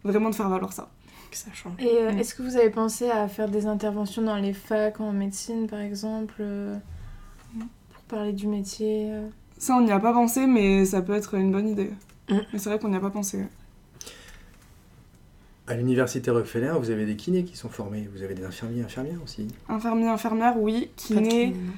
vraiment 0.04 0.30
de 0.30 0.34
faire 0.34 0.48
valoir 0.48 0.72
ça. 0.72 0.88
Que 1.30 1.36
ça 1.36 1.50
change. 1.52 1.72
Et 1.80 1.86
euh, 1.88 2.12
Mm. 2.12 2.18
est-ce 2.18 2.34
que 2.34 2.42
vous 2.42 2.56
avez 2.56 2.70
pensé 2.70 3.10
à 3.10 3.26
faire 3.28 3.48
des 3.48 3.66
interventions 3.66 4.22
dans 4.22 4.36
les 4.36 4.52
facs 4.54 5.00
en 5.00 5.12
médecine, 5.12 5.66
par 5.66 5.80
exemple, 5.80 6.34
euh, 6.40 6.74
pour 7.94 8.02
parler 8.08 8.32
du 8.32 8.46
métier 8.46 9.10
Ça, 9.58 9.74
on 9.76 9.80
n'y 9.82 9.92
a 9.92 10.00
pas 10.00 10.12
pensé, 10.12 10.46
mais 10.46 10.84
ça 10.84 11.02
peut 11.02 11.14
être 11.14 11.34
une 11.34 11.50
bonne 11.52 11.68
idée. 11.68 11.90
Mm. 12.30 12.38
Mais 12.52 12.58
c'est 12.58 12.68
vrai 12.70 12.78
qu'on 12.78 12.88
n'y 12.90 12.96
a 12.96 13.00
pas 13.00 13.10
pensé. 13.10 13.44
À 15.68 15.74
l'université 15.74 16.30
Rockefeller, 16.30 16.72
vous 16.78 16.90
avez 16.90 17.06
des 17.06 17.16
kinés 17.16 17.44
qui 17.44 17.56
sont 17.56 17.68
formés, 17.68 18.08
vous 18.14 18.22
avez 18.22 18.34
des 18.34 18.44
infirmiers, 18.44 18.82
infirmières 18.82 19.20
aussi. 19.24 19.46
Infirmier, 19.68 20.08
infirmière, 20.08 20.54
oui. 20.58 20.90
Pas 20.96 21.14
de 21.14 21.20
Kiné, 21.20 21.28
kiné, 21.28 21.46
non. 21.48 21.72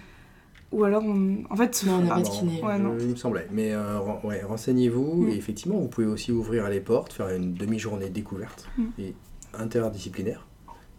Ou 0.75 0.85
alors 0.85 1.03
on... 1.05 1.39
En 1.51 1.57
fait, 1.57 1.85
Non, 1.87 1.95
on 1.95 1.99
n'a 2.03 2.09
ah, 2.13 2.15
pas 2.17 2.23
de 2.23 2.29
kiné. 2.29 2.63
Ouais, 2.63 2.75
je- 2.77 2.83
non. 2.83 2.95
il 3.01 3.07
me 3.09 3.17
semblait. 3.17 3.47
Mais 3.53 3.73
euh, 3.73 3.99
ouais, 4.25 4.43
renseignez-vous 4.43 5.25
Mm. 5.25 5.29
et 5.31 5.37
effectivement, 5.37 5.79
vous 5.79 5.89
pouvez 5.89 6.07
aussi 6.07 6.33
ouvrir 6.33 6.69
les 6.69 6.81
portes, 6.81 7.13
faire 7.13 7.29
une 7.31 7.55
demi-journée 7.55 8.09
de 8.09 8.15
découverte 8.15 8.69
Mm. 8.77 8.83
et 8.99 9.15
interdisciplinaire. 9.59 10.47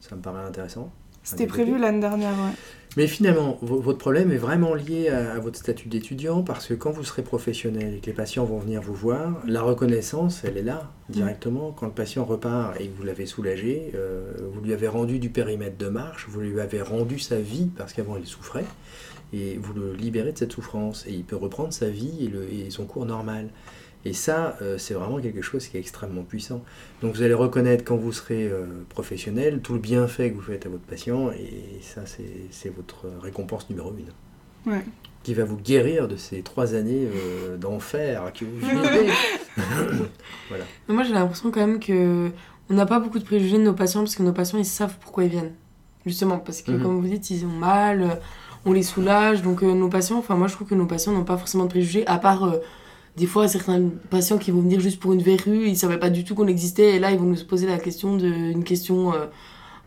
Ça 0.01 0.15
me 0.15 0.21
paraît 0.21 0.43
intéressant. 0.43 0.91
c'était 1.23 1.47
prévu 1.47 1.79
l'année 1.79 1.99
dernière, 2.01 2.29
ouais. 2.33 2.53
Mais 2.97 3.07
finalement, 3.07 3.57
vo- 3.63 3.81
votre 3.81 3.97
problème 3.97 4.31
est 4.31 4.37
vraiment 4.37 4.73
lié 4.75 5.09
à, 5.09 5.33
à 5.33 5.39
votre 5.39 5.57
statut 5.57 5.89
d'étudiant 5.89 6.43
parce 6.43 6.67
que 6.67 6.75
quand 6.75 6.91
vous 6.91 7.03
serez 7.03 7.23
professionnel 7.23 7.95
et 7.95 7.99
que 7.99 8.05
les 8.05 8.13
patients 8.13 8.45
vont 8.45 8.59
venir 8.59 8.81
vous 8.83 8.93
voir, 8.93 9.41
la 9.47 9.61
reconnaissance, 9.63 10.43
elle 10.45 10.55
est 10.57 10.61
là 10.63 10.91
directement. 11.09 11.71
Quand 11.71 11.87
le 11.87 11.91
patient 11.91 12.23
repart 12.23 12.79
et 12.79 12.87
que 12.87 12.95
vous 12.95 13.03
l'avez 13.03 13.25
soulagé, 13.25 13.91
euh, 13.95 14.31
vous 14.53 14.61
lui 14.61 14.71
avez 14.71 14.87
rendu 14.87 15.17
du 15.19 15.29
périmètre 15.29 15.77
de 15.77 15.87
marche, 15.89 16.27
vous 16.29 16.39
lui 16.39 16.59
avez 16.59 16.81
rendu 16.83 17.17
sa 17.19 17.37
vie 17.39 17.69
parce 17.75 17.91
qu'avant 17.91 18.15
il 18.17 18.27
souffrait 18.27 18.65
et 19.33 19.57
vous 19.57 19.73
le 19.73 19.93
libérez 19.93 20.31
de 20.31 20.37
cette 20.37 20.51
souffrance 20.53 21.05
et 21.07 21.11
il 21.11 21.23
peut 21.23 21.35
reprendre 21.35 21.73
sa 21.73 21.89
vie 21.89 22.25
et, 22.25 22.27
le- 22.27 22.47
et 22.51 22.69
son 22.69 22.85
cours 22.85 23.05
normal. 23.05 23.49
Et 24.07 24.13
ça, 24.13 24.55
euh, 24.61 24.77
c'est 24.77 24.93
vraiment 24.93 25.19
quelque 25.19 25.41
chose 25.41 25.67
qui 25.67 25.77
est 25.77 25.79
extrêmement 25.79 26.21
puissant. 26.21 26.63
Donc 27.01 27.15
vous 27.15 27.23
allez 27.23 27.33
reconnaître 27.33 27.83
quand 27.83 27.95
vous 27.97 28.11
serez 28.11 28.47
euh, 28.47 28.65
professionnel 28.89 29.61
tout 29.61 29.73
le 29.73 29.79
bienfait 29.79 30.29
que 30.29 30.35
vous 30.35 30.41
faites 30.43 30.65
à 30.67 30.69
votre 30.69 30.83
patient, 30.83 31.31
et 31.31 31.79
ça, 31.81 32.01
c'est 32.05 32.69
votre 32.75 33.07
récompense 33.21 33.67
numéro 33.69 33.91
une. 33.97 34.71
Ouais. 34.71 34.83
Qui 35.23 35.33
va 35.33 35.43
vous 35.43 35.57
guérir 35.57 36.07
de 36.07 36.17
ces 36.17 36.43
trois 36.43 36.75
années 36.75 37.07
euh, 37.15 37.57
d'enfer 37.57 38.31
que 38.31 38.45
vous 38.45 38.57
vivez. 38.59 39.09
voilà. 40.49 40.63
Moi, 40.87 41.03
j'ai 41.03 41.13
l'impression 41.13 41.49
quand 41.51 41.61
même 41.65 41.79
que 41.79 42.29
on 42.69 42.73
n'a 42.75 42.85
pas 42.85 42.99
beaucoup 42.99 43.19
de 43.19 43.23
préjugés 43.23 43.57
de 43.57 43.63
nos 43.63 43.73
patients 43.73 44.01
parce 44.01 44.15
que 44.15 44.23
nos 44.23 44.33
patients, 44.33 44.57
ils 44.59 44.65
savent 44.65 44.97
pourquoi 45.01 45.23
ils 45.23 45.29
viennent. 45.31 45.53
Justement, 46.05 46.37
parce 46.37 46.61
que, 46.61 46.71
Mhm. 46.71 46.81
comme 46.83 47.01
vous 47.01 47.07
dites, 47.07 47.29
ils 47.31 47.43
ont 47.45 47.49
mal, 47.49 48.19
on 48.65 48.73
les 48.73 48.83
soulage. 48.83 49.41
Donc, 49.41 49.63
euh, 49.63 49.73
nos 49.73 49.89
patients, 49.89 50.17
enfin, 50.17 50.35
moi, 50.35 50.47
je 50.47 50.53
trouve 50.55 50.67
que 50.67 50.75
nos 50.75 50.85
patients 50.85 51.11
n'ont 51.13 51.23
pas 51.23 51.37
forcément 51.37 51.65
de 51.65 51.69
préjugés, 51.69 52.05
à 52.07 52.17
part 52.17 52.43
euh, 52.43 52.57
des 53.17 53.27
fois 53.27 53.47
certains 53.47 53.81
patients 54.09 54.37
qui 54.37 54.51
vont 54.51 54.61
venir 54.61 54.79
juste 54.79 54.99
pour 54.99 55.13
une 55.13 55.21
verrue, 55.21 55.67
ils 55.67 55.77
savaient 55.77 55.99
pas 55.99 56.09
du 56.09 56.23
tout 56.23 56.35
qu'on 56.35 56.47
existait, 56.47 56.95
et 56.95 56.99
là, 56.99 57.11
ils 57.11 57.17
vont 57.19 57.25
nous 57.25 57.43
poser 57.47 57.67
la 57.67 57.77
question 57.77 58.17
de, 58.17 58.27
une 58.27 58.63
question 58.63 59.13
euh, 59.13 59.25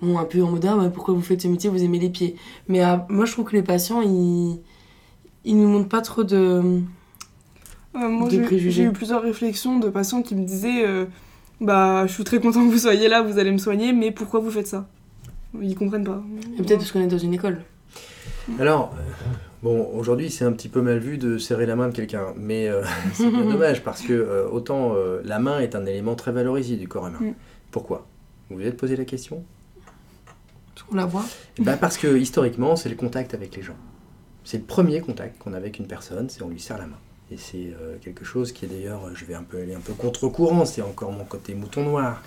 bon, 0.00 0.18
un 0.18 0.24
peu 0.24 0.42
en 0.42 0.50
mode 0.52 0.64
ah, 0.64 0.76
bah, 0.76 0.90
pourquoi 0.92 1.14
vous 1.14 1.22
faites 1.22 1.42
ce 1.42 1.48
métier, 1.48 1.68
vous 1.70 1.82
aimez 1.82 1.98
les 1.98 2.10
pieds. 2.10 2.36
Mais 2.68 2.84
euh, 2.84 2.96
moi, 3.08 3.24
je 3.26 3.32
trouve 3.32 3.44
que 3.46 3.56
les 3.56 3.62
patients, 3.62 4.00
ils, 4.02 4.60
ils 5.44 5.56
nous 5.56 5.68
montrent 5.68 5.88
pas 5.88 6.00
trop 6.00 6.24
de. 6.24 6.80
Moi, 7.94 8.28
de 8.28 8.34
j'ai- 8.36 8.42
préjugés. 8.42 8.70
j'ai 8.70 8.82
eu 8.84 8.92
plusieurs 8.92 9.22
réflexions 9.22 9.78
de 9.78 9.88
patients 9.88 10.22
qui 10.22 10.34
me 10.36 10.44
disaient 10.44 10.84
Bah, 11.60 12.06
je 12.06 12.12
suis 12.12 12.22
très 12.22 12.38
content 12.38 12.64
que 12.64 12.70
vous 12.70 12.78
soyez 12.78 13.08
là, 13.08 13.22
vous 13.22 13.38
allez 13.40 13.50
me 13.50 13.58
soigner, 13.58 13.92
mais 13.92 14.12
pourquoi 14.12 14.38
vous 14.40 14.50
faites 14.50 14.68
ça? 14.68 14.86
Ils 15.60 15.74
comprennent 15.74 16.04
pas. 16.04 16.22
Et 16.56 16.62
peut-être 16.62 16.78
parce 16.78 16.92
qu'on 16.92 17.00
est 17.00 17.06
dans 17.08 17.18
une 17.18 17.34
école. 17.34 17.62
Alors, 18.58 18.94
bon, 19.62 19.88
aujourd'hui, 19.94 20.30
c'est 20.30 20.44
un 20.44 20.52
petit 20.52 20.68
peu 20.68 20.80
mal 20.80 20.98
vu 20.98 21.18
de 21.18 21.38
serrer 21.38 21.66
la 21.66 21.76
main 21.76 21.88
de 21.88 21.94
quelqu'un, 21.94 22.32
mais 22.36 22.68
euh, 22.68 22.82
c'est 23.14 23.30
bien 23.30 23.44
dommage 23.44 23.82
parce 23.82 24.02
que 24.02 24.12
euh, 24.12 24.48
autant 24.48 24.94
euh, 24.94 25.20
la 25.24 25.38
main 25.38 25.60
est 25.60 25.74
un 25.74 25.86
élément 25.86 26.14
très 26.14 26.32
valorisé 26.32 26.76
du 26.76 26.88
corps 26.88 27.06
humain. 27.06 27.18
Mm. 27.20 27.34
Pourquoi? 27.70 28.06
Vous 28.50 28.56
vous 28.56 28.62
êtes 28.62 28.76
posé 28.76 28.96
la 28.96 29.04
question? 29.04 29.44
Parce 30.74 30.86
qu'on 30.88 30.96
la 30.96 31.06
voit. 31.06 31.24
Eh 31.58 31.62
ben, 31.62 31.76
Parce 31.76 31.98
que 31.98 32.16
historiquement, 32.16 32.76
c'est 32.76 32.88
le 32.88 32.96
contact 32.96 33.34
avec 33.34 33.56
les 33.56 33.62
gens. 33.62 33.76
C'est 34.44 34.58
le 34.58 34.64
premier 34.64 35.00
contact 35.00 35.38
qu'on 35.38 35.52
a 35.52 35.56
avec 35.56 35.78
une 35.78 35.86
personne, 35.86 36.30
c'est 36.30 36.42
on 36.42 36.48
lui 36.48 36.60
serre 36.60 36.78
la 36.78 36.86
main. 36.86 36.98
Et 37.30 37.36
c'est 37.36 37.74
quelque 38.00 38.24
chose 38.24 38.52
qui 38.52 38.64
est 38.64 38.68
d'ailleurs, 38.68 39.14
je 39.14 39.26
vais 39.26 39.34
un 39.34 39.42
peu 39.42 39.60
aller 39.60 39.74
un 39.74 39.80
peu 39.80 39.92
contre-courant, 39.92 40.64
c'est 40.64 40.80
encore 40.80 41.12
mon 41.12 41.24
côté 41.24 41.52
mouton 41.52 41.84
noir. 41.84 42.22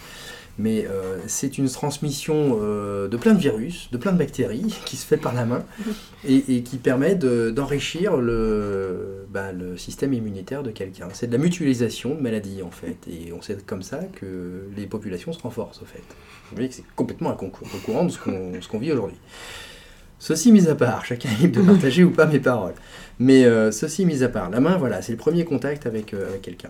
Mais 0.59 0.85
euh, 0.85 1.17
c'est 1.27 1.57
une 1.57 1.69
transmission 1.69 2.59
euh, 2.61 3.07
de 3.07 3.17
plein 3.17 3.33
de 3.33 3.39
virus, 3.39 3.89
de 3.91 3.97
plein 3.97 4.11
de 4.11 4.17
bactéries 4.17 4.75
qui 4.85 4.97
se 4.97 5.05
fait 5.05 5.17
par 5.17 5.33
la 5.33 5.45
main 5.45 5.63
et, 6.27 6.57
et 6.57 6.61
qui 6.63 6.77
permet 6.77 7.15
de- 7.15 7.51
d'enrichir 7.51 8.17
le, 8.17 9.25
bah, 9.29 9.51
le 9.53 9.77
système 9.77 10.13
immunitaire 10.13 10.61
de 10.61 10.71
quelqu'un. 10.71 11.07
C'est 11.13 11.27
de 11.27 11.31
la 11.31 11.37
mutualisation 11.37 12.13
de 12.15 12.19
maladies 12.21 12.61
en 12.63 12.69
fait. 12.71 12.97
Et 13.09 13.31
on 13.33 13.41
sait 13.41 13.57
comme 13.65 13.81
ça 13.81 13.99
que 14.19 14.65
les 14.75 14.85
populations 14.87 15.33
se 15.33 15.39
renforcent 15.41 15.81
au 15.81 15.85
fait. 15.85 16.03
Vous 16.49 16.55
voyez 16.57 16.69
que 16.69 16.75
c'est 16.75 16.85
complètement 16.95 17.31
à 17.31 17.35
concours- 17.35 17.67
au 17.73 17.77
courant 17.85 18.03
de 18.05 18.09
ce 18.11 18.67
qu'on 18.67 18.79
vit 18.79 18.91
aujourd'hui. 18.91 19.17
Ceci 20.19 20.51
mis 20.51 20.67
à 20.67 20.75
part, 20.75 21.03
chacun 21.05 21.29
est 21.29 21.41
libre 21.41 21.61
de 21.61 21.65
partager 21.65 22.03
ou 22.03 22.11
pas 22.11 22.27
mes 22.27 22.39
paroles. 22.39 22.75
Mais 23.17 23.45
euh, 23.45 23.71
ceci 23.71 24.05
mis 24.05 24.21
à 24.23 24.29
part, 24.29 24.49
la 24.51 24.59
main, 24.59 24.77
voilà, 24.77 25.01
c'est 25.01 25.13
le 25.13 25.17
premier 25.17 25.45
contact 25.45 25.87
avec, 25.87 26.13
avec 26.13 26.41
quelqu'un. 26.43 26.69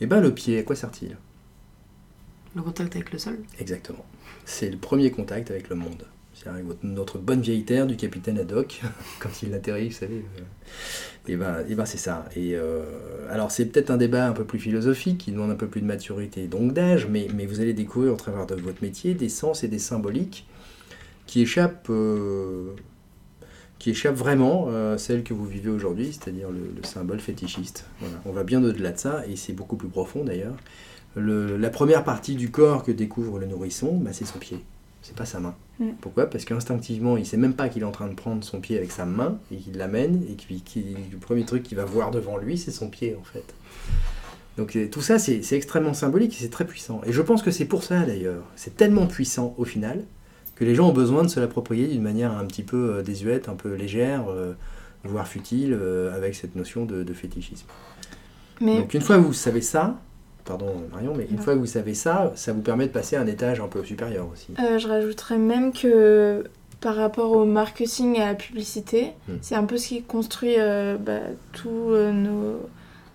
Et 0.00 0.06
ben 0.06 0.20
le 0.20 0.32
pied, 0.34 0.58
à 0.58 0.62
quoi 0.64 0.74
sert-il? 0.74 1.16
Le 2.56 2.62
contact 2.62 2.96
avec 2.96 3.12
le 3.12 3.18
sol. 3.18 3.38
Exactement. 3.60 4.04
C'est 4.46 4.70
le 4.70 4.78
premier 4.78 5.10
contact 5.10 5.50
avec 5.50 5.68
le 5.68 5.76
monde. 5.76 6.04
C'est 6.34 6.48
avec 6.48 6.64
votre- 6.64 6.84
notre 6.84 7.18
bonne 7.18 7.40
vieille 7.40 7.64
terre 7.64 7.86
du 7.86 7.96
capitaine 7.96 8.38
Haddock, 8.38 8.80
quand 9.20 9.42
il 9.42 9.54
atterrit, 9.54 9.88
vous 9.88 9.94
savez. 9.94 10.24
et 11.28 11.36
ben, 11.36 11.64
et 11.68 11.74
ben 11.74 11.86
c'est 11.86 11.98
ça. 11.98 12.26
Et 12.36 12.54
euh, 12.56 12.82
alors 13.30 13.50
c'est 13.50 13.66
peut-être 13.66 13.90
un 13.90 13.96
débat 13.96 14.26
un 14.28 14.32
peu 14.32 14.44
plus 14.44 14.58
philosophique, 14.58 15.18
qui 15.18 15.32
demande 15.32 15.50
un 15.50 15.54
peu 15.54 15.66
plus 15.66 15.80
de 15.80 15.86
maturité 15.86 16.46
donc 16.46 16.72
d'âge, 16.72 17.06
mais, 17.10 17.26
vous 17.46 17.60
allez 17.60 17.72
découvrir 17.74 18.12
au 18.12 18.16
travers 18.16 18.46
de 18.46 18.54
votre 18.56 18.82
métier 18.82 19.14
des 19.14 19.28
sens 19.28 19.62
et 19.64 19.68
des 19.68 19.78
symboliques 19.78 20.46
qui 21.26 21.40
échappent, 21.42 21.88
euh, 21.90 22.72
qui 23.78 23.90
échappent 23.90 24.16
vraiment 24.16 24.68
à 24.68 24.96
celles 24.98 25.24
que 25.24 25.34
vous 25.34 25.46
vivez 25.46 25.70
aujourd'hui, 25.70 26.06
c'est-à-dire 26.12 26.50
le, 26.50 26.70
le 26.76 26.82
symbole 26.86 27.20
fétichiste. 27.20 27.86
On 28.24 28.32
va 28.32 28.44
bien 28.44 28.62
au-delà 28.62 28.92
de 28.92 28.98
ça, 28.98 29.24
et 29.26 29.36
c'est 29.36 29.52
beaucoup 29.52 29.76
plus 29.76 29.88
profond 29.88 30.24
d'ailleurs. 30.24 30.56
Le- 31.16 31.56
la 31.56 31.70
première 31.70 32.04
partie 32.04 32.34
du 32.36 32.50
corps 32.50 32.82
que 32.84 32.92
découvre 32.92 33.38
le 33.38 33.46
nourrisson, 33.46 33.96
bah, 33.96 34.10
c'est 34.12 34.26
son 34.26 34.38
pied. 34.38 34.60
C'est 35.02 35.16
pas 35.16 35.24
sa 35.24 35.40
main. 35.40 35.54
Mm. 35.78 35.90
Pourquoi? 36.00 36.26
Parce 36.28 36.44
qu'instinctivement, 36.44 37.16
il 37.16 37.24
sait 37.26 37.36
même 37.36 37.54
pas 37.54 37.68
qu'il 37.68 37.82
est 37.82 37.86
en 37.86 37.90
train 37.92 38.08
de 38.08 38.14
prendre 38.14 38.42
son 38.44 38.60
pied 38.60 38.76
avec 38.76 38.90
sa 38.92 39.04
main 39.06 39.38
et 39.52 39.56
qu'il 39.56 39.76
l'amène 39.76 40.22
et 40.30 40.34
qu'il, 40.34 40.62
qu'il- 40.62 40.96
le 41.12 41.18
premier 41.18 41.44
truc 41.44 41.62
qu'il 41.62 41.76
va 41.76 41.84
voir 41.84 42.10
devant 42.10 42.36
lui, 42.36 42.58
c'est 42.58 42.70
son 42.70 42.88
pied 42.88 43.16
en 43.20 43.24
fait. 43.24 43.44
Donc 44.58 44.74
euh, 44.76 44.88
tout 44.88 45.02
ça, 45.02 45.18
c'est, 45.18 45.40
extrêmement 45.52 45.94
symbolique 45.94 46.32
et 46.32 46.42
c'est 46.42 46.50
très 46.50 46.64
puissant. 46.66 47.00
Et 47.06 47.12
je 47.12 47.22
pense 47.22 47.42
que 47.42 47.50
c'est 47.50 47.66
pour 47.66 47.82
ça 47.82 48.00
d'ailleurs, 48.04 48.42
c'est 48.56 48.76
tellement 48.76 49.06
puissant 49.06 49.54
au 49.58 49.64
final 49.64 50.02
que 50.54 50.64
les 50.64 50.74
gens 50.74 50.88
ont 50.88 50.92
besoin 50.94 51.22
de 51.22 51.28
se 51.28 51.38
l'approprier 51.38 51.86
d'une 51.88 52.02
manière 52.02 52.32
un 52.32 52.44
petit 52.46 52.62
peu 52.62 52.94
euh, 52.96 53.02
désuète, 53.02 53.48
un 53.50 53.54
peu 53.54 53.74
légère, 53.74 54.24
euh, 54.30 54.54
voire 55.04 55.28
futile, 55.28 55.76
euh, 55.78 56.16
avec 56.16 56.34
cette 56.34 56.56
notion 56.56 56.84
de, 56.86 57.02
de 57.02 57.12
fétichisme. 57.12 57.66
Mais 58.62 58.78
Donc 58.80 58.94
une 58.94 59.02
fois 59.02 59.16
que 59.16 59.22
vous 59.22 59.34
savez 59.34 59.60
ça, 59.60 60.00
pardon 60.46 60.66
Marion, 60.92 61.14
mais 61.16 61.26
une 61.30 61.38
fois 61.38 61.54
que 61.54 61.58
vous 61.58 61.66
savez 61.66 61.94
ça, 61.94 62.32
ça 62.36 62.52
vous 62.52 62.60
permet 62.62 62.86
de 62.86 62.92
passer 62.92 63.16
à 63.16 63.20
un 63.20 63.26
étage 63.26 63.60
un 63.60 63.68
peu 63.68 63.84
supérieur 63.84 64.26
aussi. 64.32 64.48
euh, 64.58 64.78
je 64.78 64.88
rajouterais 64.88 65.38
même 65.38 65.72
que 65.72 66.44
par 66.80 66.94
rapport 66.96 67.32
au 67.32 67.44
marketing 67.44 68.16
et 68.16 68.22
à 68.22 68.26
la 68.28 68.34
publicité, 68.34 69.12
Hmm. 69.28 69.34
c'est 69.42 69.54
un 69.54 69.64
peu 69.64 69.76
ce 69.78 69.88
qui 69.88 70.02
construit 70.02 70.54
euh, 70.58 70.96
bah, 70.98 71.20
tous 71.52 71.90
euh, 71.90 72.12
nos, 72.12 72.60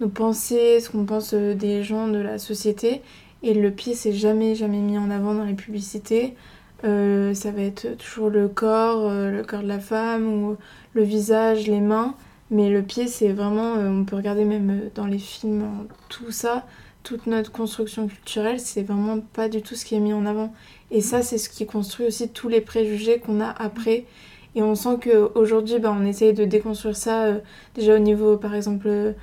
nos 0.01 0.09
pensées, 0.09 0.79
ce 0.79 0.89
qu'on 0.89 1.05
pense 1.05 1.33
euh, 1.33 1.53
des 1.53 1.83
gens, 1.83 2.07
de 2.07 2.17
la 2.17 2.37
société. 2.39 3.01
Et 3.43 3.53
le 3.53 3.71
pied, 3.71 3.93
c'est 3.95 4.13
jamais, 4.13 4.55
jamais 4.55 4.77
mis 4.79 4.97
en 4.97 5.09
avant 5.09 5.33
dans 5.33 5.45
les 5.45 5.53
publicités. 5.55 6.35
Ça 6.83 7.51
va 7.51 7.61
être 7.61 7.95
toujours 7.97 8.29
le 8.29 8.47
corps, 8.47 9.09
le 9.11 9.43
corps 9.43 9.61
de 9.61 9.67
la 9.67 9.79
femme, 9.79 10.27
ou 10.27 10.57
le 10.93 11.03
visage, 11.03 11.67
les 11.67 11.79
mains. 11.79 12.15
Mais 12.49 12.69
le 12.69 12.81
pied, 12.81 13.07
c'est 13.07 13.31
vraiment, 13.31 13.73
on 13.75 14.03
peut 14.03 14.15
regarder 14.15 14.45
même 14.45 14.81
dans 14.95 15.05
les 15.05 15.19
films, 15.19 15.63
en 15.63 15.85
tout 16.09 16.31
ça, 16.31 16.65
toute 17.03 17.27
notre 17.27 17.51
construction 17.51 18.07
culturelle, 18.07 18.59
c'est 18.59 18.83
vraiment 18.83 19.19
pas 19.19 19.49
du 19.49 19.61
tout 19.61 19.75
ce 19.75 19.85
qui 19.85 19.95
est 19.95 19.99
mis 19.99 20.13
en 20.13 20.25
avant. 20.25 20.53
Et 20.91 21.01
ça, 21.01 21.21
c'est 21.21 21.37
ce 21.37 21.49
qui 21.49 21.65
construit 21.65 22.05
aussi 22.05 22.29
tous 22.29 22.47
les 22.47 22.61
préjugés 22.61 23.19
qu'on 23.19 23.41
a 23.41 23.49
après. 23.49 24.05
Et 24.55 24.61
on 24.61 24.75
sent 24.75 24.97
qu'aujourd'hui, 25.01 25.79
bah, 25.79 25.95
on 25.97 26.05
essaye 26.05 26.33
de 26.33 26.45
déconstruire 26.45 26.95
ça, 26.97 27.23
euh, 27.23 27.39
déjà 27.75 27.95
au 27.95 27.99
niveau, 27.99 28.37
par 28.37 28.53
exemple, 28.53 28.87
euh, 28.87 29.13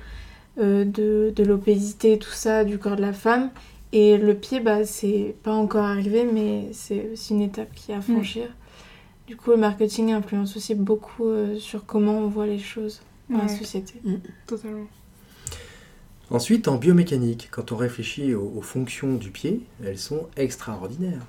de, 0.57 1.31
de 1.35 1.43
l'obésité, 1.43 2.17
tout 2.17 2.31
ça, 2.31 2.63
du 2.63 2.79
corps 2.79 2.95
de 2.95 3.01
la 3.01 3.13
femme. 3.13 3.51
Et 3.91 4.17
le 4.17 4.35
pied, 4.35 4.59
bah, 4.59 4.85
c'est 4.85 5.35
pas 5.43 5.53
encore 5.53 5.85
arrivé, 5.85 6.23
mais 6.25 6.69
c'est 6.73 7.09
aussi 7.13 7.33
une 7.33 7.41
étape 7.41 7.73
qui 7.75 7.91
est 7.91 7.95
à 7.95 8.01
franchir. 8.01 8.47
Du 9.27 9.35
coup, 9.35 9.51
le 9.51 9.57
marketing 9.57 10.11
influence 10.11 10.57
aussi 10.57 10.73
beaucoup 10.73 11.25
euh, 11.27 11.57
sur 11.59 11.85
comment 11.85 12.17
on 12.17 12.27
voit 12.27 12.47
les 12.47 12.59
choses 12.59 13.01
dans 13.29 13.37
la 13.37 13.47
société. 13.47 14.01
Totalement. 14.47 14.87
Ensuite, 16.29 16.67
en 16.67 16.77
biomécanique, 16.77 17.49
quand 17.51 17.71
on 17.71 17.75
réfléchit 17.75 18.33
aux, 18.35 18.51
aux 18.55 18.61
fonctions 18.61 19.15
du 19.15 19.31
pied, 19.31 19.65
elles 19.83 19.97
sont 19.97 20.27
extraordinaires. 20.37 21.25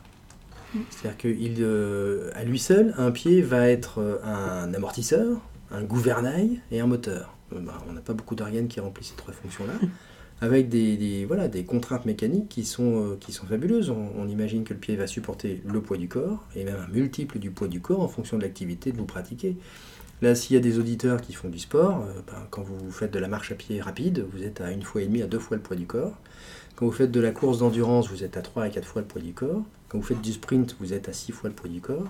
C'est-à-dire 0.91 1.17
qu'à 1.19 2.45
lui 2.45 2.59
seul, 2.59 2.95
un 2.99 3.11
pied 3.11 3.43
va 3.43 3.69
être 3.69 3.99
euh, 4.01 4.19
un 4.25 4.73
amortisseur, 4.75 5.41
un 5.71 5.83
gouvernail 5.83 6.61
et 6.71 6.81
un 6.81 6.87
moteur. 6.87 7.37
Euh, 7.53 7.61
bah, 7.61 7.79
on 7.89 7.93
n'a 7.93 8.01
pas 8.01 8.15
beaucoup 8.15 8.35
d'organes 8.35 8.69
qui 8.69 8.81
remplissent 8.81 9.11
ces 9.11 9.17
trois 9.17 9.35
fonctions-là, 9.35 9.75
avec 10.41 10.69
des, 10.69 10.97
des- 10.97 11.25
voilà, 11.25 11.49
des 11.49 11.65
contraintes 11.65 12.07
mécaniques 12.07 12.49
qui 12.49 12.65
sont, 12.65 13.13
euh, 13.13 13.17
qui 13.21 13.33
sont 13.33 13.47
fabuleuses. 13.47 13.91
On, 13.91 14.13
on 14.17 14.29
imagine 14.29 14.65
que 14.65 14.75
le 14.75 14.81
pied 14.81 14.97
va 14.97 15.07
supporter 15.07 15.63
le 15.67 15.81
poids 15.83 15.97
du 15.97 16.09
corps, 16.09 16.47
et 16.57 16.65
même 16.65 16.77
un 16.89 16.93
multiple 16.93 17.39
du 17.39 17.51
poids 17.51 17.69
du 17.69 17.81
corps 17.81 18.01
en 18.01 18.09
fonction 18.09 18.37
de 18.39 18.43
l'activité 18.43 18.93
que 18.93 18.97
vous 18.99 19.07
pratiquez. 19.07 19.57
Là, 20.23 20.35
s'il 20.35 20.55
y 20.55 20.59
a 20.59 20.63
des 20.63 20.79
auditeurs 20.79 21.21
qui 21.21 21.33
font 21.33 21.49
du 21.49 21.59
sport, 21.59 22.03
euh, 22.03 22.21
ben, 22.27 22.47
quand 22.51 22.63
vous 22.63 22.91
faites 22.91 23.13
de 23.13 23.19
la 23.19 23.29
marche 23.29 23.53
à 23.53 23.55
pied 23.55 23.81
rapide, 23.81 24.27
vous 24.33 24.43
êtes 24.43 24.61
à 24.61 24.71
une 24.71 24.83
fois 24.83 25.01
et 25.03 25.07
demie 25.07 25.23
à 25.23 25.27
deux 25.27 25.39
fois 25.39 25.57
le 25.57 25.63
poids 25.63 25.77
du 25.77 25.87
corps. 25.87 26.15
Quand 26.77 26.87
vous 26.87 26.93
faites 26.93 27.11
de 27.11 27.21
la 27.21 27.31
course 27.31 27.59
d'endurance, 27.59 28.09
vous 28.09 28.23
êtes 28.25 28.37
à 28.37 28.43
3 28.43 28.65
à 28.65 28.69
4 28.71 28.85
fois 28.87 29.03
le 29.03 29.09
poids 29.09 29.21
du 29.21 29.33
corps. 29.33 29.63
Quand 29.89 29.99
vous 29.99 30.05
faites 30.05 30.21
du 30.21 30.33
sprint, 30.33 30.77
vous 30.79 30.93
êtes 30.93 31.09
à 31.09 31.13
6 31.13 31.33
fois 31.33 31.49
le 31.49 31.55
poids 31.55 31.71
du 31.71 31.81
corps. 31.81 32.09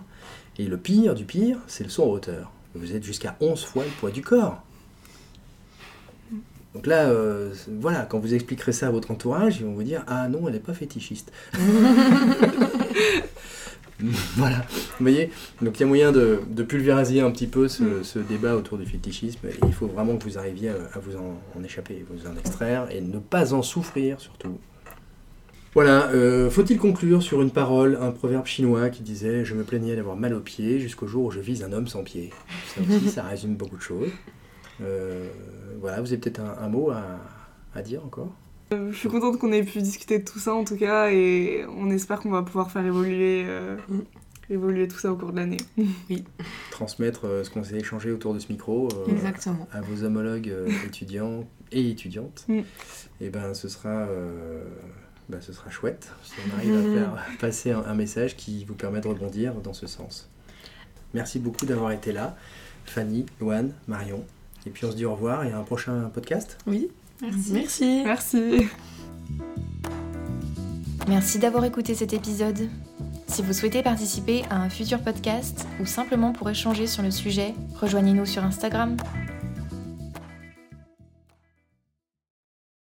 Et 0.58 0.66
le 0.66 0.76
pire 0.76 1.14
du 1.14 1.24
pire, 1.24 1.58
c'est 1.66 1.84
le 1.84 1.90
saut 1.90 2.04
en 2.04 2.10
hauteur. 2.10 2.52
Vous 2.74 2.94
êtes 2.94 3.04
jusqu'à 3.04 3.36
11 3.40 3.64
fois 3.64 3.84
le 3.84 3.90
poids 3.90 4.10
du 4.10 4.22
corps. 4.22 4.62
Donc 6.74 6.86
là, 6.86 7.08
euh, 7.08 7.52
voilà, 7.80 8.02
quand 8.02 8.20
vous 8.20 8.32
expliquerez 8.32 8.72
ça 8.72 8.86
à 8.86 8.90
votre 8.90 9.10
entourage, 9.10 9.56
ils 9.58 9.66
vont 9.66 9.72
vous 9.72 9.82
dire 9.82 10.04
Ah 10.06 10.28
non, 10.28 10.46
elle 10.46 10.54
n'est 10.54 10.60
pas 10.60 10.74
fétichiste. 10.74 11.32
voilà, 14.36 14.64
vous 14.70 15.04
voyez 15.04 15.30
Donc 15.62 15.78
il 15.78 15.80
y 15.80 15.84
a 15.84 15.86
moyen 15.86 16.12
de, 16.12 16.40
de 16.48 16.62
pulvériser 16.62 17.20
un 17.20 17.30
petit 17.30 17.46
peu 17.46 17.68
ce, 17.68 18.02
ce 18.02 18.18
débat 18.18 18.56
autour 18.56 18.78
du 18.78 18.86
fétichisme. 18.86 19.46
Et 19.48 19.54
il 19.66 19.72
faut 19.72 19.86
vraiment 19.86 20.16
que 20.16 20.24
vous 20.24 20.38
arriviez 20.38 20.70
à, 20.70 20.74
à 20.94 20.98
vous 20.98 21.16
en, 21.16 21.40
en 21.58 21.64
échapper, 21.64 22.04
vous 22.10 22.26
en 22.26 22.36
extraire 22.36 22.88
et 22.90 23.00
ne 23.00 23.18
pas 23.18 23.54
en 23.54 23.62
souffrir 23.62 24.20
surtout. 24.20 24.58
Voilà, 25.72 26.08
euh, 26.08 26.50
faut-il 26.50 26.78
conclure 26.78 27.22
sur 27.22 27.42
une 27.42 27.52
parole, 27.52 27.96
un 28.00 28.10
proverbe 28.10 28.44
chinois 28.44 28.90
qui 28.90 29.02
disait 29.02 29.44
Je 29.44 29.54
me 29.54 29.62
plaignais 29.62 29.94
d'avoir 29.94 30.16
mal 30.16 30.34
aux 30.34 30.40
pieds 30.40 30.80
jusqu'au 30.80 31.06
jour 31.06 31.26
où 31.26 31.30
je 31.30 31.38
vise 31.38 31.62
un 31.62 31.72
homme 31.72 31.86
sans 31.86 32.02
pied. 32.02 32.30
Ça 32.74 32.80
aussi, 32.80 33.08
ça 33.08 33.22
résume 33.22 33.54
beaucoup 33.54 33.76
de 33.76 33.82
choses. 33.82 34.10
Euh, 34.82 35.28
voilà, 35.80 36.00
vous 36.00 36.08
avez 36.08 36.18
peut-être 36.18 36.40
un, 36.40 36.56
un 36.60 36.68
mot 36.68 36.90
à, 36.90 37.04
à 37.74 37.82
dire 37.82 38.04
encore? 38.04 38.32
Je 38.72 38.96
suis 38.96 39.08
contente 39.08 39.38
qu'on 39.38 39.52
ait 39.52 39.62
pu 39.62 39.80
discuter 39.82 40.18
de 40.18 40.24
tout 40.24 40.38
ça 40.38 40.54
en 40.54 40.64
tout 40.64 40.76
cas 40.76 41.10
et 41.10 41.64
on 41.76 41.90
espère 41.90 42.20
qu'on 42.20 42.30
va 42.30 42.42
pouvoir 42.42 42.70
faire 42.70 42.84
évoluer, 42.84 43.44
euh, 43.46 43.76
Mm. 43.88 44.00
évoluer 44.50 44.88
tout 44.88 44.98
ça 44.98 45.12
au 45.12 45.16
cours 45.16 45.32
de 45.32 45.36
l'année. 45.36 45.56
Transmettre 46.70 47.26
euh, 47.26 47.44
ce 47.44 47.50
qu'on 47.50 47.64
s'est 47.64 47.76
échangé 47.76 48.10
autour 48.12 48.34
de 48.34 48.38
ce 48.38 48.48
micro 48.50 48.88
euh, 48.92 49.10
Exactement. 49.10 49.68
à 49.72 49.80
vos 49.80 50.04
homologues 50.04 50.48
euh, 50.48 50.68
étudiants 50.86 51.44
et 51.72 51.90
étudiantes. 51.90 52.44
Mm. 52.48 52.60
Et 53.20 53.28
ben 53.30 53.54
ce 53.54 53.68
sera, 53.68 53.88
euh, 53.90 54.62
ben, 55.28 55.40
ce 55.40 55.52
sera 55.52 55.70
chouette 55.70 56.12
si 56.24 56.32
on 56.48 56.56
arrive 56.56 56.74
à 56.74 56.94
faire 56.94 57.26
passer 57.38 57.70
un, 57.72 57.80
un 57.84 57.94
message 57.94 58.36
qui 58.36 58.64
vous 58.64 58.74
permet 58.74 59.00
de 59.00 59.08
rebondir 59.08 59.54
dans 59.54 59.74
ce 59.74 59.86
sens. 59.86 60.28
Merci 61.14 61.38
beaucoup 61.40 61.66
d'avoir 61.66 61.90
été 61.92 62.12
là, 62.12 62.36
Fanny, 62.86 63.26
Loane, 63.40 63.72
Marion. 63.88 64.24
Et 64.66 64.70
puis 64.70 64.84
on 64.84 64.90
se 64.90 64.96
dit 64.96 65.04
au 65.06 65.12
revoir 65.14 65.44
et 65.44 65.52
à 65.52 65.58
un 65.58 65.62
prochain 65.62 66.10
podcast. 66.14 66.58
Oui. 66.66 66.90
Merci. 67.22 67.52
Merci. 67.52 68.02
Merci. 68.04 68.68
Merci 71.08 71.38
d'avoir 71.38 71.64
écouté 71.64 71.94
cet 71.94 72.12
épisode. 72.12 72.68
Si 73.26 73.42
vous 73.42 73.52
souhaitez 73.52 73.82
participer 73.82 74.42
à 74.50 74.56
un 74.56 74.70
futur 74.70 75.00
podcast 75.00 75.66
ou 75.80 75.86
simplement 75.86 76.32
pour 76.32 76.50
échanger 76.50 76.86
sur 76.86 77.02
le 77.02 77.10
sujet, 77.10 77.54
rejoignez-nous 77.80 78.26
sur 78.26 78.44
Instagram 78.44 78.96